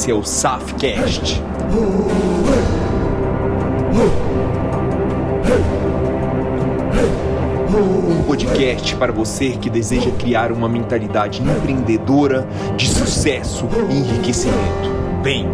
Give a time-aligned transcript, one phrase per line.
[0.00, 1.42] esse é o Safcast.
[8.08, 14.88] Um podcast para você que deseja criar uma mentalidade empreendedora de sucesso e enriquecimento.
[15.22, 15.46] Bem.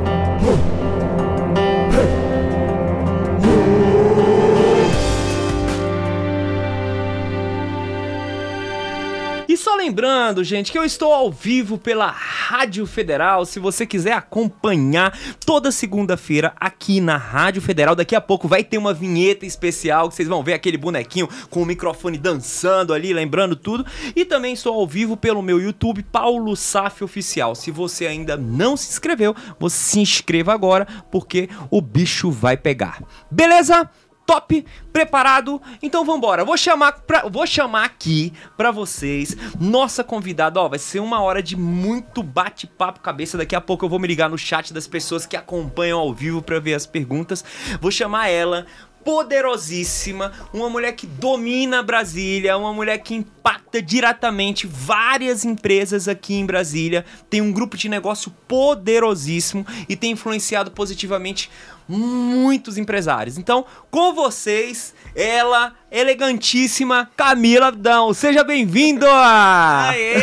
[9.48, 12.14] E só lembrando, gente, que eu estou ao vivo pela
[12.48, 13.44] Rádio Federal.
[13.44, 18.78] Se você quiser acompanhar toda segunda-feira aqui na Rádio Federal, daqui a pouco vai ter
[18.78, 23.56] uma vinheta especial que vocês vão ver aquele bonequinho com o microfone dançando ali, lembrando
[23.56, 23.84] tudo.
[24.14, 27.56] E também estou ao vivo pelo meu YouTube, Paulo Saf Oficial.
[27.56, 33.02] Se você ainda não se inscreveu, você se inscreva agora, porque o bicho vai pegar.
[33.28, 33.90] Beleza?
[34.26, 35.62] Top, preparado?
[35.80, 36.44] Então vambora.
[36.44, 40.60] Vou chamar, pra, vou chamar aqui pra vocês nossa convidada.
[40.60, 43.38] Ó, vai ser uma hora de muito bate-papo cabeça.
[43.38, 46.42] Daqui a pouco eu vou me ligar no chat das pessoas que acompanham ao vivo
[46.42, 47.44] pra ver as perguntas.
[47.80, 48.66] Vou chamar ela
[49.06, 56.44] poderosíssima, uma mulher que domina Brasília, uma mulher que impacta diretamente várias empresas aqui em
[56.44, 61.48] Brasília, tem um grupo de negócio poderosíssimo e tem influenciado positivamente
[61.88, 63.38] muitos empresários.
[63.38, 68.12] Então, com vocês, ela, elegantíssima Camila Dão.
[68.12, 69.06] Seja bem-vindo!
[69.08, 70.16] Aê!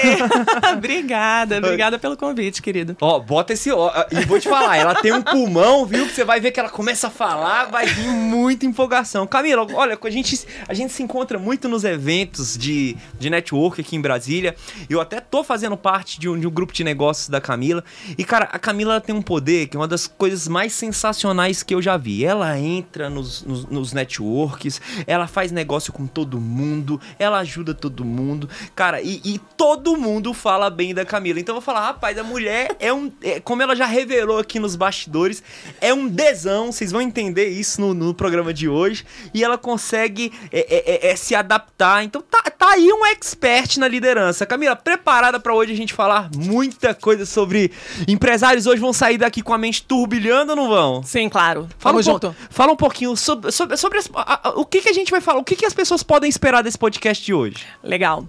[0.75, 2.97] obrigada, obrigada pelo convite, querido.
[2.99, 6.05] Ó, bota esse ó, e vou te falar, ela tem um pulmão, viu?
[6.05, 9.25] Que você vai ver que ela começa a falar, vai vir muita empolgação.
[9.25, 13.95] Camila, olha, a gente, a gente se encontra muito nos eventos de, de network aqui
[13.95, 14.55] em Brasília.
[14.89, 17.83] Eu até tô fazendo parte de um, de um grupo de negócios da Camila.
[18.17, 21.75] E, cara, a Camila tem um poder que é uma das coisas mais sensacionais que
[21.75, 22.25] eu já vi.
[22.25, 28.05] Ela entra nos, nos, nos networks, ela faz negócio com todo mundo, ela ajuda todo
[28.05, 28.49] mundo.
[28.75, 31.39] Cara, e, e todo mundo fala bem da Camila.
[31.39, 33.11] Então eu vou falar, rapaz, a mulher é um.
[33.21, 35.43] É, como ela já revelou aqui nos bastidores,
[35.81, 36.71] é um desão.
[36.71, 39.05] Vocês vão entender isso no, no programa de hoje.
[39.33, 42.03] E ela consegue é, é, é se adaptar.
[42.03, 44.45] Então tá, tá aí um expert na liderança.
[44.45, 47.71] Camila, preparada para hoje a gente falar muita coisa sobre
[48.07, 51.03] empresários hoje vão sair daqui com a mente turbilhando ou não vão?
[51.03, 51.42] Sim, claro.
[51.77, 52.11] Fala Vamos um.
[52.49, 55.21] Fala um pouquinho sobre, sobre, sobre as- a- a- o que, que a gente vai
[55.21, 57.65] falar, o que, que as pessoas podem esperar desse podcast de hoje.
[57.83, 58.27] Legal.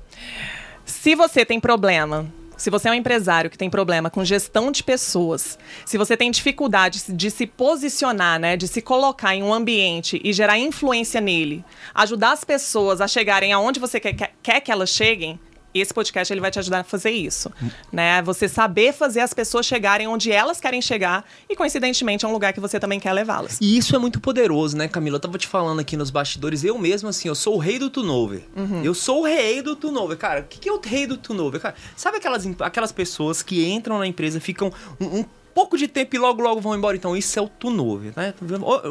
[0.84, 2.26] Se você tem problema,
[2.56, 6.30] se você é um empresário que tem problema com gestão de pessoas, se você tem
[6.30, 11.64] dificuldade de se posicionar, né, de se colocar em um ambiente e gerar influência nele,
[11.94, 15.38] ajudar as pessoas a chegarem aonde você quer, quer que elas cheguem,
[15.80, 17.50] esse podcast ele vai te ajudar a fazer isso,
[17.92, 18.22] né?
[18.22, 22.52] Você saber fazer as pessoas chegarem onde elas querem chegar e coincidentemente é um lugar
[22.52, 23.58] que você também quer levá-las.
[23.60, 25.16] E isso é muito poderoso, né, Camila?
[25.16, 27.90] Eu tava te falando aqui nos bastidores, eu mesmo, assim, eu sou o rei do
[27.90, 28.42] turnover.
[28.82, 30.16] Eu sou o rei do turnover.
[30.16, 31.60] Cara, o que, que é o rei do turnover?
[31.60, 35.24] Cara, sabe aquelas, aquelas pessoas que entram na empresa, ficam um, um
[35.54, 36.96] pouco de tempo e logo, logo vão embora?
[36.96, 38.34] Então, isso é o turnover, né?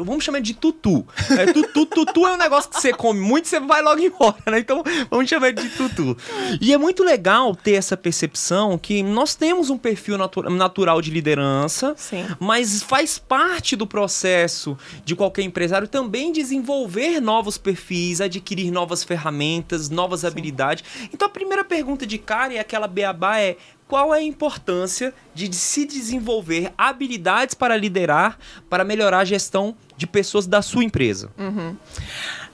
[0.04, 1.06] Vamos chamar de tutu.
[1.38, 4.36] É, tutu, tutu é um negócio que você come muito e você vai logo embora,
[4.46, 4.58] né?
[4.58, 6.16] Então, vamos chamar de tutu.
[6.60, 11.10] E é muito legal ter essa percepção que nós temos um perfil natu- natural de
[11.10, 12.24] liderança, Sim.
[12.40, 19.90] mas faz parte do processo de qualquer empresário também desenvolver novos perfis, adquirir novas ferramentas,
[19.90, 20.84] novas habilidades.
[21.12, 23.56] Então a primeira pergunta de cara e aquela beabá é
[23.94, 28.36] qual é a importância de se desenvolver habilidades para liderar,
[28.68, 31.30] para melhorar a gestão de pessoas da sua empresa?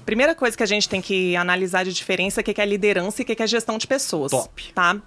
[0.05, 2.67] Primeira coisa que a gente tem que analisar de diferença é o que que é
[2.67, 4.31] liderança e o que que é gestão de pessoas.
[4.33, 4.71] Top.
[4.75, 5.01] Tá?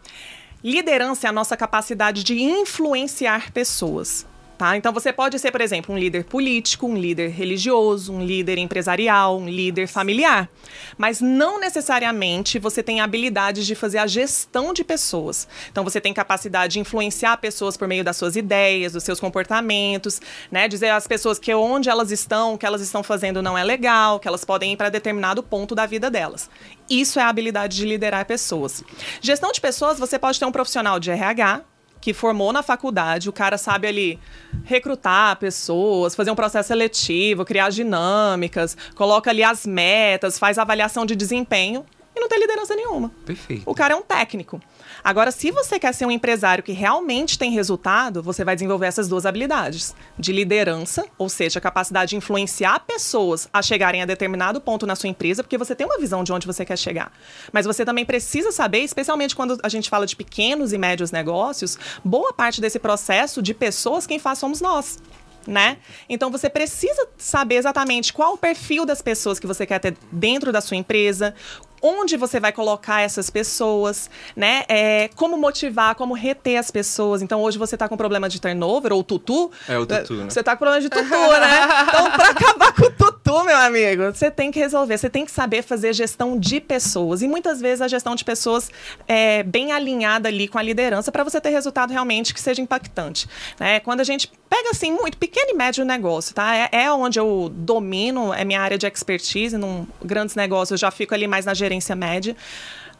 [0.63, 4.25] Liderança é a nossa capacidade de influenciar pessoas.
[4.63, 4.77] Tá?
[4.77, 9.37] Então você pode ser, por exemplo, um líder político, um líder religioso, um líder empresarial,
[9.37, 10.49] um líder familiar.
[10.97, 15.49] Mas não necessariamente você tem habilidade de fazer a gestão de pessoas.
[15.69, 20.21] Então você tem capacidade de influenciar pessoas por meio das suas ideias, dos seus comportamentos,
[20.49, 20.69] né?
[20.69, 24.17] Dizer às pessoas que onde elas estão, o que elas estão fazendo não é legal,
[24.17, 26.49] que elas podem ir para determinado ponto da vida delas.
[26.89, 28.81] Isso é a habilidade de liderar pessoas.
[29.19, 31.65] Gestão de pessoas, você pode ter um profissional de RH,
[32.03, 34.19] que formou na faculdade, o cara sabe ali
[34.65, 41.15] recrutar pessoas, fazer um processo seletivo, criar dinâmicas, coloca ali as metas, faz avaliação de
[41.15, 41.85] desempenho
[42.33, 43.11] tem liderança nenhuma.
[43.25, 43.63] Perfeito.
[43.65, 44.59] O cara é um técnico.
[45.03, 49.07] Agora, se você quer ser um empresário que realmente tem resultado, você vai desenvolver essas
[49.07, 54.59] duas habilidades: de liderança, ou seja, a capacidade de influenciar pessoas a chegarem a determinado
[54.59, 57.11] ponto na sua empresa, porque você tem uma visão de onde você quer chegar.
[57.51, 61.77] Mas você também precisa saber, especialmente quando a gente fala de pequenos e médios negócios,
[62.03, 64.97] boa parte desse processo de pessoas, quem faz somos nós.
[65.45, 65.77] né?
[66.07, 70.51] Então você precisa saber exatamente qual o perfil das pessoas que você quer ter dentro
[70.51, 71.35] da sua empresa,
[71.83, 74.63] onde você vai colocar essas pessoas, né?
[74.69, 77.21] É, como motivar, como reter as pessoas.
[77.21, 79.51] Então, hoje você está com problema de turnover ou tutu.
[79.67, 80.29] É o tutu, né?
[80.29, 81.83] Você está com problema de tutu, né?
[81.83, 84.97] Então, para acabar com o tutu, meu amigo, você tem que resolver.
[84.97, 87.21] Você tem que saber fazer gestão de pessoas.
[87.21, 88.71] E muitas vezes a gestão de pessoas
[89.07, 93.27] é bem alinhada ali com a liderança para você ter resultado realmente que seja impactante.
[93.59, 93.81] Né?
[93.81, 96.55] Quando a gente pega assim muito pequeno e médio negócio, tá?
[96.55, 99.57] É, é onde eu domino, é minha área de expertise.
[99.57, 102.35] Num grandes negócios, eu já fico ali mais na gerência média,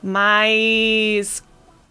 [0.01, 1.43] mas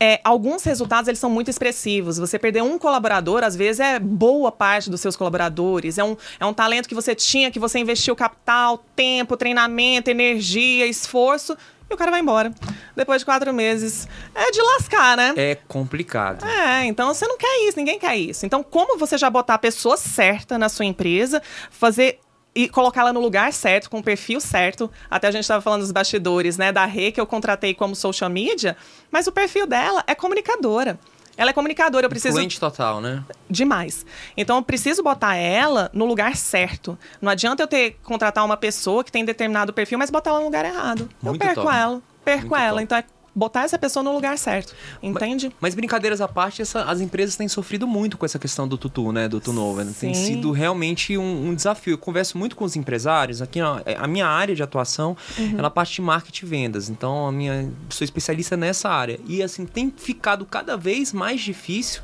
[0.05, 2.19] é, alguns resultados eles são muito expressivos.
[2.19, 5.96] Você perder um colaborador, às vezes, é boa parte dos seus colaboradores.
[5.96, 10.87] É um, é um talento que você tinha, que você investiu capital, tempo, treinamento, energia,
[10.88, 11.56] esforço,
[11.88, 12.52] e o cara vai embora.
[12.96, 14.08] Depois de quatro meses.
[14.34, 15.34] É de lascar, né?
[15.37, 16.44] É complicado.
[16.44, 18.44] É, então você não quer isso, ninguém quer isso.
[18.44, 21.40] Então, como você já botar a pessoa certa na sua empresa,
[21.70, 22.19] fazer
[22.54, 24.90] e colocá-la no lugar certo, com o perfil certo.
[25.10, 26.70] Até a gente estava falando dos bastidores, né?
[26.72, 28.76] Da Rê, que eu contratei como social media,
[29.10, 30.99] mas o perfil dela é comunicadora.
[31.37, 32.34] Ela é comunicadora, eu preciso.
[32.34, 33.25] Influente total, né?
[33.49, 34.04] Demais.
[34.37, 36.99] Então eu preciso botar ela no lugar certo.
[37.20, 40.44] Não adianta eu ter contratar uma pessoa que tem determinado perfil, mas botar ela no
[40.44, 41.08] lugar errado.
[41.22, 41.75] Muito eu perco top.
[41.75, 42.02] ela.
[42.25, 42.72] Perco Muito ela.
[42.72, 42.82] Top.
[42.82, 45.46] Então é botar essa pessoa no lugar certo, entende?
[45.46, 48.76] Mas, mas brincadeiras à parte, essa, as empresas têm sofrido muito com essa questão do
[48.76, 49.84] tutu, né, do turnover.
[49.84, 49.93] Né?
[49.99, 51.94] Tem sido realmente um, um, desafio.
[51.94, 53.40] Eu converso muito com os empresários.
[53.40, 55.58] Aqui é, a minha área de atuação uhum.
[55.58, 56.88] é na parte de marketing e vendas.
[56.90, 62.02] Então a minha sou especialista nessa área e assim tem ficado cada vez mais difícil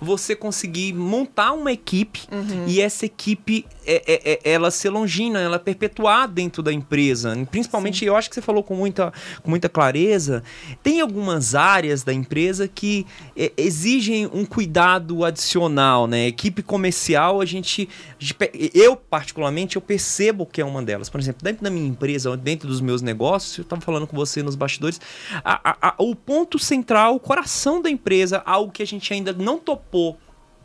[0.00, 2.66] você conseguir montar uma equipe uhum.
[2.66, 7.36] e essa equipe é, é, é, ela ser longina, ela perpetuar dentro da empresa.
[7.50, 8.06] Principalmente, Sim.
[8.06, 9.12] eu acho que você falou com muita,
[9.42, 10.42] com muita clareza,
[10.82, 13.06] tem algumas áreas da empresa que
[13.36, 16.26] é, exigem um cuidado adicional, né?
[16.26, 17.88] Equipe comercial, a gente,
[18.74, 21.08] eu particularmente, eu percebo que é uma delas.
[21.08, 24.42] Por exemplo, dentro da minha empresa, dentro dos meus negócios, eu estava falando com você
[24.42, 25.00] nos bastidores,
[25.44, 29.32] a, a, a, o ponto central, o coração da empresa, algo que a gente ainda
[29.32, 30.18] não topou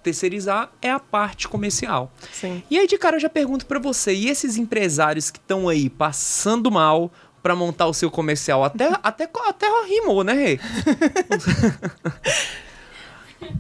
[0.05, 2.13] terceirizar é a parte comercial.
[2.31, 2.61] Sim.
[2.69, 5.89] E aí de cara eu já pergunto para você, e esses empresários que estão aí
[5.89, 7.11] passando mal
[7.45, 10.59] para montar o seu comercial, até até até rimou, né, Rei?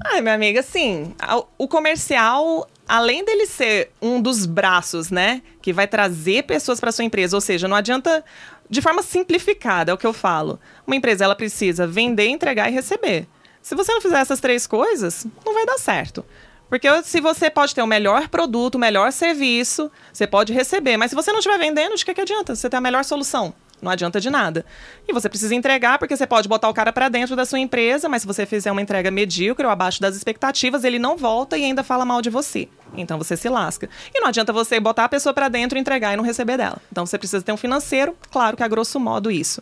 [0.03, 1.13] Ai, minha amiga, assim,
[1.55, 7.05] o comercial, além dele ser um dos braços, né, que vai trazer pessoas para sua
[7.05, 8.25] empresa, ou seja, não adianta
[8.67, 10.59] de forma simplificada, é o que eu falo.
[10.87, 13.27] Uma empresa ela precisa vender, entregar e receber.
[13.61, 16.25] Se você não fizer essas três coisas, não vai dar certo.
[16.67, 20.97] Porque se você pode ter o melhor produto, o melhor serviço, você pode receber.
[20.97, 22.55] Mas se você não estiver vendendo, de que, que adianta?
[22.55, 23.53] Você tem a melhor solução.
[23.81, 24.65] Não adianta de nada.
[25.07, 28.09] E você precisa entregar, porque você pode botar o cara para dentro da sua empresa,
[28.09, 31.63] mas se você fizer uma entrega medíocre ou abaixo das expectativas, ele não volta e
[31.63, 32.67] ainda fala mal de você.
[32.97, 33.89] Então você se lasca.
[34.13, 36.77] E não adianta você botar a pessoa para dentro, entregar e não receber dela.
[36.91, 39.61] Então você precisa ter um financeiro, claro que a grosso modo isso.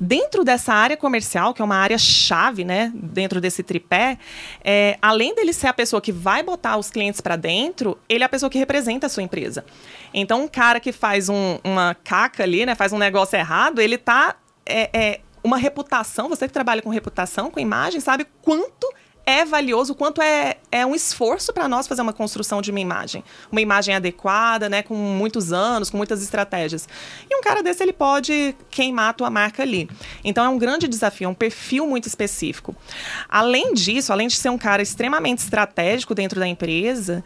[0.00, 4.18] Dentro dessa área comercial, que é uma área chave, né, dentro desse tripé,
[4.64, 8.26] é, além dele ser a pessoa que vai botar os clientes para dentro, ele é
[8.26, 9.64] a pessoa que representa a sua empresa.
[10.12, 13.98] Então um cara que faz um, uma caca ali, né, faz um negócio errado, ele
[13.98, 18.92] tá é, é, uma reputação, você que trabalha com reputação, com imagem, sabe quanto
[19.24, 22.80] é valioso, o quanto é, é um esforço para nós fazer uma construção de uma
[22.80, 23.22] imagem.
[23.50, 26.88] Uma imagem adequada, né, com muitos anos, com muitas estratégias.
[27.30, 29.88] E um cara desse, ele pode queimar a tua marca ali.
[30.24, 32.74] Então, é um grande desafio, é um perfil muito específico.
[33.28, 37.24] Além disso, além de ser um cara extremamente estratégico dentro da empresa,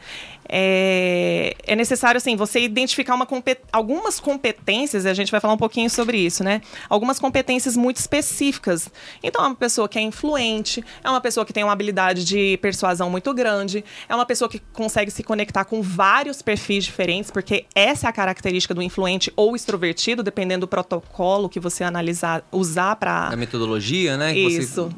[0.48, 5.54] é, é necessário, assim, você identificar uma compet algumas competências, e a gente vai falar
[5.54, 6.60] um pouquinho sobre isso, né?
[6.88, 8.90] Algumas competências muito específicas.
[9.22, 12.58] Então, é uma pessoa que é influente, é uma pessoa que tem uma habilidade de
[12.58, 17.66] persuasão muito grande, é uma pessoa que consegue se conectar com vários perfis diferentes, porque
[17.74, 22.96] essa é a característica do influente ou extrovertido, dependendo do protocolo que você analisar, usar
[22.96, 23.28] para.
[23.28, 24.36] A metodologia, né?
[24.36, 24.84] Isso.
[24.84, 24.96] Você...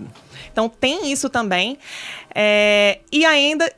[0.52, 1.78] Então, tem isso também.
[2.34, 3.00] É...
[3.10, 3.70] E ainda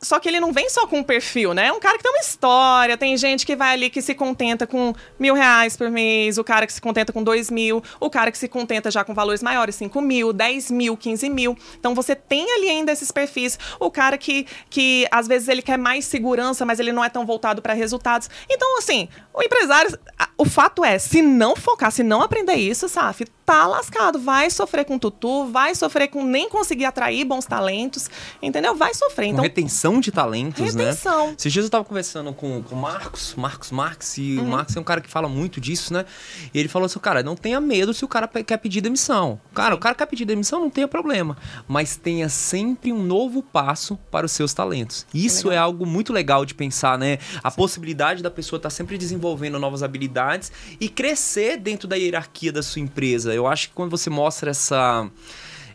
[0.00, 1.66] só que ele não vem só com um perfil, né?
[1.66, 2.96] É um cara que tem uma história.
[2.96, 6.66] Tem gente que vai ali que se contenta com mil reais por mês, o cara
[6.66, 9.74] que se contenta com dois mil, o cara que se contenta já com valores maiores,
[9.74, 11.56] cinco mil, dez mil, quinze mil.
[11.78, 13.58] Então você tem ali ainda esses perfis.
[13.80, 17.26] O cara que, que às vezes ele quer mais segurança, mas ele não é tão
[17.26, 18.30] voltado para resultados.
[18.48, 19.98] Então, assim, o empresário.
[20.36, 24.20] O fato é, se não focar, se não aprender isso, Saf, tá lascado.
[24.20, 28.08] Vai sofrer com tutu, vai sofrer com nem conseguir atrair bons talentos,
[28.40, 28.76] entendeu?
[28.76, 29.26] Vai sofrer.
[29.26, 30.84] Então, com retenção retenção de talentos, né?
[30.84, 31.34] Retenção.
[31.36, 34.84] Esses dias eu tava conversando com o Marcos, Marcos Marx, e o Marcos é um
[34.84, 36.04] cara que fala muito disso, né?
[36.52, 39.40] E ele falou assim, cara, não tenha medo se o cara quer pedir demissão.
[39.54, 41.36] Cara, o cara quer pedir demissão, não tenha problema.
[41.66, 45.06] Mas tenha sempre um novo passo para os seus talentos.
[45.12, 47.18] Isso é algo muito legal de pensar, né?
[47.42, 52.62] A possibilidade da pessoa estar sempre desenvolvendo novas habilidades e crescer dentro da hierarquia da
[52.62, 53.34] sua empresa.
[53.34, 55.08] Eu acho que quando você mostra essa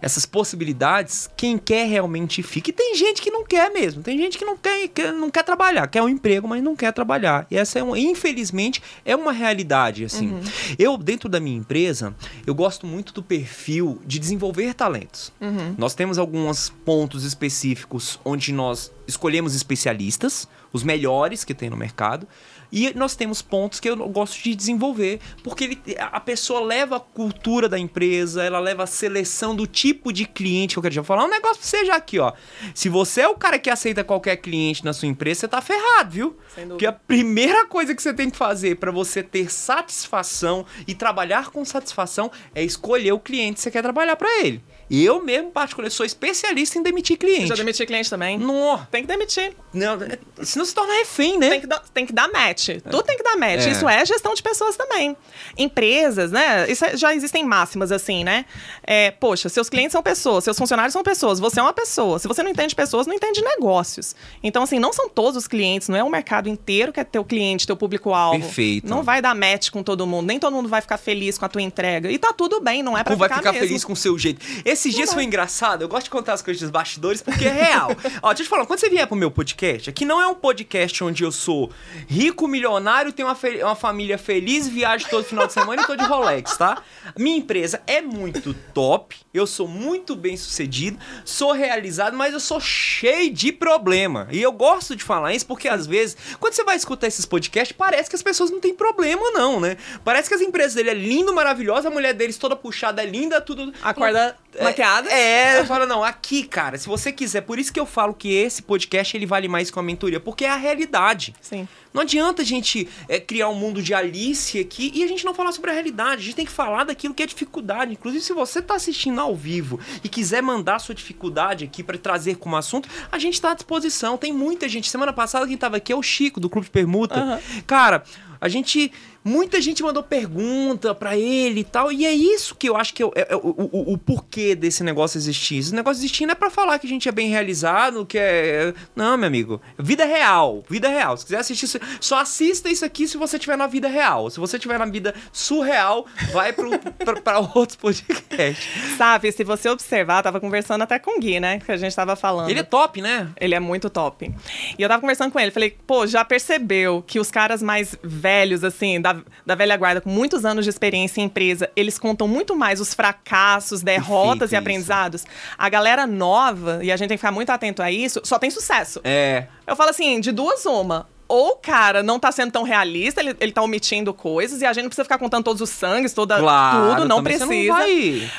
[0.04, 2.70] essas possibilidades, quem quer realmente fica.
[2.70, 4.04] E tem gente que não quer mesmo.
[4.04, 6.92] Tem gente que não quer, que não quer trabalhar, quer um emprego, mas não quer
[6.92, 7.48] trabalhar.
[7.50, 10.38] E essa é uma, infelizmente, é uma realidade assim.
[10.78, 12.14] Eu dentro da minha empresa,
[12.46, 15.32] eu gosto muito do perfil de desenvolver talentos.
[15.78, 22.28] Nós temos alguns pontos específicos onde nós escolhemos especialistas, os melhores que tem no mercado.
[22.76, 27.00] E nós temos pontos que eu gosto de desenvolver, porque ele, a pessoa leva a
[27.00, 31.04] cultura da empresa, ela leva a seleção do tipo de cliente que eu quero já
[31.04, 31.26] falar.
[31.26, 32.34] Um negócio pra você já aqui, ó.
[32.74, 36.10] Se você é o cara que aceita qualquer cliente na sua empresa, você tá ferrado,
[36.10, 36.36] viu?
[36.48, 36.70] Sem dúvida.
[36.70, 41.52] Porque a primeira coisa que você tem que fazer para você ter satisfação e trabalhar
[41.52, 44.64] com satisfação é escolher o cliente que você quer trabalhar para ele.
[44.96, 47.48] Eu mesmo, particularmente, sou especialista em demitir cliente.
[47.48, 48.38] Já demiti cliente também?
[48.38, 48.78] Nó.
[48.92, 49.54] Tem que demitir.
[49.74, 51.50] Não, é- senão se torna refém, né?
[51.50, 52.70] Tem que, dar, tem que dar match.
[52.84, 53.66] Tudo tem que dar match.
[53.66, 53.70] É.
[53.72, 55.18] Isso é gestão de pessoas também.
[55.58, 56.70] Empresas, né?
[56.70, 58.46] Isso é- já existem máximas assim, né?
[58.86, 62.20] É, poxa, seus clientes são pessoas, seus funcionários são pessoas, você é uma pessoa.
[62.20, 64.16] Se você não entende pessoas, não entende negócios.
[64.44, 67.26] Então, assim, não são todos os clientes, não é o mercado inteiro que é teu
[67.26, 68.40] cliente, teu público-alvo.
[68.40, 68.88] Perfeito.
[68.88, 71.50] Não vai dar match com todo mundo, nem todo mundo vai ficar feliz com a
[71.50, 72.12] tua entrega.
[72.12, 73.68] E tá tudo bem, não é pra Ou vai ficar, ficar mesmo.
[73.68, 74.46] feliz com o seu jeito.
[74.84, 75.82] Esses dias foi engraçado.
[75.82, 77.92] Eu gosto de contar as coisas dos bastidores porque é real.
[78.22, 80.36] Ó, deixa eu te falar, quando você vier pro meu podcast, aqui não é um
[80.36, 81.72] podcast onde eu sou
[82.06, 86.04] rico, milionário, tenho uma, uma família feliz, viajo todo final de semana e tô de
[86.04, 86.84] Rolex, tá?
[87.18, 92.60] Minha empresa é muito top, eu sou muito bem sucedido, sou realizado, mas eu sou
[92.60, 94.28] cheio de problema.
[94.32, 97.74] E eu gosto de falar isso porque às vezes, quando você vai escutar esses podcasts,
[97.78, 99.78] parece que as pessoas não têm problema, não, né?
[100.04, 103.40] Parece que as empresas dele é lindo, maravilhosa, a mulher deles toda puxada é linda,
[103.40, 103.74] tudo.
[103.82, 105.10] Acorda maquiada?
[105.10, 108.34] É, eu falo, não, aqui, cara, se você quiser, por isso que eu falo que
[108.34, 111.34] esse podcast ele vale mais que uma mentoria, porque é a realidade.
[111.42, 111.68] Sim.
[111.94, 115.34] Não adianta a gente é, criar um mundo de Alice aqui e a gente não
[115.34, 116.22] falar sobre a realidade.
[116.22, 117.94] A gente tem que falar daquilo que é dificuldade.
[117.94, 122.38] Inclusive, se você tá assistindo ao vivo e quiser mandar sua dificuldade aqui para trazer
[122.38, 124.18] como assunto, a gente tá à disposição.
[124.18, 124.90] Tem muita gente.
[124.90, 127.16] Semana passada quem tava aqui é o Chico, do Clube de Permuta.
[127.16, 127.40] Aham.
[127.68, 128.04] Cara,
[128.42, 128.92] a gente.
[129.24, 131.92] Muita gente mandou pergunta pra ele e tal.
[131.92, 133.40] E é isso que eu acho que é, o- é o,
[133.72, 135.58] o- o porquê desse negócio existir.
[135.60, 138.74] Esse negócio existir não é pra falar que a gente é bem realizado, que é.
[138.96, 139.62] Não, meu amigo.
[139.80, 140.64] Vida real.
[140.70, 141.16] Vida real.
[141.18, 144.30] Se quiser assistir, isso- só assista isso aqui se você tiver na vida real.
[144.30, 146.72] Se você tiver na vida surreal, vai pro,
[147.04, 148.68] pra, pra outros podcasts.
[148.98, 151.60] Sabe, se você observar, eu tava conversando até com o Gui, né?
[151.60, 152.50] Que a gente tava falando.
[152.50, 153.30] Ele é top, né?
[153.40, 154.32] Ele é muito top.
[154.78, 158.64] E eu tava conversando com ele, falei, pô, já percebeu que os caras mais velhos,
[158.64, 159.13] assim, da,
[159.46, 162.94] da velha guarda, com muitos anos de experiência em empresa, eles contam muito mais os
[162.94, 164.56] fracassos, derrotas Perfeito e isso.
[164.58, 165.26] aprendizados.
[165.58, 168.50] A galera nova, e a gente tem que ficar muito atento a isso, só tem
[168.50, 169.00] sucesso.
[169.04, 169.48] É.
[169.66, 171.08] Eu falo assim, de duas uma.
[171.28, 174.74] Ou o cara não tá sendo tão realista, ele, ele tá omitindo coisas, e a
[174.74, 176.96] gente não precisa ficar contando todos os sangues, toda, Claro.
[176.96, 177.46] tudo, não precisa.
[177.48, 178.30] Não vai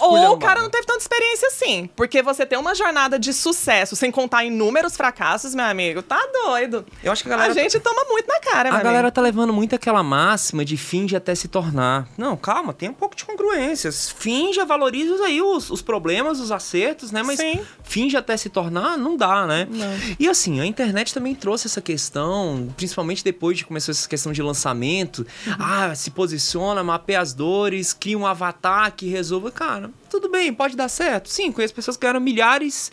[0.00, 1.88] Ou o cara não teve tanta experiência assim.
[1.94, 6.84] Porque você tem uma jornada de sucesso sem contar inúmeros fracassos, meu amigo, tá doido.
[7.02, 7.52] Eu acho que a galera.
[7.52, 9.10] A gente toma muito na cara, A galera amigo.
[9.14, 12.06] tá levando muito aquela máxima de finge até se tornar.
[12.16, 14.10] Não, calma, tem um pouco de congruências.
[14.10, 17.22] Finge, valoriza aí os, os problemas, os acertos, né?
[17.22, 17.60] Mas Sim.
[17.82, 19.66] finge até se tornar, não dá, né?
[19.70, 19.86] Não.
[20.18, 24.42] E assim, a internet também trouxe essa questão, principalmente depois de começar essa questão de
[24.42, 25.26] lançamento.
[25.46, 25.54] Uhum.
[25.58, 29.50] Ah, se posiciona, mapeia as dores, cria um avatar que resolva.
[29.50, 31.28] Cara, tudo bem, pode dar certo.
[31.28, 32.90] Sim, conheço pessoas que ganharam milhares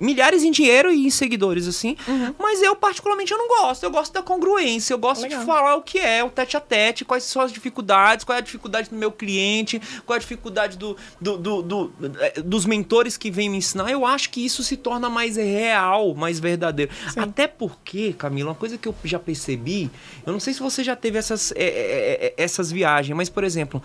[0.00, 1.96] milhares em dinheiro e em seguidores, assim.
[2.06, 2.32] Uhum.
[2.38, 3.82] Mas eu, particularmente, eu não gosto.
[3.82, 4.94] Eu gosto da congruência.
[4.94, 5.40] Eu gosto Legal.
[5.40, 8.38] de falar o que é, o tete a tete, quais são as dificuldades, qual é
[8.38, 12.64] a dificuldade do meu cliente, qual é a dificuldade do, do- do- do- eh, dos
[12.64, 13.90] mentores que vêm me ensinar.
[13.90, 16.92] Eu acho que isso se torna mais real, mais verdadeiro.
[17.12, 17.18] Sim.
[17.18, 19.90] Até porque, Camila, uma coisa que eu já percebi,
[20.24, 23.82] eu não sei se você já teve essas, eh, eh, essas viagens, mas, por exemplo,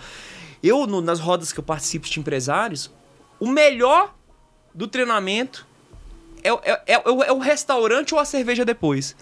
[0.64, 2.90] eu, no- nas rodas que eu participo de empresários,
[3.40, 4.16] o melhor
[4.74, 5.68] do treinamento
[6.44, 6.94] é, é, é,
[7.28, 9.16] é o restaurante ou a cerveja depois.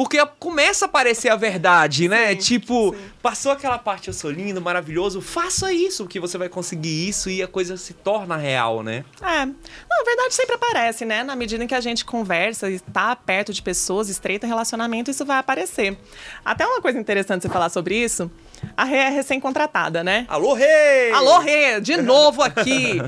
[0.00, 2.30] Porque começa a aparecer a verdade, né?
[2.30, 3.02] Sim, tipo, sim.
[3.22, 7.42] passou aquela parte, eu sou lindo, maravilhoso, faça isso, que você vai conseguir isso e
[7.42, 9.04] a coisa se torna real, né?
[9.20, 9.44] É.
[9.44, 11.22] Não, a verdade sempre aparece, né?
[11.22, 15.26] Na medida em que a gente conversa e tá perto de pessoas, estreita relacionamento, isso
[15.26, 15.98] vai aparecer.
[16.42, 18.30] Até uma coisa interessante você falar sobre isso.
[18.74, 20.24] A Rê é recém-contratada, né?
[20.30, 21.12] Alô, rei!
[21.12, 23.02] Alô, Rê, de novo aqui.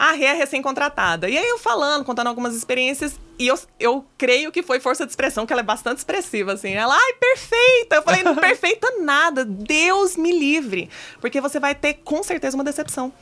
[0.00, 1.28] A Rê é recém-contratada.
[1.28, 5.12] E aí eu falando, contando algumas experiências, E eu, eu creio que foi força de
[5.12, 6.72] expressão, que ela é bastante expressiva, assim.
[6.72, 7.96] Ela, ai, perfeita!
[7.96, 10.88] Eu falei, não perfeita nada, Deus me livre.
[11.20, 13.12] Porque você vai ter, com certeza, uma decepção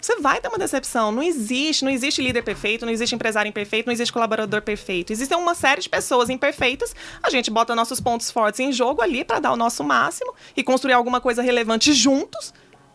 [0.00, 1.12] você vai ter uma decepção.
[1.12, 5.12] Não existe, não existe líder perfeito, não existe empresário imperfeito, não existe colaborador perfeito.
[5.12, 6.92] Existem uma série de pessoas imperfeitas.
[7.22, 10.64] A gente bota nossos pontos fortes em jogo ali para dar o nosso máximo e
[10.64, 12.52] construir alguma coisa relevante juntos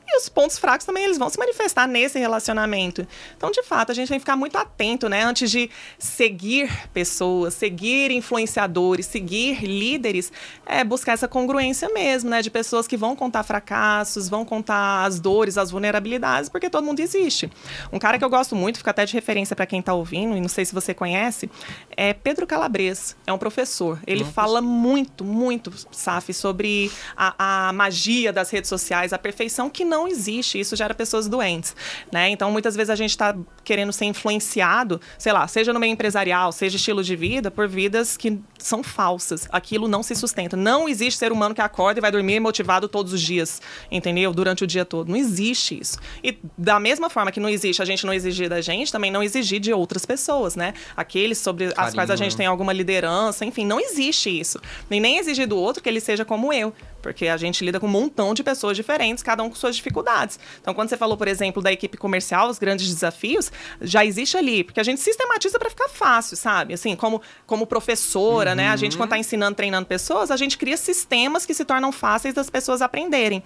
[0.08, 3.06] e os pontos fracos também eles vão se manifestar nesse relacionamento.
[3.36, 5.24] Então, de fato, a gente tem que ficar muito atento, né?
[5.24, 10.32] Antes de seguir pessoas, seguir influenciadores, seguir líderes,
[10.66, 12.42] é buscar essa congruência mesmo, né?
[12.42, 17.02] De pessoas que vão contar fracassos, vão contar as dores, as vulnerabilidades, porque todo mundo
[17.02, 17.52] existe.
[17.92, 20.42] Um cara que eu gosto muito, fica até de referência para quem está ouvindo, e
[20.42, 21.50] não sei se você conhece,
[21.96, 23.16] é Pedro Calabres.
[23.26, 24.00] É um professor.
[24.08, 24.32] Ele Nossa.
[24.32, 29.97] fala muito, muito, Saf, sobre a, a magia das redes sociais, a perfeição que não
[29.98, 31.76] não existe, isso gera pessoas doentes,
[32.12, 32.30] né?
[32.30, 36.52] Então, muitas vezes a gente está querendo ser influenciado, sei lá, seja no meio empresarial,
[36.52, 39.48] seja estilo de vida, por vidas que são falsas.
[39.52, 40.56] Aquilo não se sustenta.
[40.56, 43.62] Não existe ser humano que acorda e vai dormir motivado todos os dias,
[43.92, 44.32] entendeu?
[44.34, 45.10] Durante o dia todo.
[45.10, 45.98] Não existe isso.
[46.24, 49.24] E da mesma forma que não existe a gente não exigir da gente, também não
[49.24, 50.74] exigir de outras pessoas, né?
[50.96, 51.88] Aqueles sobre Carinho.
[51.88, 54.60] as quais a gente tem alguma liderança, enfim, não existe isso.
[54.90, 56.74] Nem nem exigir do outro que ele seja como eu
[57.08, 60.38] porque a gente lida com um montão de pessoas diferentes, cada um com suas dificuldades.
[60.60, 63.50] Então, quando você falou, por exemplo, da equipe comercial, os grandes desafios,
[63.80, 66.74] já existe ali, porque a gente sistematiza para ficar fácil, sabe?
[66.74, 68.58] Assim, como, como professora, uhum.
[68.58, 68.70] né?
[68.70, 72.34] A gente, quando está ensinando, treinando pessoas, a gente cria sistemas que se tornam fáceis
[72.34, 73.42] das pessoas aprenderem.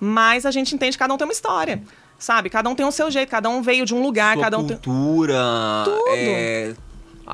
[0.00, 1.80] Mas a gente entende que cada um tem uma história
[2.16, 2.48] sabe?
[2.48, 4.66] Cada um tem o seu jeito, cada um veio de um lugar, Sua cada um
[4.66, 5.34] cultura,
[5.84, 5.94] tem...
[5.94, 6.08] Tudo.
[6.16, 6.74] É,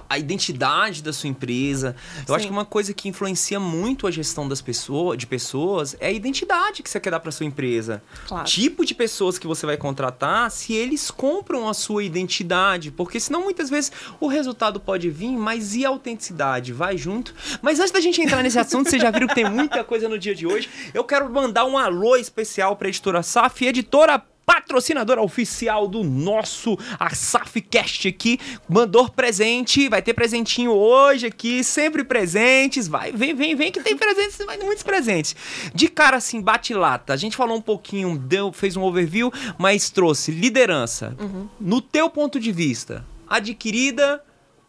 [0.09, 1.97] a identidade da sua empresa.
[2.21, 2.35] Eu Sim.
[2.35, 6.13] acho que uma coisa que influencia muito a gestão das pessoas, de pessoas, é a
[6.13, 8.03] identidade que você quer dar para sua empresa.
[8.27, 8.45] Claro.
[8.45, 13.43] Tipo de pessoas que você vai contratar, se eles compram a sua identidade, porque senão
[13.43, 17.35] muitas vezes o resultado pode vir, mas e a autenticidade vai junto?
[17.63, 20.19] Mas antes da gente entrar nesse assunto, vocês já viram que tem muita coisa no
[20.19, 20.69] dia de hoje.
[20.95, 28.09] Eu quero mandar um alô especial para editora SAF, editora patrocinadora oficial do nosso ASAFcast
[28.09, 28.37] aqui,
[28.69, 33.97] mandou presente, vai ter presentinho hoje aqui, sempre presentes, vai, vem, vem, vem que tem
[33.97, 35.37] presentes, vai muitos presentes.
[35.73, 40.33] De cara assim, bate-lata, a gente falou um pouquinho, deu, fez um overview, mas trouxe
[40.33, 41.15] liderança.
[41.21, 41.49] Uhum.
[41.61, 44.21] No teu ponto de vista, adquirida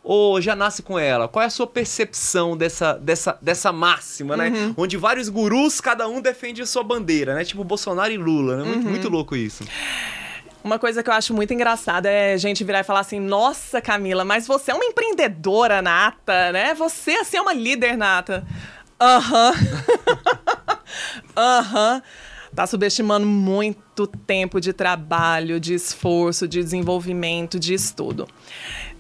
[0.04, 1.28] ou já nasce com ela?
[1.28, 4.50] Qual é a sua percepção dessa, dessa, dessa máxima, né?
[4.50, 4.74] Uhum.
[4.78, 7.46] Onde vários gurus, cada um defende a sua bandeira, né?
[7.46, 8.64] Tipo Bolsonaro e Lula, né?
[8.64, 8.92] Muito, uhum.
[8.92, 9.64] muito louco isso.
[10.64, 13.82] Uma coisa que eu acho muito engraçada é a gente virar e falar assim: nossa,
[13.82, 16.74] Camila, mas você é uma empreendedora nata, né?
[16.76, 18.46] Você, assim, é uma líder nata.
[19.00, 19.54] Aham.
[21.36, 21.96] Aham.
[21.96, 22.02] uhum.
[22.54, 28.28] Tá subestimando muito tempo de trabalho, de esforço, de desenvolvimento, de estudo.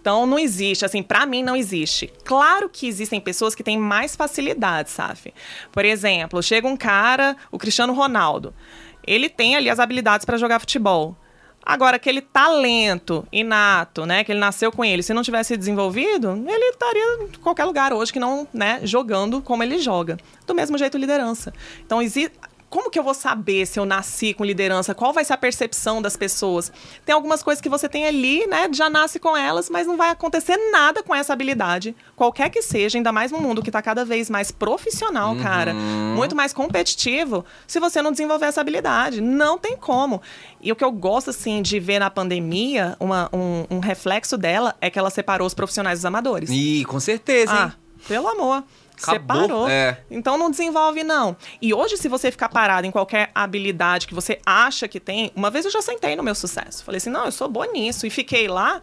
[0.01, 2.11] Então não existe, assim, para mim não existe.
[2.25, 5.33] Claro que existem pessoas que têm mais facilidade, sabe?
[5.71, 8.53] Por exemplo, chega um cara, o Cristiano Ronaldo,
[9.05, 11.15] ele tem ali as habilidades para jogar futebol.
[11.63, 16.69] Agora, aquele talento inato, né, que ele nasceu com ele, se não tivesse desenvolvido, ele
[16.71, 20.17] estaria em qualquer lugar hoje que não, né, jogando como ele joga.
[20.47, 21.53] Do mesmo jeito, liderança.
[21.85, 22.35] Então, existe
[22.71, 24.95] como que eu vou saber se eu nasci com liderança?
[24.95, 26.71] Qual vai ser a percepção das pessoas?
[27.05, 28.69] Tem algumas coisas que você tem ali, né?
[28.71, 32.97] Já nasce com elas, mas não vai acontecer nada com essa habilidade, qualquer que seja,
[32.97, 35.43] ainda mais no mundo que está cada vez mais profissional, uhum.
[35.43, 39.19] cara, muito mais competitivo, se você não desenvolver essa habilidade.
[39.19, 40.21] Não tem como.
[40.61, 44.77] E o que eu gosto, assim, de ver na pandemia, uma, um, um reflexo dela,
[44.79, 46.49] é que ela separou os profissionais dos amadores.
[46.49, 47.59] Ih, com certeza, hein?
[47.63, 47.73] Ah,
[48.07, 48.63] pelo amor.
[49.01, 49.41] Acabou.
[49.41, 49.69] Separou.
[49.69, 50.01] É.
[50.09, 51.35] Então não desenvolve, não.
[51.61, 55.49] E hoje, se você ficar parado em qualquer habilidade que você acha que tem, uma
[55.49, 56.83] vez eu já sentei no meu sucesso.
[56.83, 58.05] Falei assim, não, eu sou boa nisso.
[58.05, 58.81] E fiquei lá.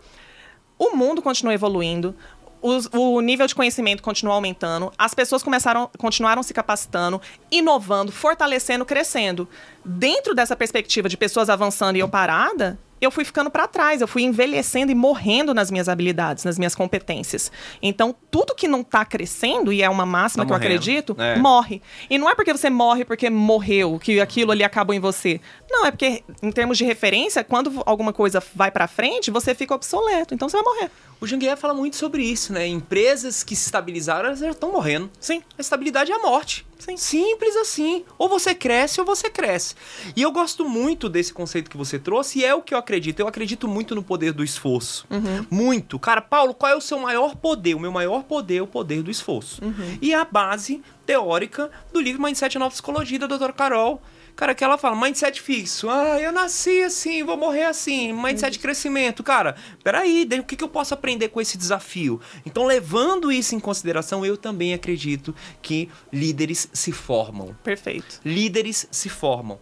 [0.78, 2.14] O mundo continua evoluindo,
[2.60, 9.48] o nível de conhecimento continua aumentando, as pessoas começaram, continuaram se capacitando, inovando, fortalecendo, crescendo.
[9.84, 14.08] Dentro dessa perspectiva de pessoas avançando e eu parada, eu fui ficando para trás, eu
[14.08, 17.50] fui envelhecendo e morrendo nas minhas habilidades, nas minhas competências.
[17.82, 20.72] Então, tudo que não está crescendo, e é uma máxima tá que morrendo.
[20.72, 21.36] eu acredito, é.
[21.36, 21.82] morre.
[22.08, 25.40] E não é porque você morre porque morreu, que aquilo ali acabou em você.
[25.70, 29.74] Não, é porque, em termos de referência, quando alguma coisa vai para frente, você fica
[29.74, 30.34] obsoleto.
[30.34, 30.90] Então, você vai morrer.
[31.20, 32.66] O Janguier fala muito sobre isso, né?
[32.66, 35.10] Empresas que se estabilizaram, elas já estão morrendo.
[35.18, 35.42] Sim.
[35.58, 36.64] A estabilidade é a morte.
[36.78, 36.96] Sim.
[36.96, 38.04] Simples assim.
[38.16, 39.74] Ou você cresce ou você cresce.
[40.14, 43.20] E eu gosto muito desse conceito que você trouxe e é o que eu acredito?
[43.20, 45.06] Eu acredito muito no poder do esforço.
[45.50, 45.98] Muito.
[45.98, 47.74] Cara, Paulo, qual é o seu maior poder?
[47.74, 49.60] O meu maior poder é o poder do esforço.
[50.00, 54.00] E a base teórica do livro Mindset Nova Psicologia da doutora Carol.
[54.34, 55.90] Cara, que ela fala, mindset fixo.
[55.90, 58.12] Ah, eu nasci assim, vou morrer assim.
[58.12, 59.20] Mindset de crescimento.
[59.24, 62.20] Cara, peraí, o que, que eu posso aprender com esse desafio?
[62.46, 68.20] Então, levando isso em consideração, eu também acredito que líderes se formam Perfeito.
[68.24, 69.58] líderes se formam.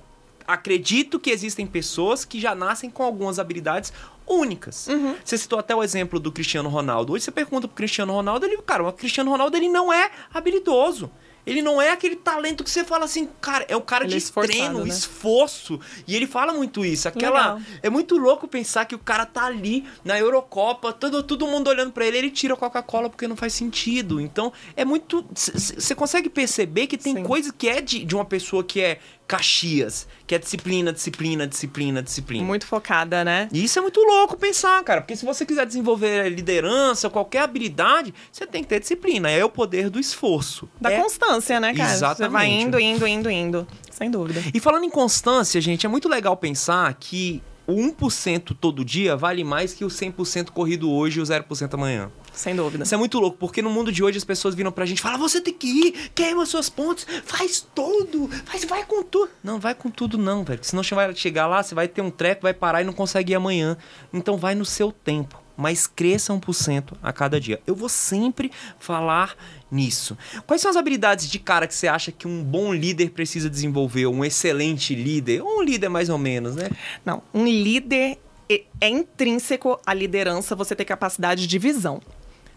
[0.46, 3.92] Acredito que existem pessoas que já nascem com algumas habilidades
[4.26, 4.88] únicas.
[5.24, 7.12] Você citou até o exemplo do Cristiano Ronaldo.
[7.12, 11.10] Hoje você pergunta pro Cristiano Ronaldo, ele, cara, o Cristiano Ronaldo ele não é habilidoso.
[11.46, 14.26] Ele não é aquele talento que você fala assim, cara, é o cara Ele de
[14.26, 14.88] é treino, né?
[14.88, 15.78] esforço.
[16.04, 17.06] E ele fala muito isso.
[17.06, 17.60] Aquela Legal.
[17.84, 21.92] é muito louco pensar que o cara tá ali na Eurocopa, todo, todo mundo olhando
[21.92, 24.20] pra ele, ele tira a Coca-Cola porque não faz sentido.
[24.20, 25.24] Então, é muito.
[25.32, 27.22] Você consegue perceber que tem Sim.
[27.22, 32.02] coisa que é de, de uma pessoa que é Caxias, que é disciplina, disciplina, disciplina,
[32.02, 32.44] disciplina.
[32.44, 33.48] Muito focada, né?
[33.52, 35.00] E isso é muito louco pensar, cara.
[35.00, 39.30] Porque se você quiser desenvolver liderança, qualquer habilidade, você tem que ter disciplina.
[39.30, 40.68] É o poder do esforço.
[40.80, 41.00] Da é...
[41.00, 41.88] constância, né, cara?
[41.88, 42.62] Você vai Exatamente.
[42.62, 43.66] indo, indo, indo, indo.
[43.90, 44.42] Sem dúvida.
[44.52, 49.42] E falando em constância, gente, é muito legal pensar que o 1% todo dia vale
[49.42, 52.10] mais que o 100% corrido hoje e o 0% amanhã.
[52.36, 52.84] Sem dúvida.
[52.84, 55.02] Isso é muito louco, porque no mundo de hoje as pessoas viram pra gente e
[55.02, 59.30] falam: você tem que ir, queima suas pontes, faz tudo, faz, vai com tudo.
[59.42, 60.60] Não, vai com tudo, não, velho.
[60.62, 63.32] Senão você vai chegar lá, você vai ter um treco, vai parar e não consegue
[63.32, 63.78] ir amanhã.
[64.12, 67.58] Então vai no seu tempo, mas cresça 1% a cada dia.
[67.66, 69.34] Eu vou sempre falar
[69.70, 70.16] nisso.
[70.46, 74.06] Quais são as habilidades de cara que você acha que um bom líder precisa desenvolver?
[74.08, 75.40] Um excelente líder?
[75.40, 76.68] Ou um líder mais ou menos, né?
[77.02, 78.18] Não, um líder
[78.48, 82.00] é é intrínseco à liderança você ter capacidade de visão.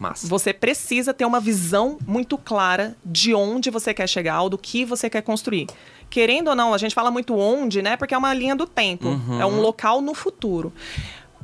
[0.00, 0.26] Massa.
[0.26, 4.82] Você precisa ter uma visão muito clara de onde você quer chegar ou do que
[4.82, 5.66] você quer construir.
[6.08, 7.98] Querendo ou não, a gente fala muito onde, né?
[7.98, 9.08] Porque é uma linha do tempo.
[9.38, 10.72] É um local no futuro.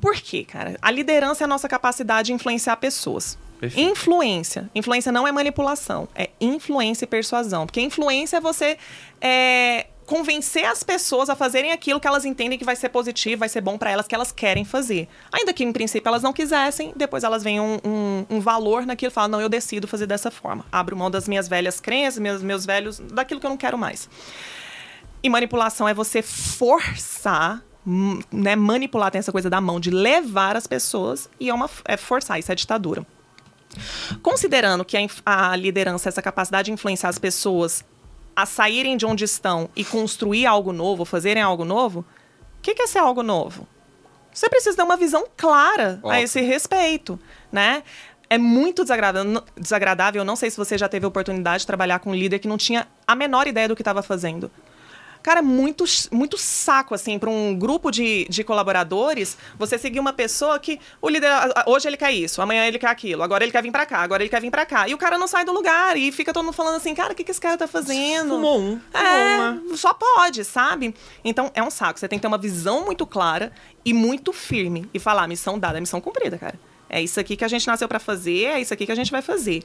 [0.00, 0.78] Por quê, cara?
[0.80, 3.38] A liderança é a nossa capacidade de influenciar pessoas.
[3.60, 3.90] Perfeito.
[3.90, 4.70] Influência.
[4.74, 7.66] Influência não é manipulação, é influência e persuasão.
[7.66, 8.78] Porque influência é você
[9.20, 13.48] é, convencer as pessoas a fazerem aquilo que elas entendem que vai ser positivo, vai
[13.48, 15.08] ser bom pra elas, que elas querem fazer.
[15.32, 19.10] Ainda que, em princípio, elas não quisessem, depois elas veem um, um- um valor naquilo
[19.10, 20.64] e falam, não, eu decido fazer dessa forma.
[20.70, 24.08] Abro mão das minhas velhas crenças, meus, meus velhos, daquilo que eu não quero mais.
[25.22, 27.62] E manipulação é você forçar,
[28.32, 28.54] né?
[28.54, 32.38] Manipular tem essa coisa da mão de levar as pessoas e é uma é forçar,
[32.38, 33.04] isso é ditadura.
[34.22, 37.84] Considerando que a, a liderança, essa capacidade de influenciar as pessoas
[38.36, 42.00] a saírem de onde estão e construir algo novo, fazerem algo novo,
[42.58, 43.66] o que, que é ser algo novo?
[44.32, 46.22] Você precisa ter uma visão clara a Óbvio.
[46.22, 47.18] esse respeito,
[47.50, 47.82] né?
[48.28, 50.20] É muito desagradável, desagradável.
[50.20, 52.48] Eu não sei se você já teve a oportunidade de trabalhar com um líder que
[52.48, 54.50] não tinha a menor ideia do que estava fazendo.
[55.26, 60.12] Cara, é muito, muito saco, assim, para um grupo de, de colaboradores, você seguir uma
[60.12, 61.28] pessoa que o líder,
[61.66, 64.22] hoje ele quer isso, amanhã ele quer aquilo, agora ele quer vir pra cá, agora
[64.22, 64.86] ele quer vir pra cá.
[64.86, 67.16] E o cara não sai do lugar e fica todo mundo falando assim, cara, o
[67.16, 68.36] que, que esse cara tá fazendo?
[68.36, 69.76] Fumou um, fumou É, uma.
[69.76, 70.94] só pode, sabe?
[71.24, 71.98] Então é um saco.
[71.98, 73.50] Você tem que ter uma visão muito clara
[73.84, 76.54] e muito firme e falar: missão dada, missão cumprida, cara.
[76.88, 79.10] É isso aqui que a gente nasceu pra fazer, é isso aqui que a gente
[79.10, 79.64] vai fazer.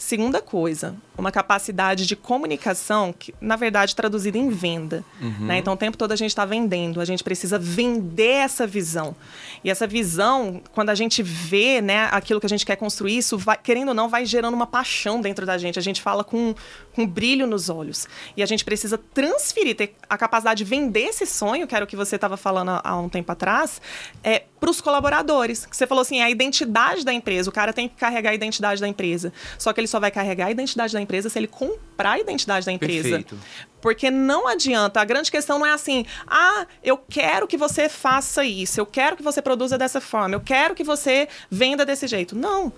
[0.00, 5.04] Segunda coisa, uma capacidade de comunicação, que, na verdade, traduzida em venda.
[5.44, 5.58] né?
[5.58, 9.14] Então, o tempo todo a gente está vendendo, a gente precisa vender essa visão.
[9.62, 13.36] E essa visão, quando a gente vê né, aquilo que a gente quer construir, isso,
[13.36, 15.78] vai, querendo ou não, vai gerando uma paixão dentro da gente.
[15.78, 16.54] A gente fala com,
[17.00, 18.06] com brilho nos olhos.
[18.36, 21.88] E a gente precisa transferir, ter a capacidade de vender esse sonho, que era o
[21.88, 23.80] que você estava falando há, um tempo atrás,
[24.22, 25.64] é, para os colaboradores.
[25.64, 27.48] Que você falou assim, é a identidade da empresa.
[27.48, 29.32] O cara tem que carregar a identidade da empresa.
[29.58, 32.66] Só que ele só vai carregar a identidade da empresa se ele comprar a identidade
[32.66, 33.08] da empresa.
[33.08, 33.38] Perfeito.
[33.80, 35.00] Porque não adianta.
[35.00, 39.16] A grande questão não é assim, ah, eu quero que você faça isso, eu quero
[39.16, 42.36] que você produza dessa forma, eu quero que você venda desse jeito.
[42.36, 42.70] Não.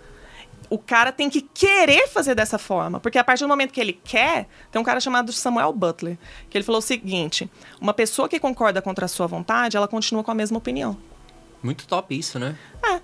[0.71, 2.99] O cara tem que querer fazer dessa forma.
[3.01, 6.57] Porque a partir do momento que ele quer, tem um cara chamado Samuel Butler, que
[6.57, 10.31] ele falou o seguinte: uma pessoa que concorda contra a sua vontade, ela continua com
[10.31, 10.97] a mesma opinião.
[11.63, 12.57] Muito top isso, né?
[12.85, 13.01] É.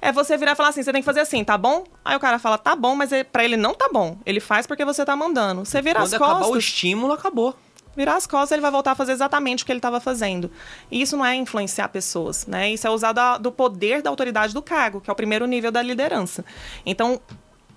[0.00, 1.82] É você virar e falar assim, você tem que fazer assim, tá bom?
[2.04, 4.18] Aí o cara fala, tá bom, mas é- pra ele não tá bom.
[4.26, 5.64] Ele faz porque você tá mandando.
[5.64, 7.56] Você vira Quando as acabar o costas, estímulo, acabou.
[7.96, 10.50] Virar as costas, ele vai voltar a fazer exatamente o que ele estava fazendo.
[10.90, 12.70] E isso não é influenciar pessoas, né?
[12.70, 15.72] Isso é usar da- do poder da autoridade do cargo, que é o primeiro nível
[15.72, 16.44] da liderança.
[16.84, 17.20] Então,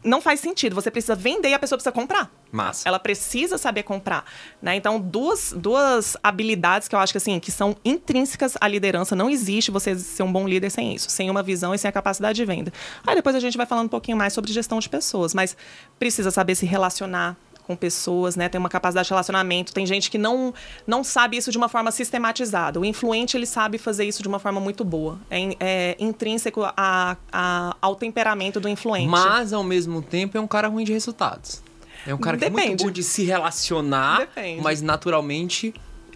[0.02, 0.74] não faz sentido.
[0.76, 2.32] Você precisa vender e a pessoa precisa comprar.
[2.52, 2.88] Massa.
[2.88, 4.24] Ela precisa saber comprar,
[4.62, 4.76] né?
[4.76, 9.14] Então, duas, duas habilidades que eu acho que assim, que são intrínsecas à liderança.
[9.16, 11.92] Não existe você ser um bom líder sem isso, sem uma visão e sem a
[11.92, 12.72] capacidade de venda.
[13.06, 15.56] Aí depois a gente vai falando um pouquinho mais sobre gestão de pessoas, mas
[16.00, 17.36] precisa saber se relacionar
[17.70, 18.50] com pessoas, né?
[18.50, 19.72] Tem uma capacidade de relacionamento.
[19.72, 20.52] Tem gente que não,
[20.88, 22.80] não sabe isso de uma forma sistematizada.
[22.80, 25.20] O influente, ele sabe fazer isso de uma forma muito boa.
[25.30, 29.08] É, é intrínseco a, a, ao temperamento do influente.
[29.08, 31.62] Mas, ao mesmo tempo, é um cara ruim de resultados.
[32.08, 32.62] É um cara que Depende.
[32.64, 34.64] é muito bom de se relacionar, Depende.
[34.64, 35.72] mas naturalmente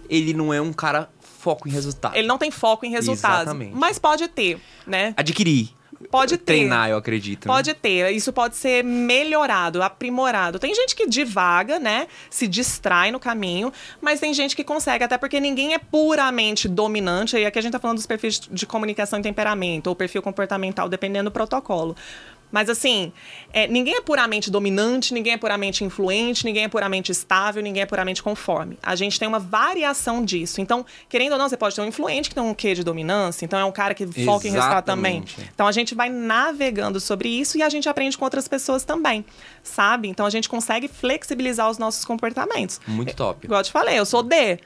[0.09, 2.15] ele não é um cara foco em resultado.
[2.15, 3.43] Ele não tem foco em resultados.
[3.43, 3.75] Exatamente.
[3.75, 5.13] Mas pode ter, né?
[5.15, 5.69] Adquirir.
[6.10, 6.43] Pode ter.
[6.53, 7.47] Treinar, eu acredito.
[7.47, 7.53] né?
[7.53, 10.60] Pode ter, isso pode ser melhorado, aprimorado.
[10.60, 12.08] Tem gente que divaga, né?
[12.29, 17.38] Se distrai no caminho, mas tem gente que consegue, até porque ninguém é puramente dominante.
[17.38, 20.88] E aqui a gente tá falando dos perfis de comunicação e temperamento, ou perfil comportamental,
[20.89, 21.95] dependendo do protocolo.
[22.53, 23.11] Mas assim,
[23.51, 27.85] é, ninguém é puramente dominante, ninguém é puramente influente, ninguém é puramente estável, ninguém é
[27.87, 28.77] puramente conforme.
[28.83, 30.61] A gente tem uma variação disso.
[30.61, 33.43] Então, querendo ou não, você pode ter um influente que tem um quê de dominância,
[33.43, 35.23] então é um cara que foca em resultado também.
[35.51, 39.25] Então a gente vai navegando sobre isso e a gente aprende com outras pessoas também,
[39.63, 40.07] sabe?
[40.07, 42.79] Então a gente consegue flexibilizar os nossos comportamentos.
[42.85, 43.47] Muito top.
[43.47, 44.59] Igual eu te falei, eu sou D.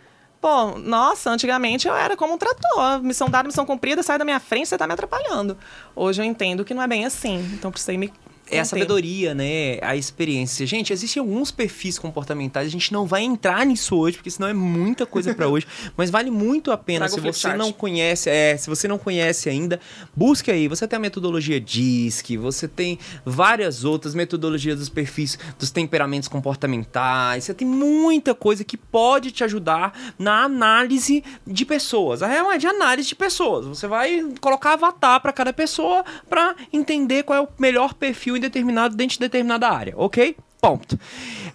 [0.47, 3.03] Pô, nossa, antigamente eu era como um trator.
[3.03, 5.57] Missão dada, missão cumprida, sai da minha frente, você tá me atrapalhando.
[5.93, 7.39] Hoje eu entendo que não é bem assim.
[7.53, 8.13] Então precisei me.
[8.49, 9.77] É a sabedoria, né?
[9.81, 10.65] A experiência.
[10.65, 12.67] Gente, existem alguns perfis comportamentais.
[12.67, 15.67] A gente não vai entrar nisso hoje, porque senão é muita coisa pra hoje.
[15.95, 17.07] Mas vale muito a pena.
[17.07, 19.79] Traga se você não conhece, é, se você não conhece ainda,
[20.15, 20.67] busque aí.
[20.67, 27.43] Você tem a metodologia DISC, você tem várias outras metodologias dos perfis, dos temperamentos comportamentais.
[27.43, 32.23] Você tem muita coisa que pode te ajudar na análise de pessoas.
[32.23, 33.65] A real é de análise de pessoas.
[33.65, 38.41] Você vai colocar avatar pra cada pessoa pra entender qual é o melhor perfil em
[38.41, 40.35] determinado dentro de determinada área, ok?
[40.59, 40.99] Ponto.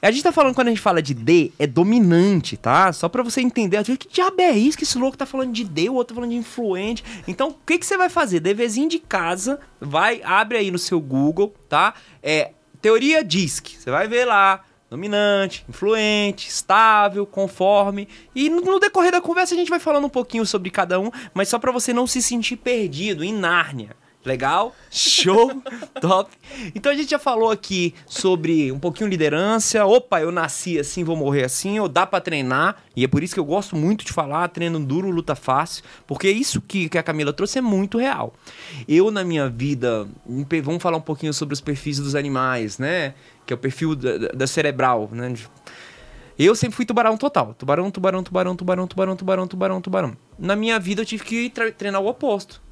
[0.00, 2.92] A gente tá falando, quando a gente fala de D, é dominante, tá?
[2.92, 3.82] Só pra você entender.
[3.84, 6.30] Que diabo é isso que esse louco tá falando de D, o outro tá falando
[6.30, 7.04] de influente.
[7.26, 8.40] Então, o que, que você vai fazer?
[8.40, 11.94] Deverzinho de casa, vai, abre aí no seu Google, tá?
[12.22, 13.76] É teoria DISC.
[13.78, 14.64] Você vai ver lá.
[14.88, 18.06] Dominante, influente, estável, conforme.
[18.34, 21.48] E no, decorrer da conversa a gente vai falando um pouquinho sobre cada um, mas
[21.48, 23.96] só pra você não se sentir perdido em Nárnia.
[24.24, 24.74] Legal?
[24.90, 25.50] Show?
[26.00, 26.30] Top.
[26.74, 29.84] Então a gente já falou aqui sobre um pouquinho liderança.
[29.84, 32.76] Opa, eu nasci assim, vou morrer assim, ou dá pra treinar.
[32.94, 36.30] E é por isso que eu gosto muito de falar, treino duro, luta fácil, porque
[36.30, 38.32] isso que, que a Camila trouxe é muito real.
[38.86, 40.06] Eu na minha vida,
[40.62, 43.14] vamos falar um pouquinho sobre os perfis dos animais, né?
[43.44, 45.34] Que é o perfil da, da- cerebral, né?
[46.38, 47.54] Eu sempre fui tubarão total.
[47.54, 50.16] Tubarão, tubarão, tubarão, tubarão, tubarão, tubarão, tubarão, tubarão.
[50.38, 52.62] Na minha vida eu tive que tre- treinar o oposto.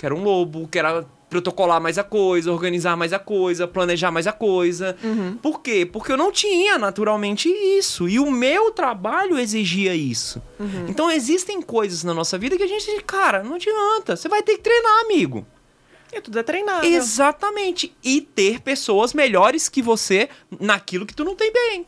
[0.00, 4.10] Que era um lobo, que era protocolar mais a coisa, organizar mais a coisa, planejar
[4.10, 4.96] mais a coisa.
[5.42, 5.84] Por quê?
[5.84, 8.08] Porque eu não tinha naturalmente isso.
[8.08, 10.40] E o meu trabalho exigia isso.
[10.88, 14.16] Então existem coisas na nossa vida que a gente, cara, não adianta.
[14.16, 15.46] Você vai ter que treinar, amigo.
[16.10, 16.90] E tudo é treinável.
[16.90, 17.94] Exatamente.
[18.02, 21.86] E ter pessoas melhores que você naquilo que tu não tem bem.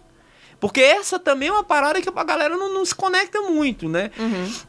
[0.63, 4.13] Porque essa também é uma parada que a galera não, não se conecta muito, né?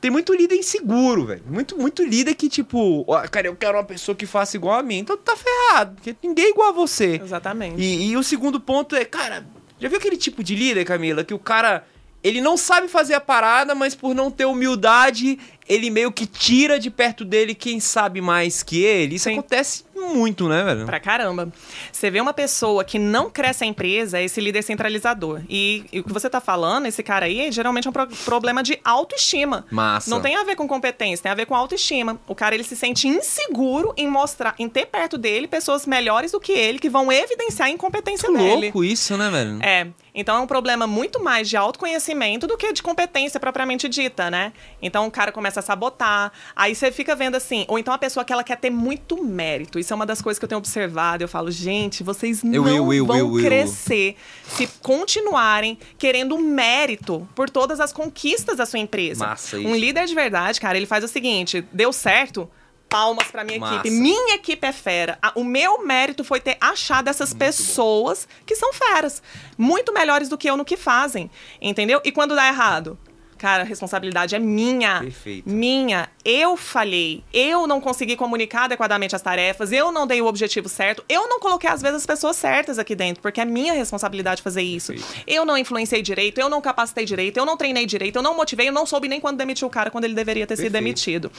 [0.02, 1.44] Tem muito líder inseguro, velho.
[1.48, 4.82] Muito, muito líder que, tipo, ó, cara, eu quero uma pessoa que faça igual a
[4.82, 4.98] mim.
[4.98, 7.22] Então tá ferrado, porque ninguém é igual a você.
[7.24, 7.80] Exatamente.
[7.80, 9.46] E, e o segundo ponto é, cara,
[9.80, 11.86] já viu aquele tipo de líder, Camila, que o cara,
[12.24, 16.80] ele não sabe fazer a parada, mas por não ter humildade, ele meio que tira
[16.80, 19.15] de perto dele quem sabe mais que ele.
[19.15, 19.38] Isso Sim.
[19.39, 20.86] acontece muito, né, velho?
[20.86, 21.52] Pra caramba.
[21.91, 25.41] Você vê uma pessoa que não cresce a empresa, é esse líder centralizador.
[25.49, 28.62] E, e o que você tá falando, esse cara aí, geralmente é um pro- problema
[28.62, 29.65] de autoestima.
[29.71, 30.10] Massa.
[30.10, 32.19] Não tem a ver com competência, tem a ver com autoestima.
[32.28, 36.39] O cara ele se sente inseguro em mostrar, em ter perto dele pessoas melhores do
[36.39, 38.62] que ele, que vão evidenciar a incompetência Muito dele.
[38.63, 39.60] louco isso, né, velho?
[39.63, 39.88] É.
[40.15, 44.54] Então é um problema muito mais de autoconhecimento do que de competência propriamente dita, né?
[44.82, 46.32] Então o cara começa a sabotar.
[46.56, 49.80] Aí você fica vendo assim, ou então a pessoa que ela quer ter muito mérito.
[49.80, 51.24] Isso é uma das coisas que eu tenho observado.
[51.24, 54.16] Eu falo, gente, vocês não eu, eu, vão eu, crescer
[54.48, 59.26] se continuarem querendo mérito por todas as conquistas da sua empresa.
[59.28, 59.76] Massa Um isso.
[59.76, 62.50] líder de verdade, cara, ele faz o seguinte: deu certo.
[62.89, 63.76] Palmas pra minha Massa.
[63.78, 63.89] equipe.
[63.89, 65.18] Minha equipe é fera.
[65.34, 69.24] O meu mérito foi ter achado essas pessoas que são feras.
[69.58, 71.28] Muito melhores do que eu no que fazem.
[71.60, 72.00] Entendeu?
[72.04, 72.96] E quando dá errado?
[73.44, 75.02] Cara, a responsabilidade é minha.
[75.02, 75.50] Perfeito.
[75.50, 76.08] Minha.
[76.24, 77.26] Eu falhei.
[77.34, 79.70] Eu não consegui comunicar adequadamente as tarefas.
[79.74, 81.04] Eu não dei o objetivo certo.
[81.10, 84.62] Eu não coloquei, às vezes, as pessoas certas aqui dentro, porque é minha responsabilidade fazer
[84.62, 84.94] isso.
[84.94, 85.24] Perfeito.
[85.28, 88.70] Eu não influenciei direito, eu não capacitei direito, eu não treinei direito, eu não motivei,
[88.70, 90.82] eu não soube nem quando demitiu o cara quando ele deveria ter sido Perfeito.
[90.82, 91.32] demitido,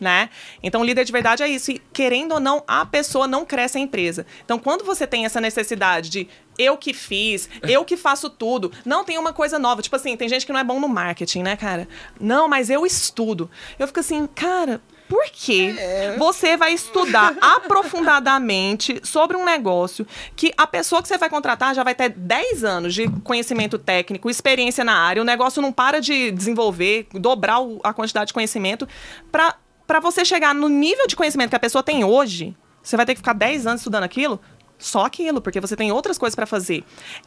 [0.00, 0.30] né?
[0.64, 1.70] Então, líder de verdade é isso.
[1.70, 4.26] E, querendo ou não, a pessoa não cresce a empresa.
[4.44, 6.28] Então, quando você tem essa necessidade de
[6.62, 9.82] eu que fiz, eu que faço tudo, não tem uma coisa nova.
[9.82, 11.88] Tipo assim, tem gente que não é bom no marketing, né, cara?
[12.20, 13.50] Não, mas eu estudo.
[13.78, 15.74] Eu fico assim, cara, por que
[16.16, 21.84] você vai estudar aprofundadamente sobre um negócio que a pessoa que você vai contratar já
[21.84, 26.30] vai ter 10 anos de conhecimento técnico, experiência na área, o negócio não para de
[26.30, 28.88] desenvolver, dobrar a quantidade de conhecimento
[29.30, 33.06] para para você chegar no nível de conhecimento que a pessoa tem hoje, você vai
[33.06, 34.40] ter que ficar 10 anos estudando aquilo?
[34.82, 36.82] Só aquilo, porque você tem outras coisas para fazer.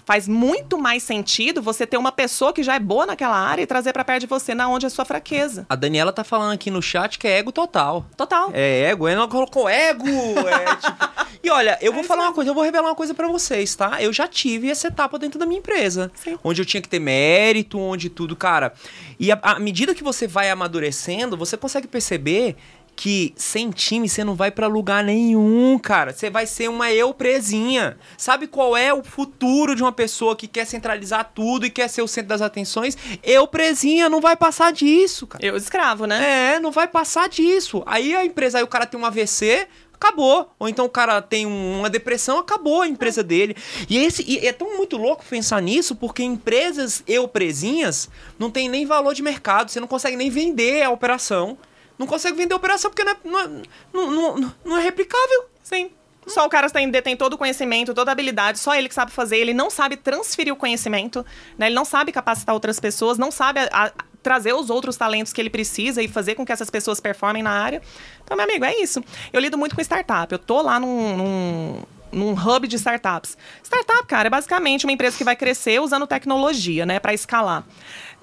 [0.05, 3.65] Faz muito mais sentido você ter uma pessoa que já é boa naquela área e
[3.65, 5.65] trazer para perto de você na onde é a sua fraqueza.
[5.69, 8.05] A Daniela tá falando aqui no chat que é ego total.
[8.17, 8.49] Total.
[8.53, 10.05] É ego, ela colocou ego.
[10.07, 11.09] é, tipo-
[11.43, 13.73] E olha, eu vou É falar uma coisa, eu vou revelar uma coisa pra vocês,
[13.73, 14.01] tá?
[14.01, 16.11] Eu já tive essa etapa dentro da minha empresa.
[16.15, 16.37] Sim.
[16.43, 18.73] Onde eu tinha que ter mérito, onde tudo, cara.
[19.19, 22.55] E à medida que você vai amadurecendo, você consegue perceber
[22.95, 26.13] que sem time você não vai pra lugar nenhum, cara.
[26.13, 27.97] Você vai ser uma eu presinha.
[28.17, 32.01] Sabe qual é o futuro de uma pessoa que quer centralizar tudo e quer ser
[32.01, 32.97] o centro das atenções?
[33.21, 35.45] Eu presinha, não vai passar disso, cara.
[35.45, 36.53] Eu escravo, né?
[36.55, 37.83] É, não vai passar disso.
[37.85, 40.49] Aí a empresa, aí o cara tem um AVC, acabou.
[40.57, 43.55] Ou então o cara tem um- uma depressão, acabou a empresa dele.
[43.89, 48.69] E esse e é tão muito louco pensar nisso, porque empresas eu presinhas não tem
[48.69, 51.57] nem valor de mercado, você não consegue nem vender a operação.
[51.97, 53.47] Não consegue vender a operação porque não é, não é,
[53.93, 55.45] não- não- não é replicável.
[55.63, 55.89] Sim.
[56.27, 59.37] Só o cara tem, todo o conhecimento, toda a habilidade, só ele que sabe fazer,
[59.37, 61.23] ele não sabe transferir o conhecimento,
[61.55, 61.67] né?
[61.67, 63.91] Ele não sabe capacitar outras pessoas, não sabe a- a-
[64.23, 67.51] trazer os outros talentos que ele precisa e fazer com que essas pessoas performem na
[67.51, 67.79] área.
[68.23, 69.03] Então, meu amigo, é isso.
[69.31, 70.31] Eu lido muito com startup.
[70.33, 71.81] Eu tô lá num, num,
[72.11, 73.37] num hub de startups.
[73.61, 77.63] Startup, cara, é basicamente uma empresa que vai crescer usando tecnologia, né, para escalar.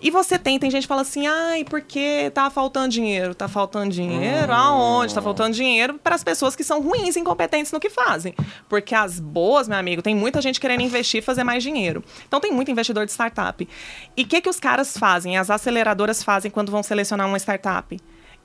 [0.02, 3.36] E você tem, tem gente que fala assim, ai, porque tá faltando dinheiro?
[3.36, 4.52] Tá faltando dinheiro?
[4.52, 5.14] Aonde?
[5.14, 8.34] Tá faltando dinheiro para as pessoas que são ruins, incompetentes no que fazem.
[8.68, 12.02] Porque as boas, meu amigo, tem muita gente querendo investir e fazer mais dinheiro.
[12.26, 13.68] Então tem muito investidor de startup.
[14.16, 17.96] E o que, que os caras fazem, as aceleradoras fazem quando vão selecionar uma startup?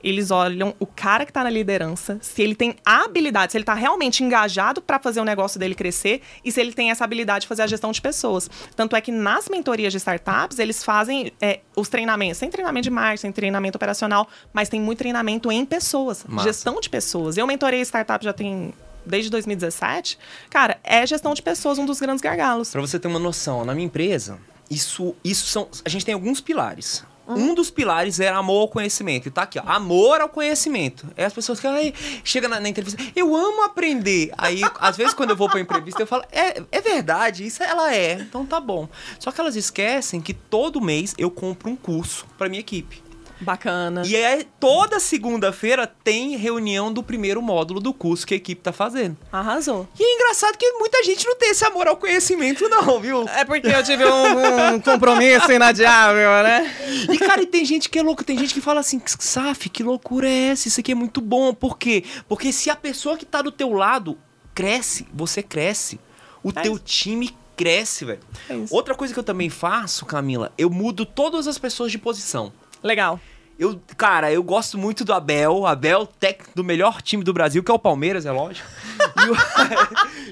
[0.02, 3.62] Eles olham o cara que está na liderança, se ele tem a habilidade, se ele
[3.62, 7.42] está realmente engajado para fazer o negócio dele crescer e se ele tem essa habilidade
[7.42, 8.48] de fazer a gestão de pessoas.
[8.76, 12.90] Tanto é que nas mentorias de startups, eles fazem é, os treinamentos, sem treinamento de
[12.90, 16.48] marketing, sem treinamento operacional, mas tem muito treinamento em pessoas, Massa.
[16.48, 17.36] gestão de pessoas.
[17.36, 18.72] Eu mentorei startup já tem
[19.04, 20.18] desde 2017.
[20.50, 22.70] Cara, é gestão de pessoas um dos grandes gargalos.
[22.70, 24.38] Pra você ter uma noção, na minha empresa,
[24.70, 25.68] isso, isso são.
[25.84, 27.04] A gente tem alguns pilares.
[27.28, 29.28] Um dos pilares era amor ao conhecimento.
[29.28, 29.62] E tá aqui, ó.
[29.66, 31.06] Amor ao conhecimento.
[31.16, 31.92] É as pessoas que ai,
[32.24, 34.32] chega na, na entrevista, eu amo aprender.
[34.38, 37.94] Aí, às vezes, quando eu vou pra entrevista, eu falo, é, é verdade, isso ela
[37.94, 38.14] é.
[38.14, 38.88] Então tá bom.
[39.18, 43.07] Só que elas esquecem que todo mês eu compro um curso pra minha equipe.
[43.40, 44.02] Bacana.
[44.06, 48.72] E é toda segunda-feira tem reunião do primeiro módulo do curso que a equipe tá
[48.72, 49.16] fazendo.
[49.32, 49.88] Arrasou.
[49.98, 53.28] E é engraçado que muita gente não tem esse amor ao conhecimento, não, viu?
[53.28, 56.74] É porque eu tive um, um compromisso inadiável, né?
[57.12, 59.82] E, cara, e tem gente que é louco, tem gente que fala assim, Saf, que
[59.82, 60.68] loucura é essa?
[60.68, 61.54] Isso aqui é muito bom.
[61.54, 62.04] Por quê?
[62.28, 64.18] Porque se a pessoa que tá do teu lado
[64.54, 66.00] cresce, você cresce.
[66.42, 66.84] O É teu isso.
[66.84, 68.20] time cresce, velho.
[68.48, 68.74] É isso.
[68.74, 72.52] Outra coisa que eu também faço, Camila, eu mudo todas as pessoas de posição.
[72.82, 73.20] Legal.
[73.58, 75.66] Eu, cara, eu gosto muito do Abel.
[75.66, 78.66] Abel, técnico do melhor time do Brasil, que é o Palmeiras, é lógico.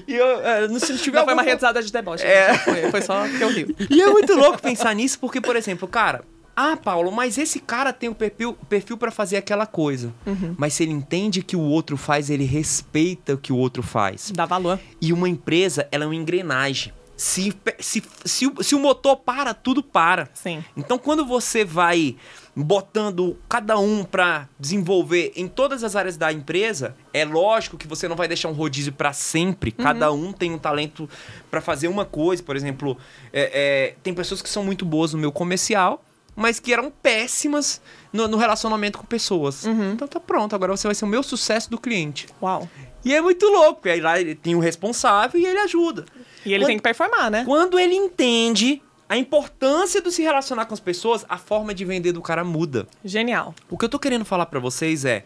[0.07, 2.23] E, eu, eu, é, não- se não tiver Não foi uma algum- risada de deboche.
[2.25, 2.53] É.
[2.53, 2.63] gente.
[2.63, 3.75] Foi, foi só porque eu rio.
[3.89, 6.23] E é muito louco pensar nisso, porque, por exemplo, cara,
[6.55, 10.13] ah, Paulo, mas esse cara tem o perfil, perfil para fazer aquela coisa.
[10.57, 14.31] Mas se ele entende que o outro faz, ele respeita o que o outro faz.
[14.33, 14.79] Dá valor.
[15.01, 16.93] E uma empresa, ela é uma engrenagem.
[17.17, 20.29] Se, se, se, o- se o motor para, tudo para.
[20.35, 20.63] Sim.
[20.77, 22.15] Então, quando você vai
[22.55, 28.07] botando cada um para desenvolver em todas as áreas da empresa, é lógico que você
[28.07, 29.71] não vai deixar um rodízio para sempre.
[29.71, 31.09] Cada um tem um talento
[31.51, 32.41] para fazer uma coisa.
[32.43, 32.97] Por exemplo,
[33.33, 33.51] é-
[33.93, 36.03] é, tem pessoas que são muito boas no meu comercial,
[36.35, 37.81] mas que eram péssimas
[38.13, 39.65] no, no relacionamento com pessoas.
[39.65, 42.27] Então tá pronto, agora você vai ser o meu sucesso do cliente.
[42.41, 42.69] Uau.
[43.05, 46.05] E é muito louco, porque aí lá ele tem o responsável e ele ajuda.
[46.47, 47.43] E ele Quando- tem que performar, né?
[47.45, 52.11] Quando ele entende a importância de se relacionar com as pessoas, a forma de vender
[52.11, 52.87] do cara muda.
[53.03, 53.53] Genial.
[53.69, 55.23] O que eu tô querendo falar pra vocês é: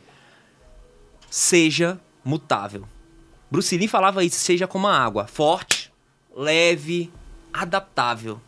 [1.30, 2.86] seja mutável.
[3.50, 5.92] Bruce Lee falava isso, seja como a água, forte,
[6.36, 7.12] leve,
[7.52, 8.40] adaptável.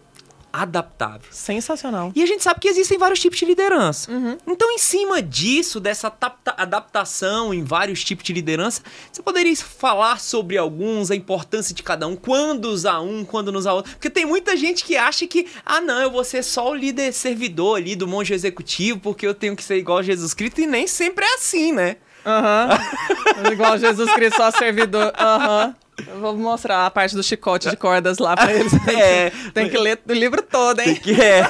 [0.55, 1.27] Adaptável.
[1.31, 2.11] Sensacional.
[2.15, 4.11] E a gente sabe que existem vários tipos de liderança.
[4.45, 10.19] Então, em cima disso, dessa adapta- adaptação em vários tipos de liderança, você poderia falar
[10.19, 13.93] sobre alguns, a importância de cada um, quando usar um, quando não usar outro.
[13.93, 17.11] Porque tem muita gente que acha que, ah, não, eu vou ser só o líder
[17.13, 20.67] servidor ali do monge executivo, porque eu tenho que ser igual a Jesus Cristo, e
[20.67, 21.97] nem sempre é assim, né?
[22.25, 22.69] Aham.
[23.51, 25.11] Igual Jesus Cristo, só servidor.
[25.17, 25.75] Aham.
[26.07, 28.73] Eu vou mostrar a parte do chicote de cordas lá pra eles.
[28.93, 29.31] É.
[29.53, 30.95] Tem que ler o livro todo, hein?
[30.95, 31.43] Que é.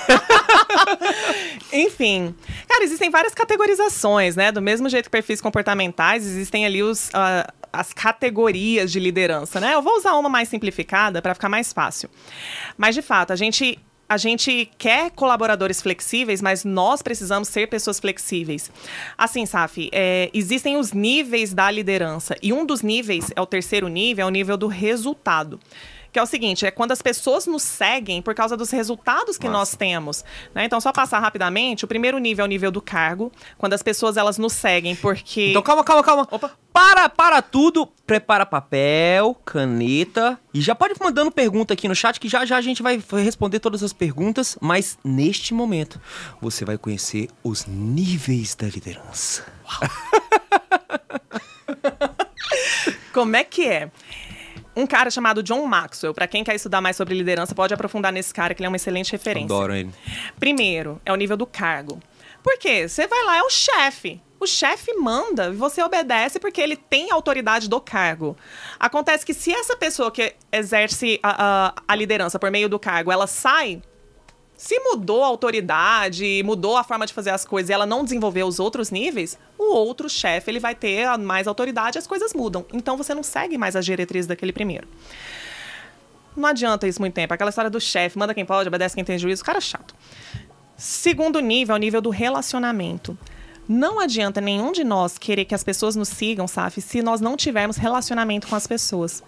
[1.73, 2.35] Enfim.
[2.67, 4.51] Cara, existem várias categorizações, né?
[4.51, 9.73] Do mesmo jeito que perfis comportamentais, existem ali os, uh, as categorias de liderança, né?
[9.73, 12.09] Eu vou usar uma mais simplificada para ficar mais fácil.
[12.77, 17.99] Mas, de fato, a gente a gente quer colaboradores flexíveis, mas nós precisamos ser pessoas
[17.99, 18.71] flexíveis.
[19.17, 22.35] Assim, Saf, é, existem os níveis da liderança.
[22.41, 25.59] E um dos níveis, é o terceiro nível, é o nível do resultado
[26.13, 29.47] que é o seguinte: é quando as pessoas nos seguem por causa dos resultados que
[29.47, 29.57] Nossa.
[29.57, 30.23] nós temos.
[30.53, 30.65] Né?
[30.65, 34.15] Então, só passar rapidamente, o primeiro nível é o nível do cargo, quando as pessoas
[34.15, 35.49] elas nos seguem porque.
[35.49, 36.27] Então, calma, calma, calma.
[36.29, 36.51] Opa.
[36.71, 42.19] Para, para tudo, prepara papel, caneta e já pode ir mandando pergunta aqui no chat
[42.19, 46.01] que já já a gente vai responder todas as perguntas, mas neste momento
[46.41, 49.45] você vai conhecer os níveis da liderança.
[53.13, 53.91] Como é que é?
[54.75, 56.13] Um cara chamado John Maxwell.
[56.13, 58.77] Para quem quer estudar mais sobre liderança, pode aprofundar nesse cara, que ele é uma
[58.77, 59.55] excelente referência.
[59.55, 59.91] Adoro ele.
[60.39, 61.99] Primeiro, é o nível do cargo.
[62.41, 62.87] Por quê?
[62.87, 64.21] Você vai lá, é o chefe.
[64.39, 68.35] O chefe manda e você obedece porque ele tem autoridade do cargo.
[68.77, 73.09] Acontece que se essa pessoa que exerce a, a, a liderança por meio do cargo,
[73.09, 73.81] ela sai
[74.63, 78.47] se mudou a autoridade, mudou a forma de fazer as coisas e ela não desenvolveu
[78.47, 82.65] os outros níveis, o outro chefe ele vai ter mais autoridade e as coisas mudam.
[82.71, 84.87] Então você não segue mais as diretrizes daquele primeiro.
[86.33, 87.33] Não adianta isso muito tempo.
[87.33, 89.93] Aquela história do chefe, manda quem pode, obedece quem tem juízo, cara chato.
[90.77, 93.17] Segundo nível é o nível do relacionamento.
[93.67, 97.35] Não adianta nenhum de nós querer que as pessoas nos sigam, Saf, se nós não
[97.35, 99.21] tivermos relacionamento com as pessoas.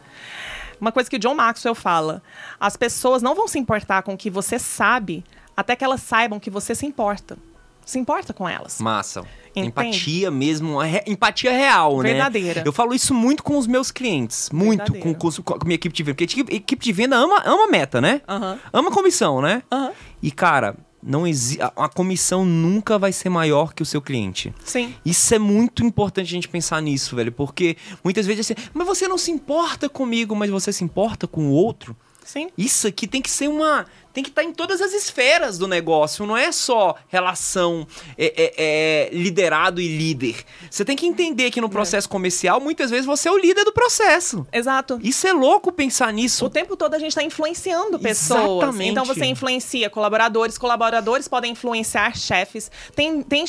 [0.80, 2.22] Uma coisa que o John Maxwell fala:
[2.60, 5.24] as pessoas não vão se importar com o que você sabe
[5.56, 7.38] até que elas saibam que você se importa.
[7.86, 8.82] Se importa com elas.
[8.82, 9.24] Massa.
[9.52, 9.68] Entende?
[9.68, 12.14] Empatia mesmo, empatia real, né?
[12.14, 12.64] Verdadeira.
[12.66, 15.96] Eu falo isso muito com os meus clientes, muito com, com, com, a minha equipe
[15.96, 18.22] de venda, porque a equipe de venda ama, ama meta, né?
[18.28, 18.60] Uhum.
[18.74, 19.62] Ama comissão, né?
[19.72, 19.92] Uhum.
[20.22, 24.54] E cara, não exi a comissão nunca vai ser maior que o seu cliente.
[24.64, 24.96] Sim.
[25.06, 29.08] Isso é muito importante a gente pensar nisso, velho, porque muitas vezes assim, mas você
[29.08, 31.96] não se importa comigo, mas você se importa com o outro?
[32.26, 32.50] Sim.
[32.58, 33.86] Isso aqui tem que ser uma
[34.16, 37.86] tem que estar tá em todas as esferas do negócio, não é só relação
[38.18, 40.38] é, é, é, liderado e líder.
[40.72, 41.70] Você tem que entender que no é.
[41.70, 44.48] processo comercial, muitas vezes você é o líder do processo.
[44.54, 44.98] Exato.
[45.04, 46.46] Isso é louco pensar nisso.
[46.46, 48.64] O tempo todo a gente está influenciando pessoas.
[48.64, 48.92] Exatamente.
[48.92, 52.72] Então você influencia colaboradores, colaboradores podem influenciar chefes.
[52.96, 53.44] Tem, tem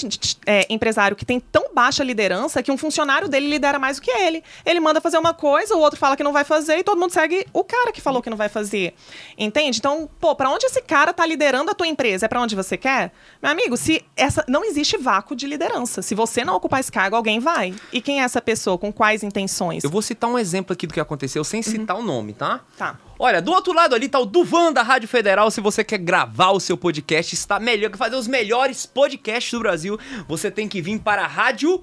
[0.47, 4.11] é, empresário que tem tão baixa liderança que um funcionário dele lidera mais do que
[4.11, 4.43] ele.
[4.65, 7.13] Ele manda fazer uma coisa, o outro fala que não vai fazer e todo mundo
[7.13, 8.95] segue o cara que falou que não vai fazer.
[9.39, 9.79] Entende?
[9.79, 12.25] Então, pô, pra onde esse cara tá liderando a tua empresa?
[12.25, 13.13] É para onde você quer?
[13.43, 16.01] Meu amigo, se essa não existe vácuo de liderança.
[16.01, 17.75] Se você não ocupar esse cargo, alguém vai.
[17.93, 18.79] E quem é essa pessoa?
[18.79, 19.85] Com quais intenções?
[19.85, 22.03] Eu vou citar um exemplo aqui do que aconteceu sem citar uhum.
[22.03, 22.61] o nome, tá?
[22.79, 22.99] Tá.
[23.19, 25.51] Olha, do outro lado ali tá o Duvan da Rádio Federal.
[25.51, 29.61] Se você quer gravar o seu podcast, está melhor, que fazer os melhores podcasts do
[29.61, 29.99] Brasil,
[30.29, 31.83] você tem que vir para a Rádio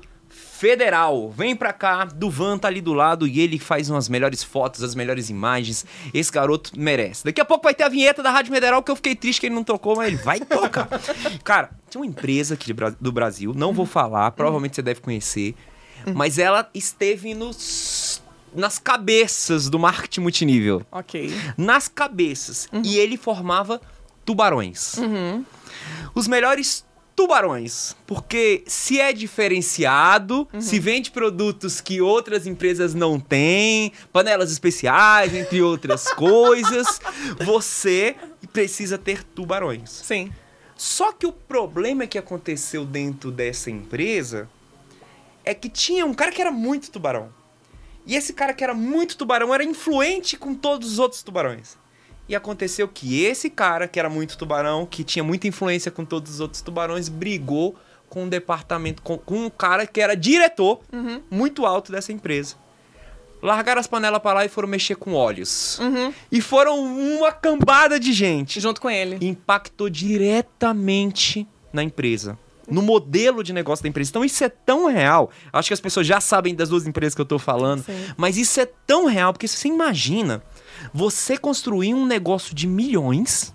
[0.53, 1.31] Federal.
[1.31, 4.93] Vem pra cá, Duvan tá ali do lado e ele faz umas melhores fotos, as
[4.93, 5.83] melhores imagens.
[6.13, 7.25] Esse garoto merece.
[7.25, 9.47] Daqui a pouco vai ter a vinheta da Rádio Federal que eu fiquei triste que
[9.47, 10.87] ele não tocou, mas ele vai tocar.
[11.43, 15.55] Cara, tinha uma empresa aqui do Brasil, não vou falar, provavelmente você deve conhecer,
[16.13, 18.21] mas ela esteve nos
[18.55, 20.85] nas cabeças do marketing multinível.
[20.91, 21.33] Ok.
[21.57, 22.69] Nas cabeças.
[22.71, 22.83] Uhum.
[22.85, 23.81] E ele formava
[24.23, 24.97] tubarões.
[24.97, 25.43] Uhum.
[26.13, 26.85] Os melhores
[27.15, 27.95] tubarões.
[28.05, 30.61] Porque se é diferenciado, uhum.
[30.61, 36.99] se vende produtos que outras empresas não têm, panelas especiais, entre outras coisas,
[37.43, 38.15] você
[38.51, 39.89] precisa ter tubarões.
[39.89, 40.31] Sim.
[40.75, 44.49] Só que o problema que aconteceu dentro dessa empresa
[45.45, 47.29] é que tinha um cara que era muito tubarão.
[48.05, 51.77] E esse cara que era muito tubarão era influente com todos os outros tubarões.
[52.27, 56.33] E aconteceu que esse cara, que era muito tubarão, que tinha muita influência com todos
[56.33, 57.75] os outros tubarões, brigou
[58.07, 61.21] com um departamento, com, com um cara que era diretor uhum.
[61.29, 62.55] muito alto dessa empresa.
[63.41, 65.77] Largaram as panelas para lá e foram mexer com óleos.
[65.79, 66.13] Uhum.
[66.31, 68.61] E foram uma cambada de gente.
[68.61, 69.17] Junto com ele.
[69.19, 72.39] Impactou diretamente na empresa.
[72.69, 74.11] No modelo de negócio da empresa.
[74.11, 75.29] Então, isso é tão real.
[75.51, 77.83] Acho que as pessoas já sabem das duas empresas que eu tô falando.
[77.83, 78.05] Sim.
[78.15, 80.41] Mas isso é tão real, porque você imagina
[80.93, 83.53] você construir um negócio de milhões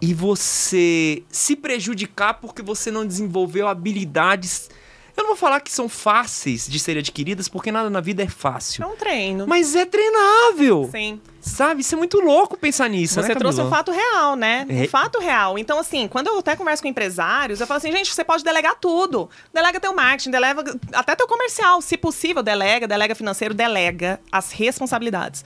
[0.00, 4.68] e você se prejudicar porque você não desenvolveu habilidades.
[5.16, 8.28] Eu não vou falar que são fáceis de serem adquiridas, porque nada na vida é
[8.28, 8.82] fácil.
[8.82, 9.46] É um treino.
[9.46, 10.90] Mas é treinável.
[10.92, 11.20] Sim.
[11.40, 11.82] Sabe?
[11.82, 14.66] Isso é muito louco pensar nisso, Você né, trouxe um fato real, né?
[14.68, 14.82] É.
[14.82, 15.58] Um fato real.
[15.58, 18.76] Então, assim, quando eu até converso com empresários, eu falo assim, gente, você pode delegar
[18.80, 19.30] tudo.
[19.52, 21.80] Delega teu marketing, delega até teu comercial.
[21.80, 25.44] Se possível, delega, delega financeiro, delega as responsabilidades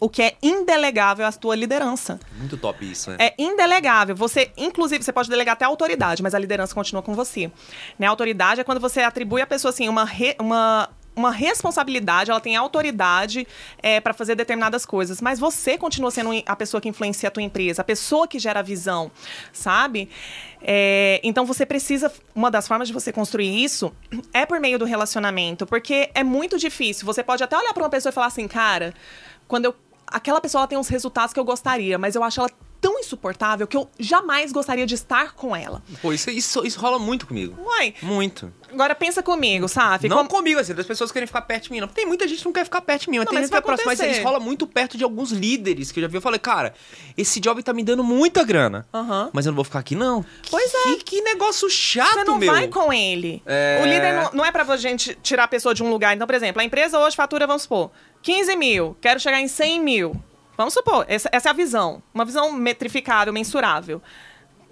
[0.00, 2.20] o que é indelegável a tua liderança.
[2.36, 3.16] Muito top isso, né?
[3.18, 4.14] É indelegável.
[4.16, 7.50] Você, inclusive, você pode delegar até a autoridade, mas a liderança continua com você.
[7.98, 8.06] Né?
[8.06, 10.88] A autoridade é quando você atribui à pessoa assim uma, re, uma
[11.18, 13.46] uma responsabilidade, ela tem autoridade
[13.82, 17.42] é, para fazer determinadas coisas, mas você continua sendo a pessoa que influencia a tua
[17.42, 19.10] empresa, a pessoa que gera a visão,
[19.52, 20.08] sabe?
[20.62, 23.92] É, então você precisa, uma das formas de você construir isso
[24.32, 27.04] é por meio do relacionamento, porque é muito difícil.
[27.04, 28.94] Você pode até olhar para uma pessoa e falar assim, cara,
[29.48, 29.74] quando eu
[30.10, 32.50] aquela pessoa tem uns resultados que eu gostaria, mas eu acho ela
[32.80, 35.82] tão insuportável que eu jamais gostaria de estar com ela.
[36.00, 37.56] Pô, isso, isso, isso rola muito comigo.
[37.62, 37.94] Uai.
[38.02, 38.52] Muito.
[38.72, 40.08] Agora pensa comigo, sabe?
[40.08, 41.80] Não comigo, assim, das pessoas querem ficar perto de mim.
[41.80, 41.88] Não.
[41.88, 43.18] Tem muita gente que não quer ficar perto de mim.
[43.18, 44.06] Mas Não, tem mas gente que é vai próximo.
[44.06, 46.16] Mas isso rola muito perto de alguns líderes que eu já vi.
[46.16, 46.74] Eu falei, cara,
[47.16, 48.86] esse job tá me dando muita grana.
[48.92, 49.30] Aham.
[49.32, 50.24] Mas eu não vou ficar aqui, não.
[50.50, 52.52] Pois que, Que negócio chato, Você não meu.
[52.52, 53.42] vai com ele.
[53.46, 53.80] É.
[53.82, 56.14] O líder não, não é pra gente tirar a pessoa de um lugar.
[56.14, 57.90] Então, por exemplo, a empresa hoje fatura, vamos supor,
[58.22, 58.96] 15 mil.
[59.00, 60.22] Quero chegar em 100 mil.
[60.58, 62.02] Vamos supor, essa, essa é a visão.
[62.12, 64.02] Uma visão metrificável, mensurável.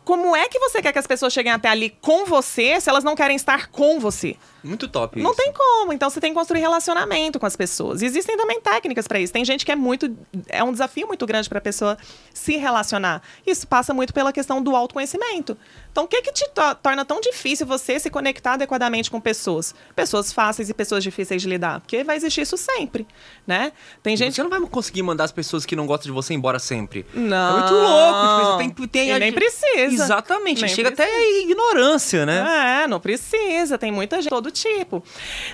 [0.04, 3.04] Como é que você quer que as pessoas cheguem até ali com você se elas
[3.04, 4.36] não querem estar com você?
[4.66, 5.40] Muito top Não isso.
[5.42, 5.92] tem como.
[5.92, 8.02] Então você tem que construir relacionamento com as pessoas.
[8.02, 9.32] E existem também técnicas para isso.
[9.32, 10.14] Tem gente que é muito.
[10.48, 11.96] É um desafio muito grande para a pessoa
[12.34, 13.22] se relacionar.
[13.46, 15.56] Isso passa muito pela questão do autoconhecimento.
[15.92, 19.74] Então, o que, que te to- torna tão difícil você se conectar adequadamente com pessoas?
[19.94, 21.80] Pessoas fáceis e pessoas difíceis de lidar.
[21.80, 23.06] Porque vai existir isso sempre,
[23.46, 23.72] né?
[24.02, 24.34] Tem gente.
[24.34, 27.06] Você não vai conseguir mandar as pessoas que não gostam de você embora sempre.
[27.14, 27.56] Não.
[27.56, 28.62] É muito louco.
[28.62, 30.04] Tipo, tem, tem E nem precisa.
[30.04, 30.60] Exatamente.
[30.62, 31.08] Nem Chega precisa.
[31.08, 32.82] até a ignorância, né?
[32.82, 33.78] É, não precisa.
[33.78, 35.02] Tem muita gente todo tipo,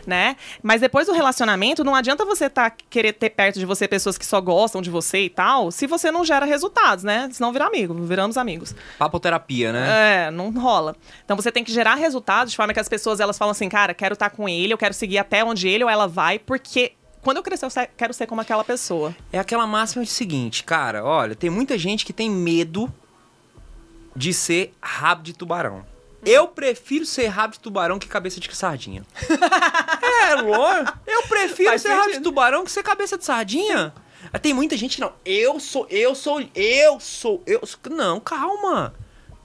[0.07, 0.37] né?
[0.63, 4.25] Mas depois do relacionamento, não adianta você tá, querer ter perto de você pessoas que
[4.25, 7.29] só gostam de você e tal, se você não gera resultados, né?
[7.33, 8.75] Senão vira amigo, viramos amigos.
[8.99, 10.27] Papoterapia, né?
[10.27, 10.97] É, não rola.
[11.25, 13.95] Então você tem que gerar resultados de forma que as pessoas elas falam assim, cara,
[13.95, 16.93] quero estar com ele, eu quero seguir até onde ele ou ela vai, porque
[17.23, 19.15] quando eu crescer eu quero ser como aquela pessoa.
[19.33, 22.93] É aquela máxima de seguinte, cara, olha, tem muita gente que tem medo
[24.15, 25.85] de ser rabo de tubarão.
[26.25, 29.05] Eu prefiro ser rabo de tubarão que cabeça de sardinha.
[30.31, 30.99] é, lógico.
[31.07, 33.93] Eu prefiro Faz ser rabo de tubarão que ser cabeça de sardinha.
[34.41, 35.13] Tem muita gente não.
[35.25, 37.81] Eu sou, eu sou, eu sou, eu sou.
[37.91, 38.95] Não, calma.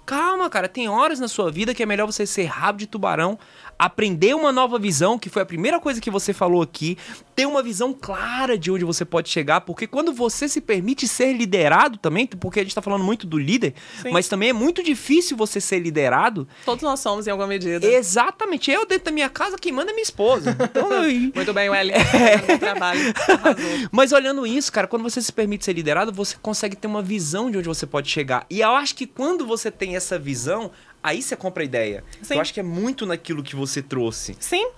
[0.05, 0.69] Calma, cara.
[0.69, 3.38] Tem horas na sua vida que é melhor você ser rabo de tubarão,
[3.78, 6.97] aprender uma nova visão, que foi a primeira coisa que você falou aqui,
[7.36, 11.34] ter uma visão clara de onde você pode chegar, porque quando você se permite ser
[11.34, 14.11] liderado também, porque a gente tá falando muito do líder, Sim.
[14.11, 16.47] mas também é muito difícil você ser liderado.
[16.65, 17.86] Todos nós somos em alguma medida.
[17.86, 18.71] Exatamente.
[18.71, 20.57] Eu dentro da minha casa, quem manda é minha esposa.
[20.59, 20.88] Então,
[21.36, 21.91] Muito bem, Welly.
[21.91, 22.38] É.
[22.38, 23.13] Bom trabalho.
[23.28, 23.89] Arrasou.
[23.91, 27.51] Mas olhando isso, cara, quando você se permite ser liderado, você consegue ter uma visão
[27.51, 28.45] de onde você pode chegar.
[28.49, 30.71] E eu acho que quando você tem essa visão,
[31.04, 32.04] aí você compra a ideia.
[32.22, 32.36] Sim.
[32.36, 34.36] Eu acho que é muito naquilo que você trouxe.
[34.39, 34.70] Sim.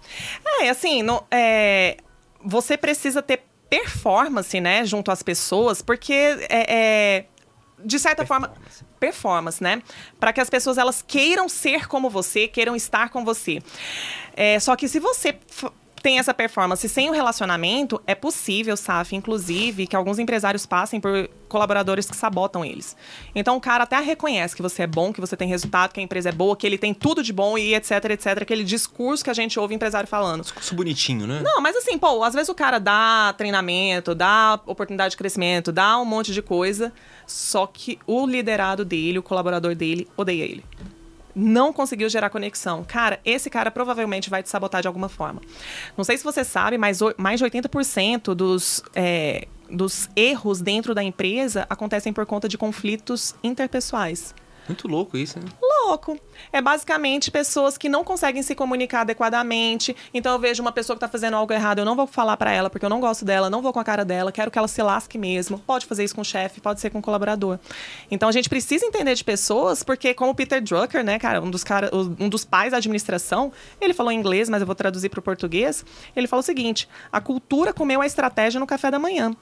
[0.61, 1.97] É, assim, no- é,
[2.43, 7.25] você precisa ter performance, né, junto às pessoas, porque é, é,
[7.83, 8.51] de certa forma
[8.99, 9.81] performance, né,
[10.19, 13.61] para que as pessoas elas queiram ser como você, queiram estar com você.
[14.35, 15.37] É, só que se você
[16.01, 21.29] tem essa performance sem o relacionamento, é possível, Saf, inclusive, que alguns empresários passem por
[21.47, 22.95] colaboradores que sabotam eles.
[23.33, 26.03] Então o cara até reconhece que você é bom, que você tem resultado, que a
[26.03, 29.29] empresa é boa, que ele tem tudo de bom e etc, etc, aquele discurso que
[29.29, 30.41] a gente ouve empresário falando.
[30.41, 31.41] Discurso bonitinho, né?
[31.43, 35.99] Não, mas assim, pô, às vezes o cara dá treinamento, dá oportunidade de crescimento, dá
[35.99, 36.93] um monte de coisa,
[37.25, 40.63] só que o liderado dele, o colaborador dele, odeia ele.
[41.35, 42.83] Não conseguiu gerar conexão.
[42.83, 45.41] Cara, esse cara provavelmente vai te sabotar de alguma forma.
[45.97, 51.03] Não sei se você sabe, mas mais de 80% dos, é, dos erros dentro da
[51.03, 54.33] empresa acontecem por conta de conflitos interpessoais
[54.69, 55.45] Muito louco isso, né?
[55.89, 56.19] louco.
[56.51, 59.95] É basicamente pessoas que não conseguem se comunicar adequadamente.
[60.13, 62.51] Então eu vejo uma pessoa que tá fazendo algo errado, eu não vou falar pra
[62.51, 64.67] ela porque eu não gosto dela, não vou com a cara dela, quero que ela
[64.67, 65.59] se lasque mesmo.
[65.59, 67.59] Pode fazer isso com o chefe, pode ser com o colaborador.
[68.09, 71.49] Então a gente precisa entender de pessoas, porque como o Peter Drucker, né, cara, um
[71.49, 73.51] dos cara, um dos pais da administração,
[73.81, 75.83] ele falou em inglês, mas eu vou traduzir para o português.
[76.15, 79.35] Ele falou o seguinte: a cultura comeu a estratégia no café da manhã.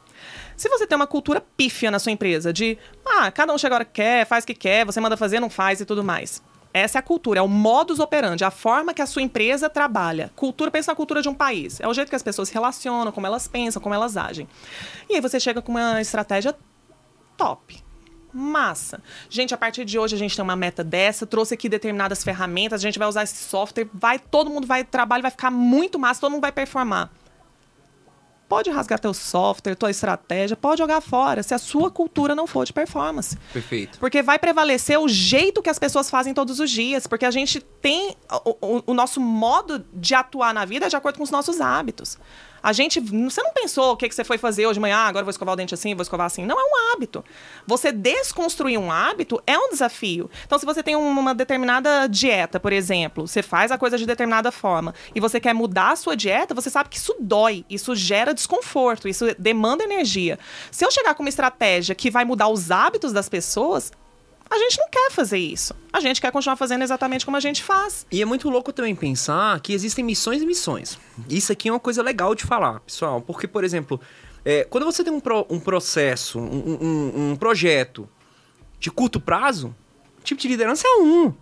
[0.55, 3.78] Se você tem uma cultura pífia na sua empresa, de ah, cada um chega a
[3.78, 6.41] hora que quer, faz o que quer, você manda fazer, não faz e tudo mais.
[6.74, 10.32] Essa é a cultura, é o modus operandi, a forma que a sua empresa trabalha.
[10.36, 11.80] Cultura, pensa na cultura de um país.
[11.80, 14.47] É o jeito que as pessoas se relacionam, como elas pensam, como elas agem.
[15.09, 16.55] E aí você chega com uma estratégia
[17.36, 17.84] top.
[18.32, 19.01] Massa.
[19.30, 22.82] Gente, a partir de hoje a gente tem uma meta dessa, trouxe aqui determinadas ferramentas,
[22.82, 26.22] a gente vai usar esse software, vai, todo mundo vai, trabalho vai ficar muito massa,
[26.22, 27.09] todo mundo vai performar.
[28.48, 32.66] Pode rasgar teu software, tua estratégia, pode jogar fora, se a sua cultura não for
[32.66, 33.38] de performance.
[33.52, 34.00] Perfeito.
[34.00, 37.06] Porque vai prevalecer o jeito que as pessoas fazem todos os dias.
[37.08, 38.16] Porque a gente tem.
[38.45, 42.18] O, o- o nosso modo de atuar na vida de acordo com os nossos hábitos.
[42.62, 45.08] A gente, você não pensou o que, que você foi fazer hoje de manhã, ah,
[45.08, 46.45] agora vou escovar o dente assim, vou escovar assim.
[46.45, 47.24] Não, é um hábito.
[47.66, 50.30] Você desconstruir um hábito é um desafio.
[50.45, 54.51] Então, se você tem uma determinada dieta, por exemplo, você faz a coisa de determinada
[54.51, 58.34] forma e você quer mudar a sua dieta, você sabe que isso dói, isso gera
[58.34, 60.39] desconforto, isso demanda energia.
[60.72, 63.91] Se eu chegar com uma estratégia que vai mudar os hábitos das pessoas,
[64.50, 65.74] a gente não quer fazer isso.
[65.91, 68.06] A gente quer continuar fazendo exatamente como a gente faz.
[68.12, 70.98] E é muito louco também pensar que existem missões e missões.
[71.30, 73.22] Isso aqui é uma coisa legal de falar, pessoal.
[73.22, 74.00] Porque, por exemplo,
[74.45, 78.08] é, quando você tem um, pro, um processo, um, um, um, projeto
[78.80, 79.76] de curto prazo,
[80.20, 81.34] o tipo de liderança é um.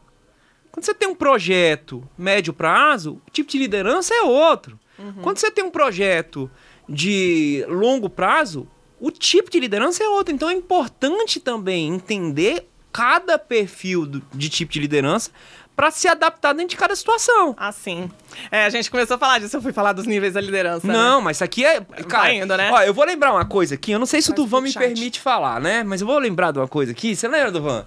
[0.72, 4.80] Quando você tem um projeto médio prazo, o tipo de liderança é outro.
[4.98, 5.22] Uhum.
[5.22, 6.50] Quando você tem um projeto
[6.88, 8.68] de longo prazo,
[9.00, 10.34] o tipo de liderança é outro.
[10.34, 15.30] Então é importante também entender cada perfil do, de tipo de liderança
[15.76, 17.54] para se adaptar dentro de cada situação.
[17.58, 18.10] Ah, sim.
[18.50, 20.88] É, a gente começou a falar disso, eu fui falar dos níveis da liderança.
[20.88, 20.94] Né?
[20.94, 21.26] Não, né?
[21.26, 21.82] mas isso aqui é.
[22.08, 22.72] Cara, indo, né?
[22.72, 24.72] Ó, eu vou lembrar uma coisa aqui, eu não sei se Faz o Duvan me
[24.72, 25.84] permite falar, né?
[25.84, 27.14] Mas eu vou lembrar de uma coisa aqui.
[27.14, 27.86] Você lembra, Duvan?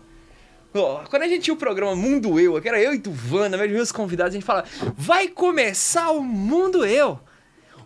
[1.08, 3.72] quando a gente tinha o programa Mundo Eu, que era eu e Duvan, na verdade,
[3.72, 7.18] meus convidados, a gente fala: vai começar o Mundo Eu.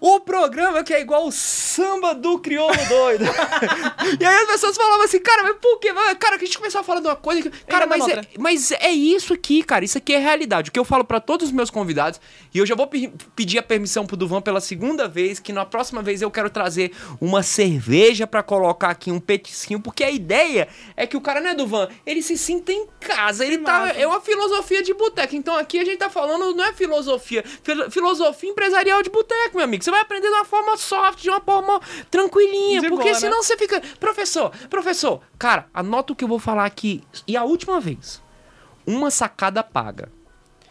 [0.04, 3.24] O programa que é igual o samba do crioulo doido.
[4.20, 5.92] e aí as pessoas falavam assim, cara, mas por quê?
[6.18, 7.50] Cara, que a gente começou a falar de uma coisa que.
[7.66, 9.84] Cara, mas é, mas é isso aqui, cara.
[9.84, 10.70] Isso aqui é realidade.
[10.70, 12.20] O que eu falo para todos os meus convidados,
[12.52, 15.64] e eu já vou pe pedir a permissão pro Duvan pela segunda vez, que na
[15.64, 16.90] próxima vez eu quero trazer
[17.20, 21.54] uma cerveja para colocar aqui, um petisquinho, porque a ideia é que o cara, né,
[21.54, 21.88] Duvan?
[22.04, 23.46] Ele se sinta em casa.
[23.46, 23.92] Ele tá.
[23.96, 25.36] É uma filosofia de boteco.
[25.36, 27.44] Então aqui a gente tá falando, não é filosofia.
[27.88, 29.84] Filosofia empresarial de boteco, meu amigo.
[29.84, 31.80] Você vai aprender de uma forma soft, de uma forma
[32.10, 32.80] tranquilinha.
[32.80, 33.42] De porque boa, senão né?
[33.42, 33.80] você fica.
[34.00, 37.04] Professor, professor, cara, anota o que eu vou falar aqui.
[37.26, 38.20] E a última vez.
[38.84, 40.10] Uma sacada paga.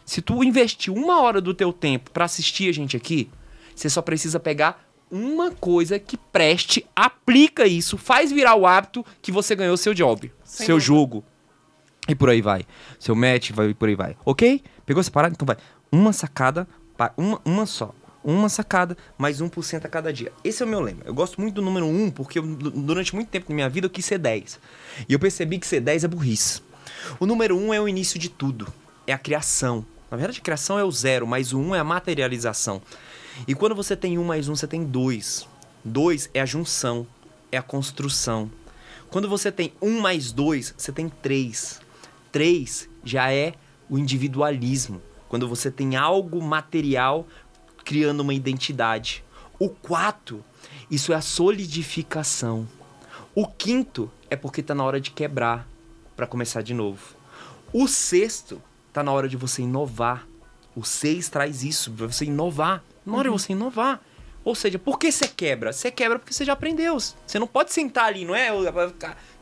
[0.05, 3.29] Se tu investir uma hora do teu tempo para assistir a gente aqui,
[3.73, 9.31] você só precisa pegar uma coisa que preste, aplica isso, faz virar o hábito que
[9.31, 10.85] você ganhou seu job, Sem seu dúvida.
[10.85, 11.23] jogo.
[12.07, 12.65] E por aí vai.
[12.99, 14.17] Seu match vai por aí vai.
[14.25, 14.61] Ok?
[14.85, 15.33] Pegou essa parada?
[15.33, 15.57] Então vai.
[15.91, 16.67] Uma sacada,
[17.17, 17.93] uma, uma só
[18.23, 20.31] uma sacada, mais 1% a cada dia.
[20.43, 21.01] Esse é o meu lema.
[21.05, 23.89] Eu gosto muito do número 1 porque eu, durante muito tempo na minha vida eu
[23.89, 24.59] quis ser 10.
[25.07, 26.61] E eu percebi que ser 10 é burrice.
[27.19, 28.71] O número 1 é o início de tudo.
[29.07, 29.85] É a criação.
[30.09, 32.81] Na verdade, a criação é o zero, mas o 1 é a materialização.
[33.47, 35.47] E quando você tem 1 mais 1, você tem 2.
[35.85, 37.07] 2 é a junção,
[37.51, 38.51] é a construção.
[39.09, 41.79] Quando você tem 1 mais 2, você tem 3.
[42.31, 43.53] 3 já é
[43.89, 45.01] o individualismo.
[45.27, 47.25] Quando você tem algo material
[47.83, 49.23] criando uma identidade.
[49.59, 50.43] O quarto,
[50.89, 52.67] isso é a solidificação.
[53.33, 55.67] O quinto é porque está na hora de quebrar
[56.15, 57.15] para começar de novo.
[57.71, 60.27] O sexto está na hora de você inovar.
[60.75, 62.83] O seis traz isso, para você inovar.
[63.05, 63.35] Na hora uhum.
[63.35, 64.01] de você inovar.
[64.43, 65.71] Ou seja, por que você quebra?
[65.71, 66.97] Você quebra porque você já aprendeu.
[66.99, 68.49] Você não pode sentar ali, não é?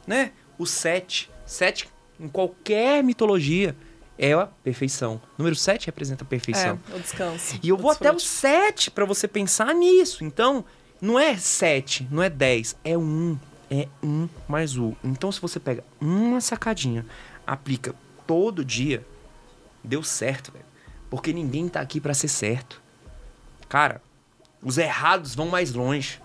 [0.06, 0.32] Né?
[0.58, 1.30] O sete.
[1.46, 3.76] Sete, em qualquer mitologia,
[4.20, 5.22] é a perfeição.
[5.38, 6.78] Número 7 representa a perfeição.
[6.92, 7.58] É, o descanso.
[7.64, 10.26] E eu vou até o 7 para você pensar nisso.
[10.26, 10.66] Então,
[11.02, 13.40] não é 7, não é 10, é 1.
[13.72, 14.94] É 1 mais 1.
[15.04, 17.06] Então, se você pega uma sacadinha,
[17.48, 17.96] aplica
[18.28, 19.06] todo dia,
[19.84, 20.66] deu certo, velho.
[21.10, 22.82] Porque ninguém tá aqui para ser certo.
[23.70, 24.02] Cara,
[24.62, 26.20] os errados vão mais longe.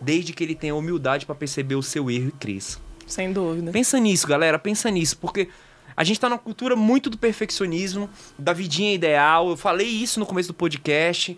[0.00, 2.78] Desde que ele tenha humildade para perceber o seu erro e cresça.
[3.06, 3.70] Sem dúvida.
[3.70, 4.58] Pensa nisso, galera.
[4.58, 5.16] Pensa nisso.
[5.16, 5.48] Porque
[5.96, 9.50] a gente tá numa cultura muito do perfeccionismo, da vidinha ideal.
[9.50, 11.36] Eu falei isso no começo do podcast.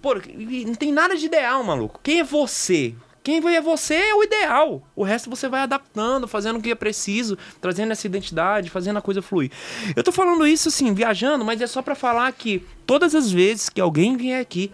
[0.00, 2.00] Pô, não tem nada de ideal, maluco.
[2.02, 2.94] Quem é você?
[3.22, 4.82] Quem é você é o ideal.
[4.96, 9.02] O resto você vai adaptando, fazendo o que é preciso, trazendo essa identidade, fazendo a
[9.02, 9.52] coisa fluir.
[9.94, 13.68] Eu tô falando isso assim, viajando, mas é só para falar que todas as vezes
[13.68, 14.72] que alguém vier aqui,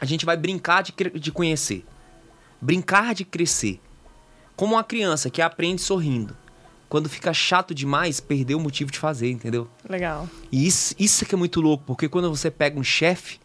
[0.00, 1.84] a gente vai brincar de, de conhecer.
[2.60, 3.80] Brincar de crescer.
[4.54, 6.36] Como uma criança que aprende sorrindo
[6.88, 9.68] quando fica chato demais, perdeu o motivo de fazer, entendeu?
[9.88, 10.28] Legal.
[10.52, 13.38] E isso, isso que é muito louco, porque quando você pega um chefe,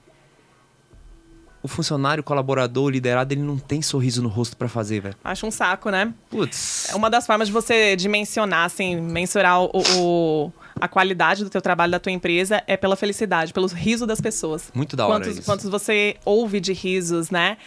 [1.63, 5.15] o funcionário, o colaborador, o liderado, ele não tem sorriso no rosto para fazer, velho.
[5.23, 6.13] Acho um saco, né?
[6.29, 6.89] Putz.
[6.89, 11.61] É uma das formas de você dimensionar, assim, mensurar o, o, a qualidade do teu
[11.61, 14.71] trabalho, da tua empresa, é pela felicidade, pelos risos das pessoas.
[14.73, 15.45] Muito da hora quantos, isso.
[15.45, 17.57] Quantos você ouve de risos, né?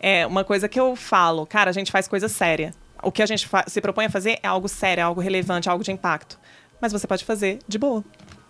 [0.00, 2.72] É uma coisa que eu falo, cara, a gente faz coisa séria
[3.04, 5.84] o que a gente se propõe a fazer é algo sério, é algo relevante, algo
[5.84, 6.38] de impacto.
[6.80, 8.04] Mas você pode fazer de boa.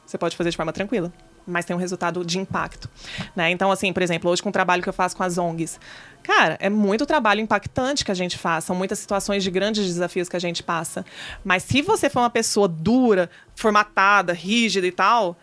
[0.06, 1.12] Você pode fazer de forma tranquila.
[1.46, 2.88] Mas tem um resultado de impacto.
[3.36, 3.50] Né?
[3.50, 5.78] Então, assim, por exemplo, hoje com o trabalho que eu faço com as ONGs,
[6.22, 8.64] cara, é muito trabalho impactante que a gente faz.
[8.64, 11.04] São muitas situações de grandes desafios que a gente passa.
[11.44, 15.36] Mas se você for uma pessoa dura, formatada, rígida e tal,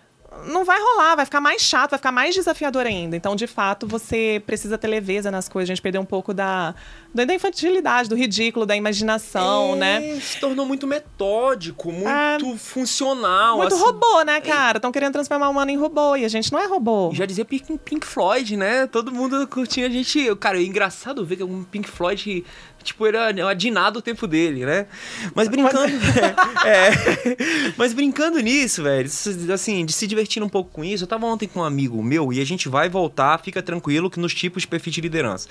[0.48, 3.16] não vai rolar, vai ficar mais chato, vai ficar mais desafiador ainda.
[3.16, 5.70] Então, de fato, você precisa ter leveza nas coisas.
[5.70, 6.74] A gente perdeu um pouco da,
[7.14, 10.20] da infantilidade, do ridículo, da imaginação, É, né?
[10.22, 13.58] Se tornou muito metódico, muito funcional.
[13.58, 13.84] Muito assim.
[13.84, 14.78] robô, né, cara?
[14.78, 17.12] Estão querendo transformar o humano em robô e a gente não é robô.
[17.14, 18.88] Já dizia Pink, Pink Floyd, né?
[18.88, 20.34] Todo mundo curtia a gente.
[20.38, 22.46] Cara, é engraçado ver que um Pink Floyd,
[22.84, 24.88] tipo, era adinado o tempo dele, né?
[25.36, 25.92] Mas brincando.
[26.66, 27.38] é, é.
[27.78, 29.10] Mas brincando nisso, velho,
[29.54, 32.32] assim, de se divertir um pouco com isso, eu tava ontem com um amigo meu
[32.32, 35.48] e a gente vai voltar, fica tranquilo, que nos tipos de perfil de liderança.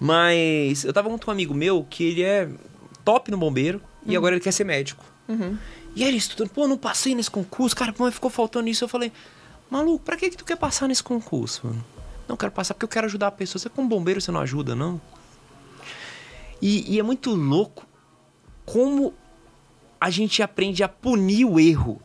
[0.00, 2.48] Mas eu tava com um amigo meu que ele é
[3.04, 5.04] top no bombeiro e agora ele quer ser médico.
[5.94, 8.84] E aí ele estudando, pô, não passei nesse concurso, cara, pô, ficou faltando isso.
[8.84, 9.12] Eu falei,
[9.70, 11.84] maluco, pra que, que tu quer passar nesse concurso, mano?
[12.26, 13.60] Não quero passar porque eu quero ajudar a pessoa.
[13.60, 15.00] Você como bombeiro, você não ajuda, não?
[16.60, 17.86] E, e é muito louco
[18.64, 19.14] como
[20.00, 22.00] a gente aprende a punir o erro.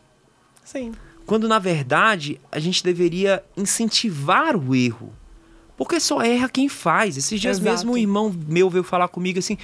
[0.64, 0.92] Sim.
[1.26, 5.12] Quando, na verdade, a gente deveria incentivar o erro.
[5.76, 7.16] Porque só erra quem faz.
[7.16, 7.70] Esses dias Exato.
[7.70, 9.56] mesmo um irmão meu veio falar comigo assim.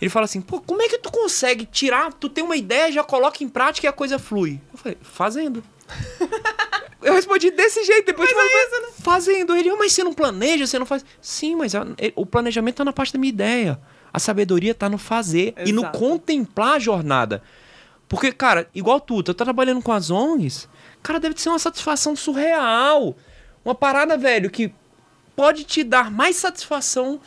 [0.00, 2.12] Ele fala assim: pô, como é que tu consegue tirar?
[2.14, 4.60] Tu tem uma ideia, já coloca em prática e a coisa flui.
[4.72, 5.62] Eu falei: fazendo.
[7.02, 9.56] Eu respondi desse jeito, depois de é fazer, fazendo.
[9.56, 11.02] Ele, "Ah, mas você não planeja, você não faz.
[11.20, 13.80] Sim, mas a- o planejamento tá na parte da minha ideia.
[14.12, 15.98] A sabedoria tá no fazer e no Exato.
[15.98, 17.42] contemplar a jornada.
[18.06, 20.68] Porque, cara, igual tu, tu tá trabalhando com as ONGs,
[21.02, 23.16] cara, deve ser uma satisfação surreal.
[23.64, 24.70] Uma parada, velho, que
[25.40, 27.18] pode te dar mais satisfação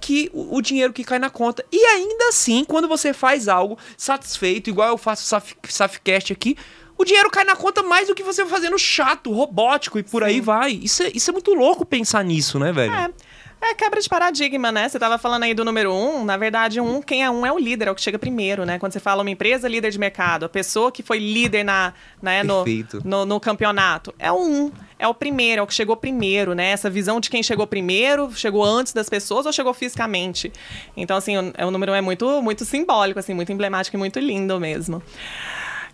[0.00, 1.64] que o, dinheiro que cai na conta.
[1.72, 6.56] E ainda assim, quando você faz algo satisfeito, igual eu faço Saf- Safcast aqui,
[6.96, 10.40] o dinheiro cai na conta mais do que você fazendo chato, robótico e por aí
[10.40, 10.70] vai.
[10.80, 12.94] Isso é, isso é muito louco pensar nisso, né, velho?
[12.94, 13.10] É.
[13.60, 14.88] É quebra de paradigma, né?
[14.88, 16.24] Você tava falando aí do número um.
[16.24, 18.78] Na verdade, um, quem é um é o líder, é o que chega primeiro, né?
[18.78, 21.92] Quando você fala uma empresa líder de mercado, a pessoa que foi líder na,
[22.22, 22.64] né, no,
[23.02, 24.72] no, no campeonato, é o um.
[24.98, 26.70] É o primeiro, é o que chegou primeiro, né?
[26.70, 30.52] Essa visão de quem chegou primeiro, chegou antes das pessoas ou chegou fisicamente.
[30.96, 34.18] Então, assim, o, o número um é muito, muito simbólico, assim, muito emblemático e muito
[34.18, 35.02] lindo mesmo.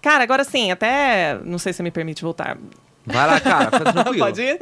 [0.00, 1.38] Cara, agora sim, até.
[1.44, 2.58] Não sei se você me permite voltar.
[3.06, 4.18] Vai lá, cara, fica tranquilo.
[4.18, 4.60] Pode ir?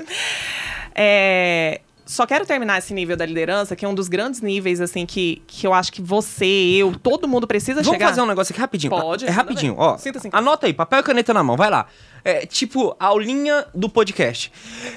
[0.94, 1.80] É,
[2.10, 5.42] só quero terminar esse nível da liderança, que é um dos grandes níveis, assim, que,
[5.46, 8.08] que eu acho que você, eu, todo mundo precisa Vamos chegar.
[8.08, 8.90] fazer um negócio aqui rapidinho.
[8.90, 9.96] Pode, É rapidinho, ó.
[9.96, 11.86] Sinta-se em Anota aí, papel e caneta na mão, vai lá.
[12.24, 14.52] É tipo aulinha do podcast.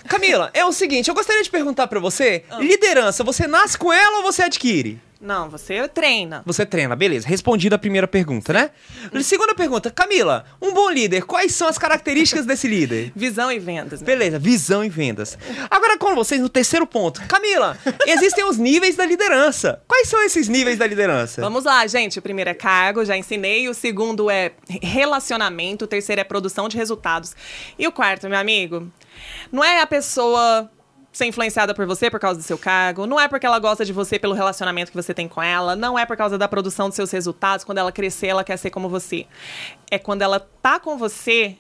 [0.07, 2.57] Camila, é o seguinte, eu gostaria de perguntar pra você, Ah.
[2.59, 4.99] liderança, você nasce com ela ou você adquire?
[5.21, 6.43] Não, você treina.
[6.45, 7.25] Você treina, beleza.
[7.25, 8.71] Respondida a primeira pergunta, né?
[9.23, 13.09] Segunda pergunta, Camila, um bom líder, quais são as características desse líder?
[13.15, 14.01] Visão e vendas.
[14.01, 14.05] né?
[14.05, 15.37] Beleza, visão e vendas.
[15.71, 17.21] Agora com vocês no terceiro ponto.
[17.25, 19.81] Camila, existem os níveis da liderança.
[19.87, 21.39] Quais são esses níveis da liderança?
[21.39, 22.19] Vamos lá, gente.
[22.19, 23.69] O primeiro é cargo, já ensinei.
[23.69, 24.51] O segundo é
[24.81, 25.85] relacionamento.
[25.85, 27.12] O terceiro é produção de resultados.
[27.77, 28.91] E o quarto, meu amigo,
[29.51, 30.69] não é a pessoa
[31.11, 33.93] ser influenciada por você por causa do seu cargo, não é porque ela gosta de
[33.93, 36.95] você pelo relacionamento que você tem com ela, não é por causa da produção dos
[36.95, 39.27] seus resultados, quando ela crescer, ela quer ser como você.
[39.91, 41.55] É quando ela tá com você,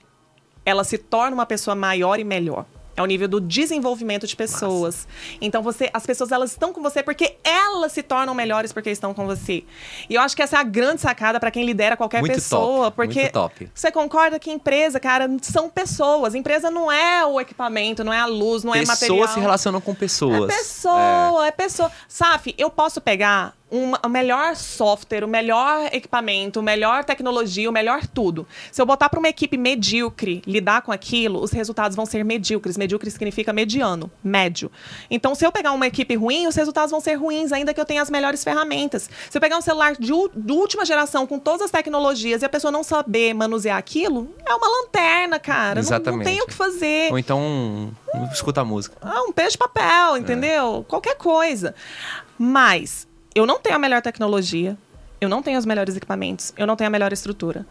[0.65, 2.65] ela se torna uma pessoa maior e melhor.
[2.95, 5.07] É o nível do desenvolvimento de pessoas.
[5.41, 9.13] Então você, as pessoas elas estão com você porque elas se tornam melhores porque estão
[9.13, 9.63] com você.
[10.09, 12.85] E eu acho que essa é a grande sacada para quem lidera qualquer Muito pessoa,
[12.85, 13.71] top, porque muito top.
[13.73, 16.35] você concorda que empresa, cara, são pessoas.
[16.35, 19.17] Empresa não é o equipamento, não é a luz, não é material.
[19.17, 20.51] Pessoas se relacionam com pessoas.
[20.51, 21.91] É pessoa, é, pessoa.
[22.07, 27.73] Saf, eu posso pegar uma- o melhor software, o melhor equipamento, o melhor tecnologia, o
[27.73, 28.47] melhor tudo.
[28.71, 32.77] Se eu botar para uma equipe medíocre lidar com aquilo, os resultados vão ser medíocres.
[32.77, 34.71] Medíocre significa mediano, médio.
[35.09, 37.85] Então, se eu pegar uma equipe ruim, os resultados vão ser ruins, ainda que eu
[37.85, 39.09] tenha as melhores ferramentas.
[39.29, 42.49] Se eu pegar um celular de, de última geração com todas as tecnologias e a
[42.49, 45.69] pessoa não saber manusear aquilo, é uma lanterna, cara.
[45.69, 46.23] Não- Não, Exatamente.
[46.25, 47.11] tem o que fazer.
[47.11, 47.91] Ou então, um,
[48.31, 48.95] escuta a música.
[49.01, 50.85] Ah, um peixe de papel, entendeu?
[50.87, 51.73] Qualquer coisa.
[52.37, 54.77] Mas eu não tenho a melhor tecnologia,
[55.19, 57.65] eu não tenho os melhores equipamentos, eu não tenho a melhor estrutura.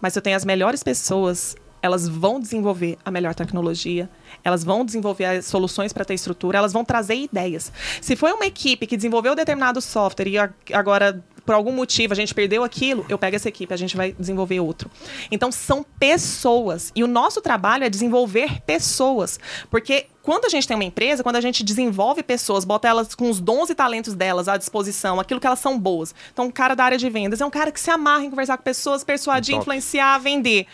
[0.00, 4.08] Mas se eu tenho as melhores pessoas, elas vão desenvolver a melhor tecnologia,
[4.44, 7.72] elas vão desenvolver as soluções para ter estrutura, elas vão trazer ideias.
[8.00, 10.38] Se foi uma equipe que desenvolveu determinado software e
[10.72, 14.12] agora por algum motivo a gente perdeu aquilo, eu pego essa equipe, a gente vai
[14.12, 14.90] desenvolver outro.
[15.30, 19.40] Então são pessoas e o nosso trabalho é desenvolver pessoas,
[19.70, 23.30] porque quando a gente tem uma empresa, quando a gente desenvolve pessoas, bota elas com
[23.30, 26.14] os dons e talentos delas à disposição, aquilo que elas são boas.
[26.30, 28.58] Então, um cara da área de vendas é um cara que se amarra em conversar
[28.58, 29.62] com pessoas, persuadir, Top.
[29.62, 30.66] influenciar, vender.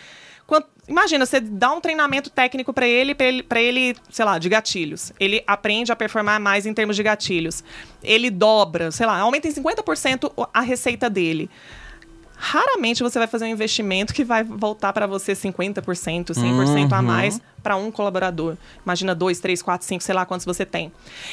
[0.85, 4.37] Quando- imagina, você dá um treinamento técnico para ele, para ele, pra ele, sei lá,
[4.37, 5.11] de gatilhos.
[5.19, 7.63] Ele aprende a performar mais em termos de gatilhos.
[8.03, 11.49] Ele dobra, sei lá, aumenta em 50% a receita dele.
[12.37, 17.01] raramente você vai fazer um investimento que vai voltar para você 50%, 100% a Uhum.
[17.01, 18.57] mais para um colaborador.
[18.83, 20.91] Imagina dois, três, quatro, cinco, sei lá quantos você tem.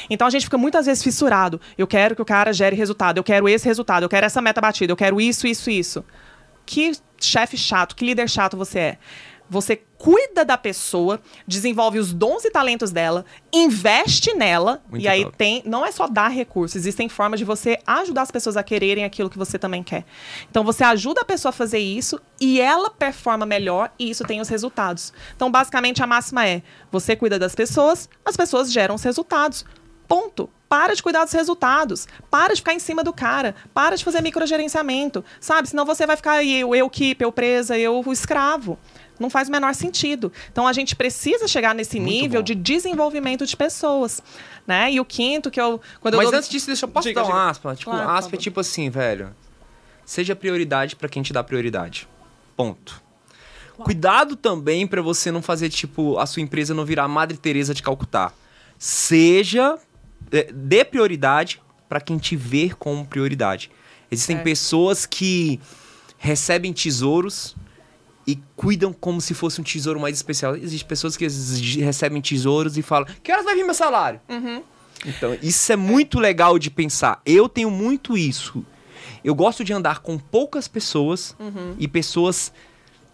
[0.09, 1.59] Então a gente fica muitas vezes fissurado.
[1.77, 4.61] Eu quero que o cara gere resultado, eu quero esse resultado, eu quero essa meta
[4.61, 6.05] batida, eu quero isso, isso, isso.
[6.65, 8.97] Que chefe chato, que líder chato você é.
[9.49, 15.23] Você cuida da pessoa, desenvolve os dons e talentos dela, investe nela, Muito e aí
[15.23, 15.37] top.
[15.37, 19.05] tem, não é só dar recursos, existem formas de você ajudar as pessoas a quererem
[19.05, 20.03] aquilo que você também quer.
[20.49, 24.41] Então você ajuda a pessoa a fazer isso e ela performa melhor e isso tem
[24.41, 25.13] os resultados.
[25.35, 29.65] Então basicamente a máxima é: você cuida das pessoas, as pessoas geram os resultados.
[30.07, 30.49] Ponto.
[30.67, 32.07] Para de cuidar dos resultados.
[32.31, 33.55] Para de ficar em cima do cara.
[33.73, 35.23] Para de fazer microgerenciamento.
[35.39, 35.69] Sabe?
[35.69, 38.77] Senão você vai ficar aí, eu, eu keep, eu presa, eu escravo.
[39.19, 40.31] Não faz o menor sentido.
[40.51, 42.45] Então a gente precisa chegar nesse Muito nível bom.
[42.45, 44.21] de desenvolvimento de pessoas.
[44.65, 44.93] Né?
[44.93, 45.79] E o quinto, que eu.
[46.01, 47.49] Quando Mas eu dou- antes disso, deixa eu posso Diga, dar um diga.
[47.49, 47.75] aspa?
[47.75, 49.35] Tipo, Claro, aspa é tipo assim, velho.
[50.05, 52.07] Seja prioridade pra quem te dá prioridade.
[52.57, 53.01] Ponto.
[53.77, 57.73] Cuidado também pra você não fazer, tipo, a sua empresa não virar a Madre Teresa
[57.73, 58.31] de Calcutá.
[58.77, 59.77] Seja.
[60.31, 63.69] é, Dê prioridade pra quem te vê como prioridade.
[64.11, 64.45] Existem Certo.
[64.45, 65.59] pessoas que
[66.17, 67.55] recebem tesouros
[68.25, 70.55] e cuidam como se fosse um tesouro mais especial.
[70.55, 71.27] Existem pessoas que
[71.79, 74.19] recebem tesouros e falam: Que horas vai vir meu salário?
[75.05, 77.21] Então, isso é muito legal de pensar.
[77.25, 78.65] Eu tenho muito isso.
[79.23, 81.35] Eu gosto de andar com poucas pessoas
[81.77, 82.51] e pessoas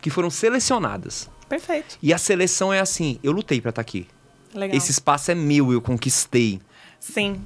[0.01, 1.30] que foram selecionadas.
[1.47, 1.97] Perfeito.
[2.01, 4.07] E a seleção é assim: eu lutei pra estar aqui.
[4.53, 4.76] Legal.
[4.78, 6.60] Esse espaço é meu, eu conquistei.
[6.99, 7.41] Sim.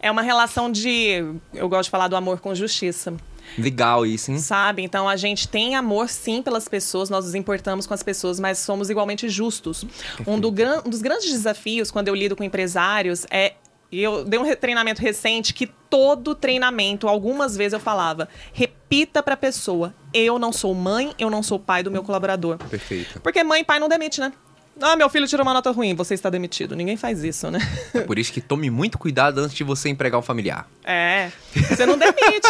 [0.00, 1.24] É uma relação de.
[1.52, 3.14] Eu gosto de falar do amor com justiça.
[3.58, 4.38] Legal isso, hein?
[4.38, 4.82] Sabe?
[4.82, 8.58] Então a gente tem amor sim pelas pessoas, nós nos importamos com as pessoas, mas
[8.58, 9.84] somos igualmente justos.
[10.26, 13.54] Um, do gran- um dos grandes desafios quando eu lido com empresários é.
[13.92, 19.22] E eu dei um re- treinamento recente que todo treinamento, algumas vezes eu falava, repita
[19.22, 22.56] pra pessoa: eu não sou mãe, eu não sou pai do meu colaborador.
[22.58, 23.20] Perfeito.
[23.20, 24.32] Porque mãe e pai não demite, né?
[24.80, 26.74] Ah, meu filho tirou uma nota ruim, você está demitido.
[26.74, 27.60] Ninguém faz isso, né?
[28.08, 30.68] Por isso que tome muito cuidado antes de você empregar um familiar.
[30.82, 32.48] É, você não demite.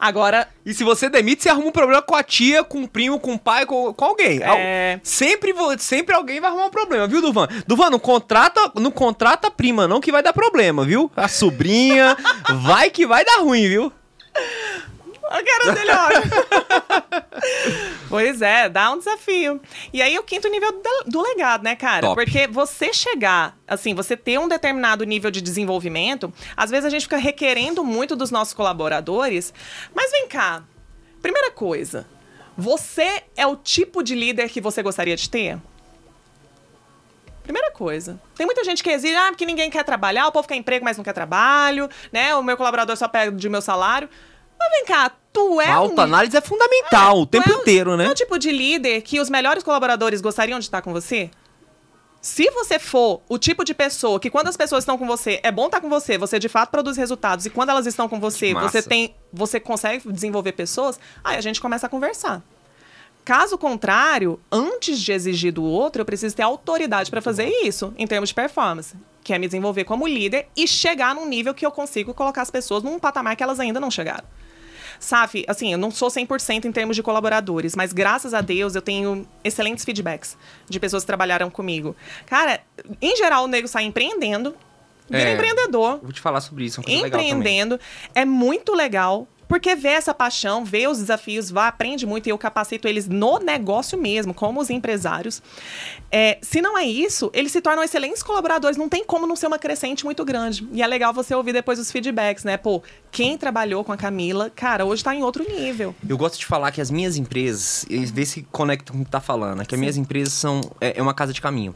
[0.00, 3.20] Agora, E se você demite, você arruma um problema com a tia, com o primo,
[3.20, 4.40] com o pai, com, com alguém.
[4.42, 4.98] É.
[5.02, 7.46] Sempre, sempre alguém vai arrumar um problema, viu, Duvan?
[7.66, 11.12] Duvan, não contrata, não contrata a prima, não, que vai dar problema, viu?
[11.14, 12.16] A sobrinha,
[12.64, 13.92] vai que vai dar ruim, viu?
[15.30, 16.22] A cara dele, olha.
[18.08, 19.60] pois é, dá um desafio.
[19.92, 22.08] E aí o quinto nível do, do legado, né, cara?
[22.08, 22.14] Top.
[22.16, 27.02] Porque você chegar, assim, você ter um determinado nível de desenvolvimento, às vezes a gente
[27.02, 29.54] fica requerendo muito dos nossos colaboradores,
[29.94, 30.64] mas vem cá.
[31.22, 32.08] Primeira coisa,
[32.56, 35.58] você é o tipo de líder que você gostaria de ter?
[37.44, 38.20] Primeira coisa.
[38.36, 40.96] Tem muita gente que exige, ah, porque ninguém quer trabalhar, o povo quer emprego, mas
[40.96, 42.34] não quer trabalho, né?
[42.34, 44.08] O meu colaborador só pega de meu salário.
[44.60, 45.84] Mas vem cá, tu é a um...
[45.84, 48.04] autoanálise é fundamental o tu tempo é um- inteiro, né?
[48.04, 51.30] É o tipo de líder que os melhores colaboradores gostariam de estar com você?
[52.20, 55.50] Se você for o tipo de pessoa que quando as pessoas estão com você, é
[55.50, 58.52] bom estar com você, você de fato produz resultados e quando elas estão com você,
[58.52, 62.42] você tem, você consegue desenvolver pessoas, aí a gente começa a conversar.
[63.24, 68.06] Caso contrário, antes de exigir do outro, eu preciso ter autoridade para fazer isso, em
[68.06, 68.94] termos de performance,
[69.24, 72.50] que é me desenvolver como líder e chegar num nível que eu consigo colocar as
[72.50, 74.24] pessoas num patamar que elas ainda não chegaram.
[75.00, 78.82] Saf, assim, eu não sou 100% em termos de colaboradores, mas graças a Deus eu
[78.82, 80.36] tenho excelentes feedbacks
[80.68, 81.96] de pessoas que trabalharam comigo.
[82.26, 82.60] Cara,
[83.00, 84.54] em geral o nego sai empreendendo,
[85.08, 85.34] vira É.
[85.34, 87.30] empreendedor, Vou te falar sobre isso, é uma coisa legal também.
[87.34, 87.80] empreendendo.
[88.14, 89.26] É muito legal.
[89.50, 93.40] Porque vê essa paixão, vê os desafios, vai, aprende muito e eu capacito eles no
[93.40, 95.42] negócio mesmo, como os empresários.
[96.08, 98.76] É, se não é isso, eles se tornam excelentes colaboradores.
[98.76, 100.68] Não tem como não ser uma crescente muito grande.
[100.72, 102.56] E é legal você ouvir depois os feedbacks, né?
[102.56, 102.80] Pô,
[103.10, 105.96] quem trabalhou com a Camila, cara, hoje tá em outro nível.
[106.08, 109.10] Eu gosto de falar que as minhas empresas, e vê se conecta com o que
[109.10, 109.64] tá falando, né?
[109.64, 111.74] que as minhas empresas são é, é uma casa de caminho.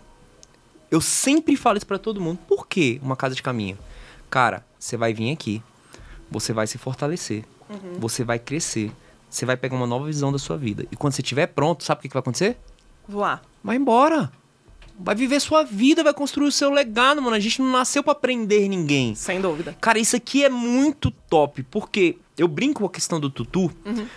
[0.92, 2.38] Eu sempre falo isso pra todo mundo.
[2.46, 3.76] Por que uma casa de caminho?
[4.30, 5.60] Cara, você vai vir aqui,
[6.30, 7.44] você vai se fortalecer,
[7.98, 8.92] você vai crescer,
[9.28, 10.86] você vai pegar uma nova visão da sua vida.
[10.90, 12.56] E quando você estiver pronto, sabe o que, que vai acontecer?
[13.08, 13.42] Voar.
[13.62, 14.30] Vai embora.
[14.98, 17.34] Vai viver sua vida, vai construir o seu legado, mano.
[17.34, 19.14] A gente não nasceu pra prender ninguém.
[19.14, 19.76] Sem dúvida.
[19.80, 23.70] Cara, isso aqui é muito top, porque eu brinco com a questão do tutu,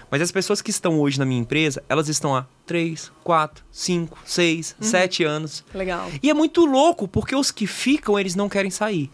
[0.09, 4.19] mas as pessoas que estão hoje na minha empresa, elas estão há 3, 4, 5,
[4.25, 5.63] 6, 7 anos.
[5.73, 6.09] Legal.
[6.21, 9.09] E é muito louco, porque os que ficam, eles não querem sair.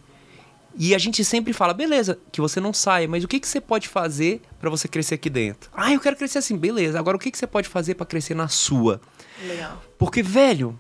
[0.76, 3.62] E a gente sempre fala, beleza, que você não saia, mas o que, que você
[3.62, 5.70] pode fazer pra você crescer aqui dentro?
[5.74, 6.98] Ah, eu quero crescer assim, beleza.
[6.98, 9.00] Agora, o que, que você pode fazer pra crescer na sua?
[9.46, 9.82] Legal.
[10.00, 10.78] Porque, velho,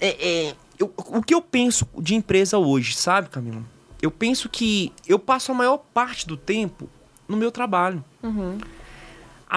[0.00, 3.62] é, é, eu- o que eu penso de empresa hoje, sabe, Camila?
[4.02, 6.88] Eu penso que eu passo a maior parte do tempo
[7.28, 8.02] no meu trabalho.
[8.22, 8.79] a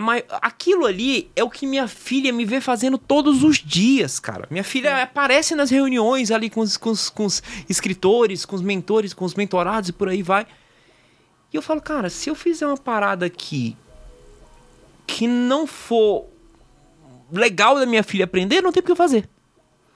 [0.02, 4.48] mai- aquilo ali é o que minha filha me vê fazendo todos os dias, cara.
[4.50, 8.62] Minha filha aparece nas reuniões ali com os, com, os, com os escritores, com os
[8.62, 10.48] mentores, com os mentorados e por aí vai.
[11.52, 13.78] E eu falo, cara, se eu fizer uma parada aqui
[15.06, 16.26] que não for
[17.32, 19.30] legal da minha filha aprender, não tem o que eu fazer.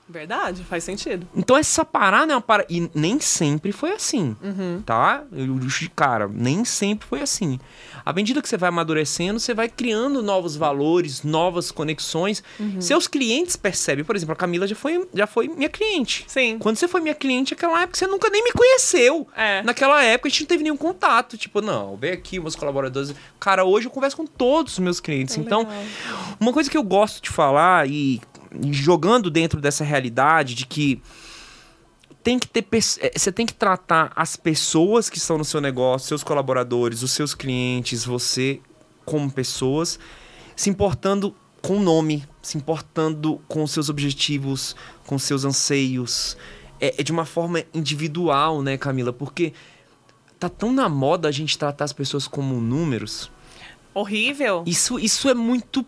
[0.09, 1.27] Verdade, faz sentido.
[1.35, 2.67] Então essa parada é uma parada.
[2.69, 4.35] E nem sempre foi assim.
[4.41, 4.81] Uhum.
[4.85, 5.23] Tá?
[5.31, 5.59] Eu,
[5.95, 7.59] cara, nem sempre foi assim.
[8.05, 12.41] À medida que você vai amadurecendo, você vai criando novos valores, novas conexões.
[12.57, 12.79] Uhum.
[12.79, 14.05] Seus clientes percebem.
[14.05, 16.23] Por exemplo, a Camila já foi, já foi minha cliente.
[16.27, 16.57] Sim.
[16.57, 19.27] Quando você foi minha cliente, naquela época você nunca nem me conheceu.
[19.35, 19.61] É.
[19.63, 21.37] Naquela época a gente não teve nenhum contato.
[21.37, 23.13] Tipo, não, vem aqui, meus colaboradores.
[23.41, 25.35] Cara, hoje eu converso com todos os meus clientes.
[25.35, 25.67] Que então,
[26.39, 28.21] uma coisa que eu gosto de falar e
[28.71, 31.01] jogando dentro dessa realidade de que
[32.23, 32.65] tem que ter
[32.99, 37.11] eh, você tem que tratar as pessoas que estão no seu negócio, seus colaboradores, os
[37.11, 38.59] seus clientes, você
[39.05, 39.97] como pessoas,
[40.55, 46.37] se importando com o nome, se importando com os seus objetivos, com os seus anseios,
[46.79, 49.13] é, é de uma forma individual, né, Camila?
[49.13, 49.53] Porque
[50.39, 53.31] tá tão na moda a gente tratar as pessoas como números.
[53.93, 54.63] Horrível.
[54.65, 55.85] Isso, isso é muito.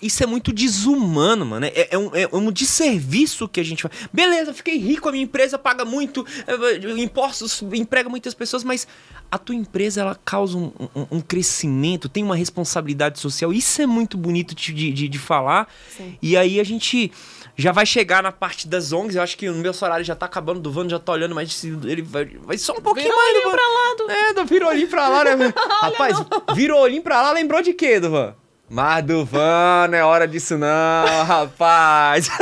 [0.00, 1.66] Isso é muito desumano, mano.
[1.66, 3.92] É, é um, é um desserviço que a gente faz.
[4.12, 8.86] Beleza, fiquei rico, a minha empresa paga muito, eh, impostos, emprega muitas pessoas, mas
[9.30, 13.52] a tua empresa ela causa um, um- um crescimento, tem uma responsabilidade social.
[13.52, 15.68] Isso é muito bonito de, de, de- falar.
[15.96, 16.16] Sim.
[16.20, 17.10] E aí a gente
[17.56, 19.16] já vai chegar na parte das ONGs.
[19.16, 21.64] Eu acho que o meu horário já tá acabando, do Vano já tá olhando, mas
[21.64, 23.28] ele vai, vai só um pouquinho Vira mais.
[23.30, 25.52] olhinho do pra lá, do- É, do virou olhinho pra lá, né?
[25.82, 26.16] Rapaz,
[26.54, 28.34] virou olhinho pra lá, lembrou de quê, Duvan?
[28.72, 32.30] Mas Duvan, não é hora disso não, rapaz.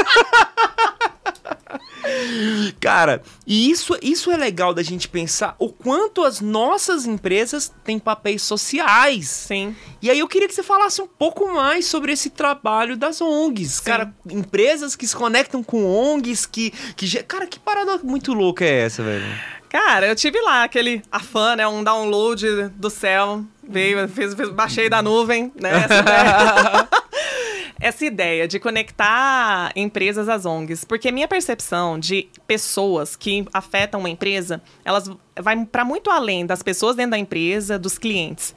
[2.79, 7.99] Cara, e isso, isso é legal da gente pensar o quanto as nossas empresas têm
[7.99, 9.29] papéis sociais.
[9.29, 9.75] Sim.
[10.01, 13.81] E aí eu queria que você falasse um pouco mais sobre esse trabalho das ONGs.
[13.81, 17.25] Cara, empresas que se conectam com ONGs, que, que...
[17.25, 19.60] Cara, que parada muito louca é essa, velho?
[19.71, 21.67] Cara, eu tive lá aquele afã, né?
[21.67, 23.45] Um download do céu.
[23.63, 25.71] Veio, fez, fez- baixei da nuvem, né?
[25.85, 26.89] Essa ideia.
[27.83, 30.85] Essa ideia de conectar empresas às ONGs.
[30.85, 35.11] Porque minha percepção de pessoas que afetam uma empresa, elas
[35.41, 38.55] vai para muito além das pessoas dentro da empresa, dos clientes.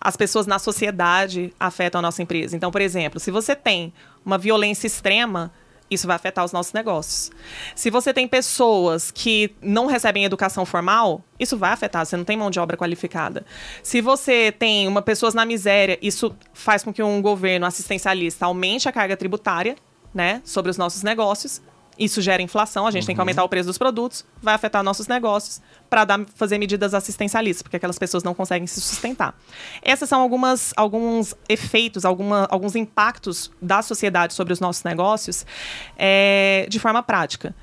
[0.00, 2.54] As pessoas na sociedade afetam a nossa empresa.
[2.54, 3.92] Então, por exemplo, se você tem
[4.24, 5.50] uma violência extrema,
[5.94, 7.30] isso vai afetar os nossos negócios.
[7.74, 12.36] Se você tem pessoas que não recebem educação formal, isso vai afetar, você não tem
[12.36, 13.44] mão de obra qualificada.
[13.82, 18.88] Se você tem uma pessoas na miséria, isso faz com que um governo assistencialista aumente
[18.88, 19.76] a carga tributária,
[20.12, 21.60] né, sobre os nossos negócios.
[21.98, 25.06] Isso gera inflação, a gente tem que aumentar o preço dos produtos, vai afetar nossos
[25.06, 29.34] negócios para fazer medidas assistencialistas, porque aquelas pessoas não conseguem se sustentar.
[29.80, 35.46] Essas são algumas, alguns efeitos, alguma, alguns impactos da sociedade sobre os nossos negócios
[35.96, 37.54] é, de forma prática.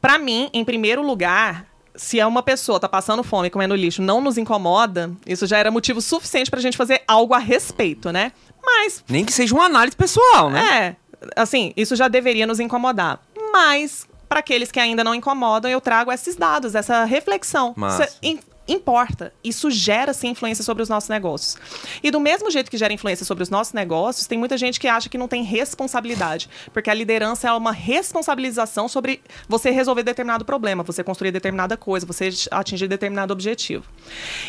[0.00, 4.20] Para mim, em primeiro lugar, se é uma pessoa tá passando fome, comendo lixo, não
[4.20, 8.32] nos incomoda, isso já era motivo suficiente para a gente fazer algo a respeito, né?
[8.62, 10.96] Mas Nem que seja uma análise pessoal, né?
[10.96, 10.96] é,
[11.36, 13.20] assim, isso já deveria nos incomodar.
[13.54, 17.72] Mas, para aqueles que ainda não incomodam, eu trago esses dados, essa reflexão.
[18.02, 19.32] É- im- importa.
[19.44, 21.56] Isso gera, sim, influência sobre os nossos negócios.
[22.02, 24.88] E do mesmo jeito que gera influência sobre os nossos negócios, tem muita gente que
[24.88, 26.48] acha que não tem responsabilidade.
[26.72, 32.04] Porque a liderança é uma responsabilização sobre você resolver determinado problema, você construir determinada coisa,
[32.06, 33.84] você atingir determinado objetivo.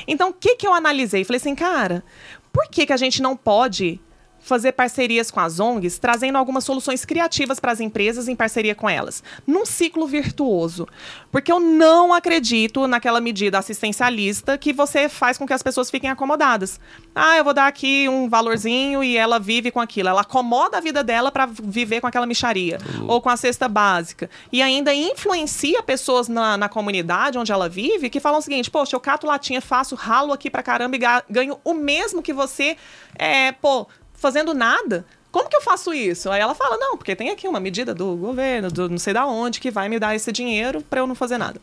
[0.08, 1.24] Então, o que, que eu analisei?
[1.26, 2.04] Falei assim, cara,
[2.52, 4.00] por que, que a gente não pode
[4.46, 8.88] fazer parcerias com as ONGs, trazendo algumas soluções criativas para as empresas em parceria com
[8.88, 10.88] elas, num ciclo virtuoso.
[11.32, 16.10] Porque eu não acredito naquela medida assistencialista que você faz com que as pessoas fiquem
[16.10, 16.80] acomodadas.
[17.14, 20.10] Ah, eu vou dar aqui um valorzinho e ela vive com aquilo.
[20.10, 22.78] Ela acomoda a vida dela para viver com aquela micharia
[23.08, 24.30] ou com a cesta básica.
[24.52, 28.96] E ainda influencia pessoas na, na comunidade onde ela vive que falam o seguinte: poxa,
[28.96, 32.78] eu cato latinha, faço ralo aqui pra caramba e ga- ganho o mesmo que você,
[33.18, 35.06] é, pô, fazendo nada.
[35.32, 36.30] Como que eu faço isso?
[36.30, 39.26] Aí ela fala: não, porque tem aqui uma medida do governo, do não sei da
[39.26, 41.60] onde, que vai me dar esse dinheiro pra eu não fazer nada.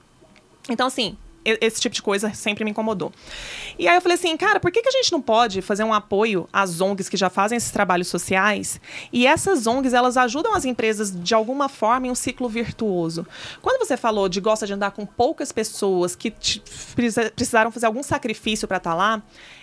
[0.69, 3.13] Então, assim, esse tipo de coisa sempre me incomodou.
[3.79, 5.93] E aí eu falei assim, cara, por que, que a gente não pode fazer um
[5.93, 8.81] apoio às ONGs que já fazem esses trabalhos sociais?
[9.13, 13.27] E essas ONGs, elas ajudam as empresas de alguma forma em um ciclo virtuoso.
[13.61, 16.33] Quando você falou de gosta de andar com poucas pessoas que
[17.35, 19.23] precisaram fazer algum sacrifício para estar lá,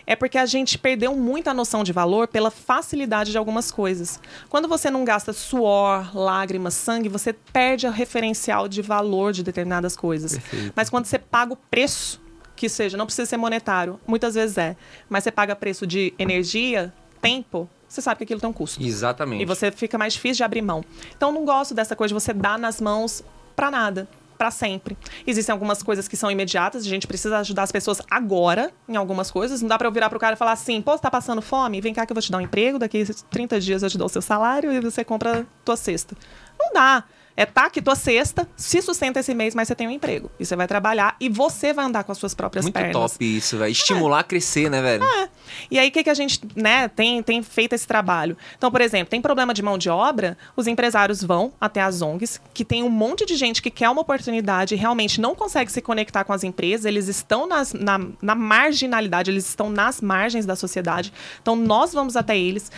[0.09, 4.19] é porque a gente perdeu muito a noção de valor pela facilidade de algumas coisas.
[4.49, 9.95] Quando você não gasta suor, lágrimas, sangue, você perde o referencial de valor de determinadas
[9.95, 10.39] coisas.
[10.75, 12.19] Mas quando você paga o preço,
[12.55, 14.75] que seja, não precisa ser monetário, muitas vezes é,
[15.07, 16.91] mas você paga preço de energia,
[17.21, 18.81] tempo, você sabe que aquilo tem um custo.
[18.81, 19.43] Exatamente.
[19.43, 20.83] E você fica mais difícil de abrir mão.
[21.15, 23.23] Então, não gosto dessa coisa de você dar nas mãos
[23.55, 24.07] para nada
[24.39, 24.97] para sempre.
[25.27, 29.29] Existem algumas coisas que são imediatas, a gente precisa ajudar as pessoas agora em algumas
[29.29, 29.61] coisas.
[29.61, 31.81] Não dá para eu virar pro cara e falar assim: "Pô, você tá passando fome?
[31.81, 33.97] Vem cá que eu vou te dar um emprego, daqui a 30 dias eu te
[33.97, 36.15] dou o seu salário e você compra tua cesta".
[36.57, 37.03] Não dá.
[37.39, 40.29] É tá que tua cesta se sustenta esse mês, mas você tem um emprego.
[40.37, 42.91] E você vai trabalhar e você vai andar com as suas próprias Muito pernas.
[42.91, 43.71] top isso, velho.
[43.71, 45.05] Estimular a crescer, né, velho?
[45.05, 45.29] É.
[45.71, 48.35] E aí, o que, que a gente né, tem, tem feito esse trabalho?
[48.57, 52.41] Então, por exemplo, tem problema de mão de obra, os empresários vão até as ONGs,
[52.53, 55.81] que tem um monte de gente que quer uma oportunidade e realmente não consegue se
[55.81, 60.57] conectar com as empresas, eles estão nas, na, na marginalidade, eles estão nas margens da
[60.57, 61.13] sociedade.
[61.41, 62.69] Então, nós vamos até eles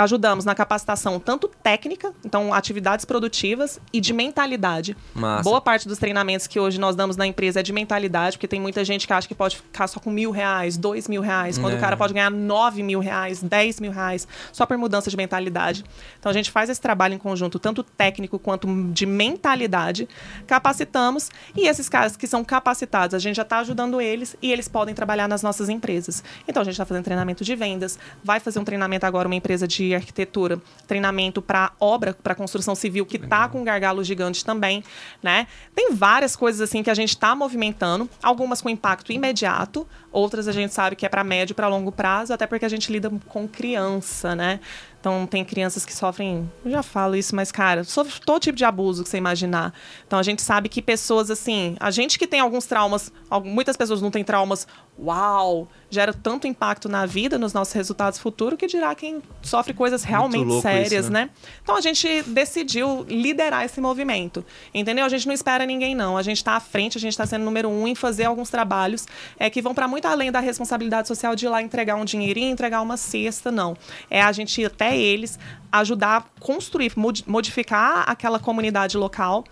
[0.00, 4.96] ajudamos na capacitação tanto técnica, então atividades produtivas, e de mentalidade.
[5.14, 5.42] Massa.
[5.44, 8.60] Boa parte dos treinamentos que hoje nós damos na empresa é de mentalidade, porque tem
[8.60, 11.74] muita gente que acha que pode ficar só com mil reais, dois mil reais, quando
[11.74, 11.76] É.
[11.76, 15.84] o cara pode ganhar nove mil reais, dez mil reais, só por mudança de mentalidade.
[16.18, 20.08] Então a gente faz esse trabalho em conjunto, tanto técnico quanto de mentalidade,
[20.46, 24.66] capacitamos, e esses caras que são capacitados, a gente já está ajudando eles e eles
[24.66, 26.24] podem trabalhar nas nossas empresas.
[26.48, 29.68] Então a gente está fazendo treinamento de vendas, vai fazer um treinamento agora, uma empresa
[29.68, 34.82] de arquitetura, treinamento para obra, para construção civil, que está com gargalo gigante também,
[35.22, 35.46] né?
[35.74, 40.52] Tem várias coisas assim que a gente está movimentando, algumas com impacto imediato, outras a
[40.52, 43.10] gente sabe que é para médio e para longo prazo, até porque a gente lida
[43.28, 44.60] com criança, né?
[45.00, 48.66] Então, tem crianças que sofrem, eu já falo isso, mas, cara, sofre todo tipo de
[48.66, 49.72] abuso que você imaginar.
[50.06, 53.10] Então, a gente sabe que pessoas, assim, a gente que tem alguns traumas,
[53.42, 54.68] muitas pessoas não têm traumas,
[54.98, 60.04] uau, gera tanto impacto na vida, nos nossos resultados futuros, que dirá quem sofre coisas
[60.04, 61.24] realmente sérias, isso, né?
[61.24, 61.30] né?
[61.62, 65.04] Então, a gente decidiu liderar esse movimento, entendeu?
[65.04, 66.16] A gente não espera ninguém, não.
[66.16, 69.06] A gente está à frente, a gente está sendo número um em fazer alguns trabalhos
[69.38, 72.50] é, que vão para muito além da responsabilidade social de ir lá entregar um dinheirinho,
[72.50, 73.76] entregar uma cesta, não.
[74.08, 75.38] É a gente ir até eles,
[75.72, 79.44] ajudar a construir, mod- modificar aquela comunidade local.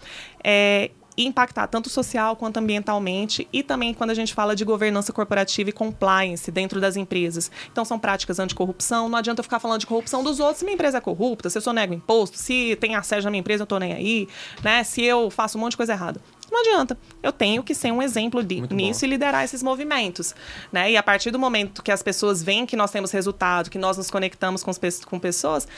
[0.43, 0.91] É,
[1.27, 5.73] impactar tanto social quanto ambientalmente e também quando a gente fala de governança corporativa e
[5.73, 7.51] compliance dentro das empresas.
[7.73, 10.75] Então são práticas anticorrupção, não adianta eu ficar falando de corrupção dos outros se minha
[10.75, 13.67] empresa é corrupta, se eu sou nego imposto, se tem assédio na minha empresa eu
[13.67, 14.29] tô nem aí,
[14.63, 14.83] né?
[14.85, 16.21] Se eu faço um monte de coisa errada.
[16.51, 16.99] Não adianta.
[17.23, 19.07] Eu tenho que ser um exemplo de- nisso bom.
[19.07, 20.35] e liderar esses movimentos,
[20.73, 20.91] né?
[20.91, 23.99] E a partir do momento que as pessoas veem que nós temos resultado, que nós
[23.99, 24.73] nos conectamos com,
[25.07, 25.69] com pessoas,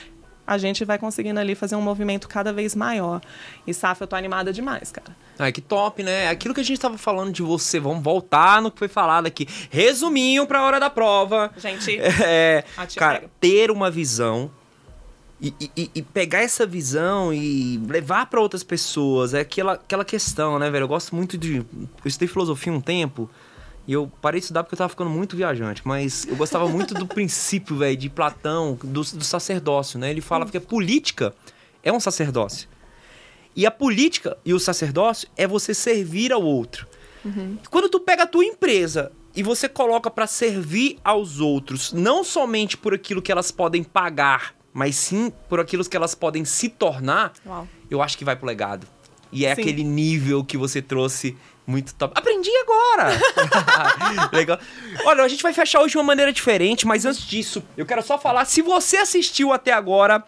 [0.52, 3.20] a gente vai conseguindo ali fazer um movimento cada vez maior.
[3.66, 5.14] E Saf, eu tô animada demais, cara.
[5.38, 6.28] Ai, que top, né?
[6.28, 9.46] Aquilo que a gente tava falando de você, vamos voltar no que foi falado aqui.
[9.70, 11.50] Resuminho pra hora da prova.
[11.56, 12.64] Gente, É,
[12.96, 13.30] cara, pega.
[13.40, 14.50] ter uma visão
[15.40, 20.58] e, e- e- pegar essa visão e levar pra outras pessoas é aquela, aquela questão,
[20.58, 20.82] né, velho?
[20.84, 21.56] Eu gosto muito de.
[21.58, 21.66] Eu
[22.04, 23.30] estudei filosofia um tempo
[23.90, 26.94] e eu parei de estudar porque eu tava ficando muito viajante, mas eu gostava muito
[26.94, 30.08] do princípio, velho, de Platão, do, do sacerdócio, né?
[30.12, 31.34] Ele fala que a política
[31.82, 32.68] é um sacerdócio.
[33.56, 36.86] E a política e o sacerdócio é você servir ao outro.
[37.68, 42.76] Quando tu pega a tua empresa e você coloca pra servir aos outros, não somente
[42.76, 47.32] por aquilo que elas podem pagar, mas sim por aquilo que elas podem se tornar,
[47.44, 47.66] Uau.
[47.90, 48.86] eu acho que vai pro legado.
[49.32, 49.62] E é Sim.
[49.62, 51.36] aquele nível que você trouxe
[51.70, 52.12] muito top.
[52.16, 53.10] Aprendi agora!
[54.32, 54.58] Legal.
[55.04, 58.02] Olha, a gente vai fechar hoje de uma maneira diferente, mas antes disso, eu quero
[58.02, 60.22] só falar, se você assistiu até agora,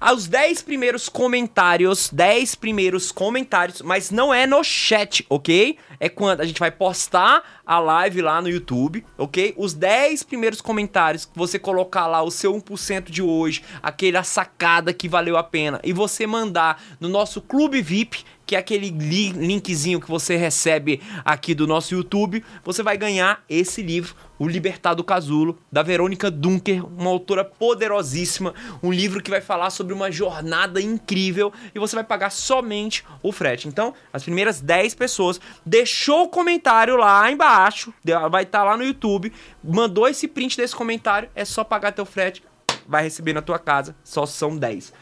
[0.00, 5.78] aos 10 primeiros comentários, 10 primeiros comentários, mas não é no chat, ok?
[6.00, 9.54] É quando a gente vai postar a live lá no YouTube, ok?
[9.56, 15.08] Os 10 primeiros comentários você colocar lá o seu 1% de hoje, aquela sacada que
[15.08, 20.00] valeu a pena, e você mandar no nosso Clube VIP, que é aquele li- linkzinho
[20.00, 25.02] que você recebe aqui do nosso YouTube, você vai ganhar esse livro, O Libertar do
[25.02, 30.80] Casulo, da Verônica Dunker, uma autora poderosíssima, um livro que vai falar sobre uma jornada
[30.80, 33.66] incrível e você vai pagar somente o frete.
[33.66, 37.92] Então, as primeiras 10 pessoas deixou o comentário lá embaixo,
[38.30, 39.32] vai estar lá no YouTube,
[39.64, 42.42] mandou esse print desse comentário, é só pagar teu frete,
[42.86, 44.92] vai receber na tua casa, só são 10.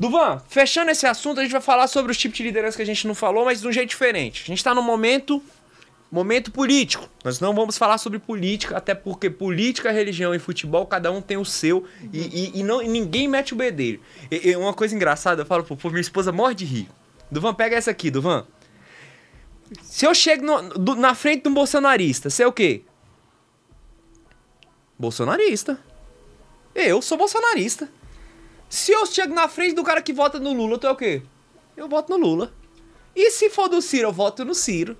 [0.00, 2.86] Duvan, fechando esse assunto, a gente vai falar sobre os tipos de liderança que a
[2.86, 4.42] gente não falou, mas de um jeito diferente.
[4.42, 5.42] A gente tá num momento
[6.10, 7.08] momento político.
[7.22, 11.36] Nós não vamos falar sobre política, até porque política, religião e futebol, cada um tem
[11.36, 14.00] o seu e, e- e não, e ninguém mete o bedelho.
[14.28, 16.88] E, uma coisa engraçada, eu falo, pô, pô, minha esposa morre de rir.
[17.30, 18.44] Duvan, pega essa aqui, Duvan.
[19.82, 22.82] Se eu chego no- do- na frente de um bolsonarista, você é o quê?
[24.98, 25.78] Bolsonarista.
[26.74, 27.88] Eu sou bolsonarista.
[28.70, 31.22] Se eu chego na frente do cara que vota no Lula, tu é o quê?
[31.76, 32.52] Eu voto no Lula.
[33.14, 34.96] E se for do Ciro, eu voto no Ciro.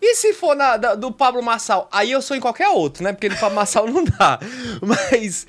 [0.00, 1.88] E se for na, da- do Pablo Massal?
[1.92, 3.12] Aí eu sou em qualquer outro, né?
[3.12, 4.38] Porque do Pablo Massal não dá.
[4.80, 5.46] Mas,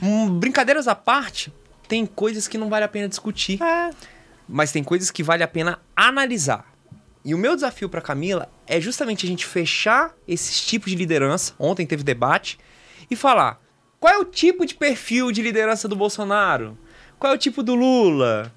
[0.00, 1.52] hum, brincadeiras à parte,
[1.88, 3.60] tem coisas que não vale a pena discutir.
[3.62, 3.90] É.
[4.48, 6.72] Mas tem coisas que vale a pena analisar.
[7.24, 11.54] E o meu desafio pra Camila é justamente a gente fechar esses tipos de liderança.
[11.58, 12.58] Ontem teve debate.
[13.08, 13.60] E falar:
[14.02, 16.76] qual é o tipo de perfil de liderança do Bolsonaro?
[17.20, 18.52] Qual é o tipo do Lula?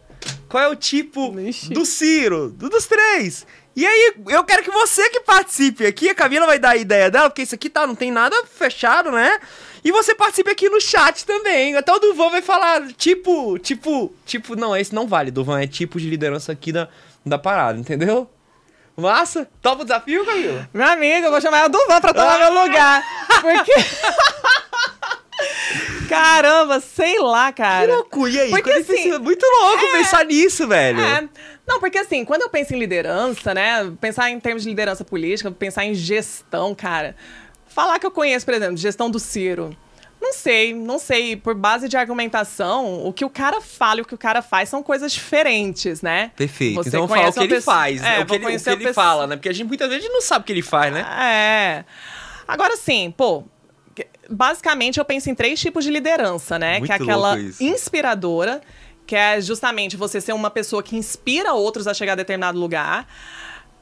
[0.50, 1.72] Qual é o tipo Ixi.
[1.72, 2.50] do Ciro?
[2.50, 3.46] Do, dos três?
[3.76, 7.12] E aí, eu quero que você que participe aqui, a Camila vai dar a ideia
[7.12, 9.40] dela, porque isso aqui tá, não tem nada fechado, né?
[9.84, 11.76] E você participe aqui no chat também.
[11.76, 16.00] Até o Duvan vai falar, tipo, tipo, tipo, não, esse não vale, Duvan, é tipo
[16.00, 16.88] de liderança aqui da,
[17.24, 18.28] da parada, entendeu?
[18.98, 19.48] Massa?
[19.62, 20.68] Topa o desafio, Camila?
[20.74, 23.04] Meu amigo, eu vou chamar o Duvan pra tomar meu lugar.
[23.42, 23.74] Porque.
[26.10, 27.96] Caramba, sei lá, Que cara.
[27.96, 28.50] loucura, e aí?
[28.50, 31.00] Porque, assim, é muito louco pensar nisso, velho.
[31.02, 31.28] É.
[31.68, 33.92] Não, porque assim, quando eu penso em liderança, né?
[34.00, 37.16] Pensar em termos de liderança política, pensar em gestão, cara.
[37.68, 39.76] Falar que eu conheço, por exemplo, gestão do Ciro.
[40.22, 41.36] Não sei, não sei.
[41.36, 44.70] Por base de argumentação, o que o cara fala e o que o cara faz
[44.70, 46.32] são coisas diferentes, né?
[46.36, 46.76] Perfeito.
[46.76, 48.20] Você então vamos falar o que ele pessoa- faz, né?
[48.20, 49.36] É, o que ele, o que ele pessoa- fala, né?
[49.36, 51.02] Porque a gente muitas vezes não sabe o que ele faz, né?
[51.20, 51.84] É.
[52.48, 53.44] Agora sim, pô.
[54.30, 56.80] Basicamente, eu penso em três tipos de liderança, né?
[56.80, 58.62] Muito que é aquela inspiradora,
[59.06, 63.08] que é justamente você ser uma pessoa que inspira outros a chegar a determinado lugar.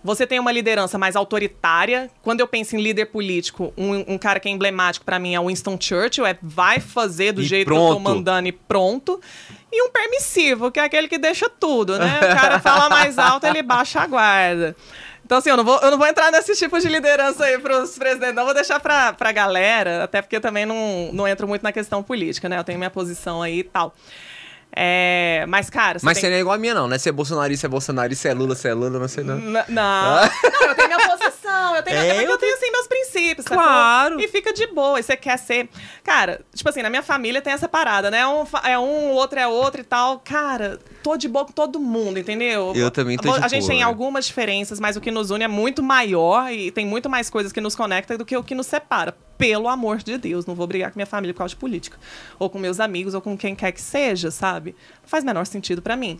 [0.04, 2.12] Você tem uma liderança mais autoritária.
[2.22, 5.40] Quando eu penso em líder político, um, um cara que é emblemático pra mim é
[5.40, 8.02] o Winston Churchill, é vai fazer do E jeito que eu tô pronto.
[8.02, 9.22] mandando e pronto.
[9.72, 12.18] E um permissivo, que é aquele que deixa tudo, né?
[12.18, 14.76] O cara fala mais alto, ele baixa a guarda.
[15.34, 17.98] Então, assim, eu não vou, eu não vou entrar nesses tipos de liderança aí pros
[17.98, 18.46] presidentes, não.
[18.46, 22.48] Vou deixar pra, pra galera, até porque também não, não entro muito na questão política,
[22.48, 22.60] né?
[22.60, 23.96] Eu tenho minha posição aí e tal.
[24.76, 26.22] É, mas, cara, você Mas tem...
[26.22, 27.00] você não é igual a minha, não, né?
[27.00, 29.38] Se é bolsonarista, é bolsonarista, se é Lula, se é Lula, não sei não.
[29.40, 30.16] N- Não,
[30.52, 32.58] não, eu tenho minha posição, eu tenho, É, é, porque eu eu tenho
[33.24, 33.64] princípios, sacou?
[33.64, 34.20] Claro.
[34.20, 35.70] E fica de boa, e você quer ser.
[36.04, 38.26] Cara, tipo assim, na minha família tem essa parada, né?
[38.28, 40.20] Um, fa- é um, o outro é outro e tal.
[40.20, 42.74] Cara, tô de boa com todo mundo, entendeu?
[42.76, 43.86] Eu também tô de A gente boa, tem né?
[43.86, 47.52] algumas diferenças, mas o que nos une é muito maior e tem muito mais coisas
[47.52, 49.16] que nos conectam do que o que nos separa.
[49.38, 51.98] Pelo amor de Deus, não vou brigar com minha família por causa de política.
[52.40, 54.76] Ou com meus amigos, ou com quem quer que seja, sabe?
[55.02, 56.20] Não faz menor sentido pra mim.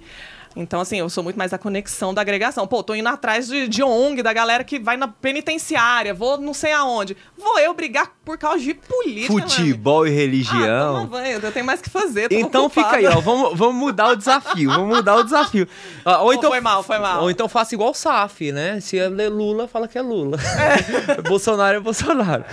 [0.56, 2.68] Então, assim, eu sou muito mais da conexão da agregação.
[2.68, 6.54] Pô, tô indo atrás de, de ONG, da galera que vai na penitenciária, vou não
[6.54, 7.18] sei aonde.
[7.38, 9.34] Vou eu brigar por causa de política.
[9.34, 11.06] Futebol e Ah, religião.
[11.08, 12.28] banho, eu tenho mais que fazer.
[12.32, 13.18] Então fica aí, ocupada.
[13.18, 13.22] ó.
[13.22, 14.70] Vamos, vamos mudar o desafio.
[14.72, 15.68] Vamos mudar o desafio.
[16.06, 17.24] Ah, ou então, foi mal, foi mal.
[17.24, 18.80] Ou então faça igual o SAF, né?
[18.82, 20.38] Se é Lula, fala que é Lula.
[21.28, 22.44] Bolsonaro é Bolsonaro.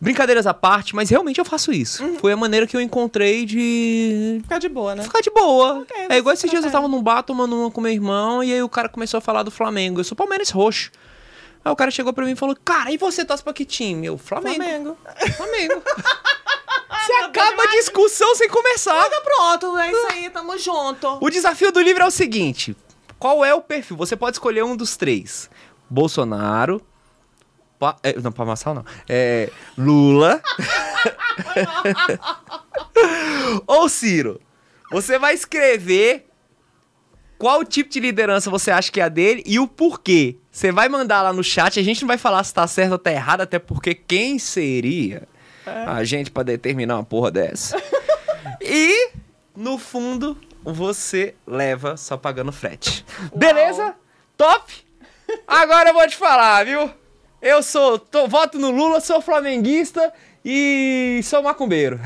[0.00, 2.04] Brincadeiras à parte, mas realmente eu faço isso.
[2.04, 2.18] Uhum.
[2.18, 5.02] Foi a maneira que eu encontrei de Ficar de boa, né?
[5.04, 5.80] ficar de boa.
[5.80, 8.52] Ok, é igual esses dias eu tava num bar tomando uma com meu irmão e
[8.52, 10.00] aí o cara começou a falar do Flamengo.
[10.00, 10.90] Eu sou palmeirense roxo.
[11.64, 14.06] Aí o cara chegou pra mim e falou: Cara, e você torce pra que time?
[14.06, 14.56] Eu, Flamengo.
[14.56, 14.96] Flamengo.
[15.36, 15.82] Flamengo.
[17.06, 19.04] Você acaba a discussão sem começar.
[19.22, 21.18] Pronto, é isso aí, tamo junto.
[21.20, 22.76] O desafio do livro é o seguinte:
[23.16, 23.96] qual é o perfil?
[23.96, 25.48] Você pode escolher um dos três:
[25.88, 26.80] Bolsonaro.
[27.78, 28.84] Pa- é, não, Pamassal não.
[29.08, 30.42] É, Lula.
[33.66, 34.40] ou Ciro.
[34.90, 36.25] Você vai escrever
[37.38, 40.36] qual tipo de liderança você acha que é a dele e o porquê.
[40.50, 41.78] Você vai mandar lá no chat.
[41.78, 45.28] A gente não vai falar se tá certo ou tá errado, até porque quem seria
[45.86, 47.76] a gente pra determinar uma porra dessa?
[48.60, 49.10] e,
[49.54, 53.04] no fundo, você leva só pagando frete.
[53.34, 53.94] Beleza?
[54.36, 54.72] Top?
[55.46, 56.90] Agora eu vou te falar, viu?
[57.42, 57.98] Eu sou.
[57.98, 60.12] tô- voto no Lula, sou flamenguista
[60.48, 61.98] e sou macumbeiro.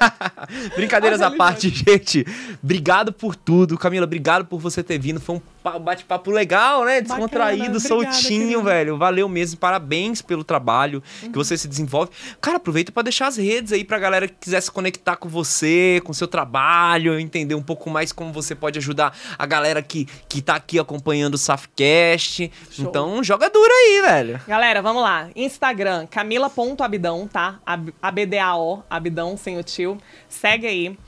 [0.74, 2.26] Brincadeiras à parte, gente.
[2.62, 3.76] Obrigado por tudo.
[3.76, 5.20] Camila, obrigado por você ter vindo.
[5.20, 5.42] Foi um
[5.78, 7.00] bate-papo legal, né?
[7.00, 8.96] Descontraído, obrigada, soltinho, velho.
[8.96, 9.58] Valeu mesmo.
[9.58, 12.10] Parabéns pelo trabalho que você se desenvolve.
[12.40, 16.00] Cara, aproveita pra deixar as redes aí pra galera que quiser se conectar com você,
[16.04, 20.40] com seu trabalho, entender um pouco mais como você pode ajudar a galera que, que
[20.42, 22.50] tá aqui acompanhando o Safcast.
[22.70, 22.84] Show.
[22.86, 24.40] Então, joga dura aí, velho.
[24.46, 25.28] Galera, vamos lá.
[25.34, 27.58] Instagram, camila.abidão, tá?
[27.64, 29.98] Ab- ABDAO, Abidão, sem o tio.
[30.28, 30.98] Segue aí.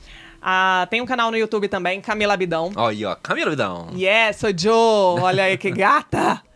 [0.41, 2.71] Ah, tem um canal no YouTube também, Camila Abidão.
[2.75, 3.15] Ó, aí, ó.
[3.15, 3.89] Camila Vidão.
[3.95, 5.21] Yes, sou Joe.
[5.21, 6.41] Olha aí que gata.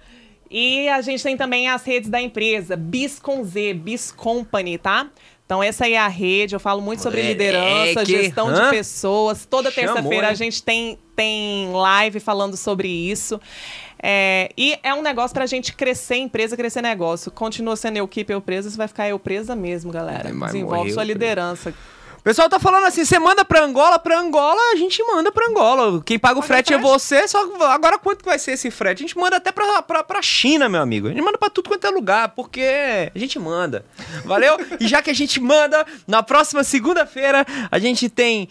[0.56, 5.08] E a gente tem também as redes da empresa, Bis com Z, Bis Company, tá?
[5.46, 8.66] Então essa aí é a rede, eu falo muito sobre Moleque, liderança, gestão hã?
[8.66, 9.48] de pessoas.
[9.48, 13.42] Toda terça-feira a gente tem, tem live falando sobre isso.
[14.02, 17.32] É, e é um negócio pra gente crescer empresa, crescer negócio.
[17.32, 20.32] Continua sendo eu keep eu presa, você vai ficar eu presa mesmo, galera.
[20.32, 21.74] Desenvolve sua liderança.
[22.24, 26.02] Pessoal tá falando assim, você manda pra Angola, pra Angola, a gente manda pra Angola.
[26.06, 26.92] Quem paga o Paga frete, é frete.
[26.92, 29.04] você, só agora quanto vai ser esse frete?
[29.04, 31.08] A gente manda até pra, pra, pra China, meu amigo.
[31.08, 33.86] A gente manda pra tudo quanto é lugar, porque a gente manda.
[34.24, 34.58] Valeu?
[34.80, 38.48] e já que a gente manda, na próxima segunda-feira a gente tem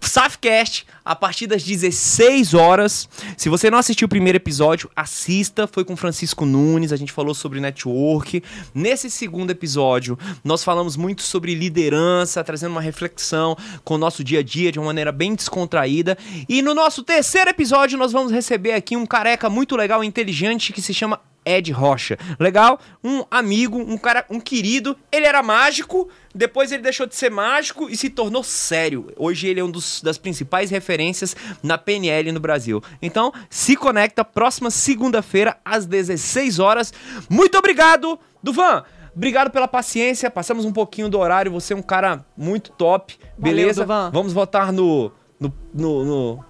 [0.00, 3.08] Safcast a partir das 16 horas.
[3.36, 5.66] Se você não assistiu o primeiro episódio, assista.
[5.66, 8.42] Foi com Francisco Nunes, a gente falou sobre network.
[8.74, 14.40] Nesse segundo episódio, nós falamos muito sobre liderança, trazendo uma reflexão com o nosso dia
[14.40, 16.16] a dia de uma maneira bem descontraída.
[16.48, 20.72] E no nosso terceiro episódio, nós vamos receber aqui um careca muito legal e inteligente
[20.72, 22.18] que se chama Ed Rocha.
[22.38, 22.78] Legal?
[23.02, 24.96] Um amigo, um cara, um querido.
[25.10, 29.12] Ele era mágico, depois ele deixou de ser mágico e se tornou sério.
[29.16, 32.82] Hoje ele é um dos, das principais referências na PNL no Brasil.
[33.00, 36.92] Então, se conecta próxima segunda-feira às 16 horas.
[37.30, 38.84] Muito obrigado, Duvan.
[39.16, 40.30] Obrigado pela paciência.
[40.30, 41.50] Passamos um pouquinho do horário.
[41.50, 43.18] Você é um cara muito top.
[43.36, 43.82] Valeu, Beleza?
[43.82, 44.10] Duvan.
[44.12, 45.10] Vamos votar no-
[45.40, 46.44] no- no- no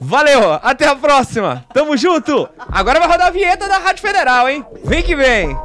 [0.00, 1.64] Valeu, até a próxima.
[1.72, 2.48] Tamo junto.
[2.70, 4.64] Agora vai rodar a vinheta da Rádio Federal, hein?
[4.84, 5.56] Vem que vem.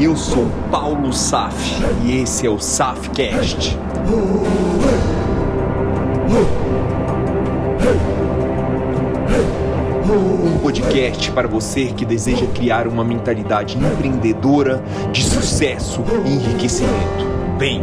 [0.00, 1.54] Eu sou Paulo Saf
[2.04, 3.76] e esse é o Safcast.
[10.10, 14.82] Um podcast para você que deseja criar uma mentalidade empreendedora
[15.12, 17.26] de sucesso e enriquecimento.
[17.58, 17.82] Vem!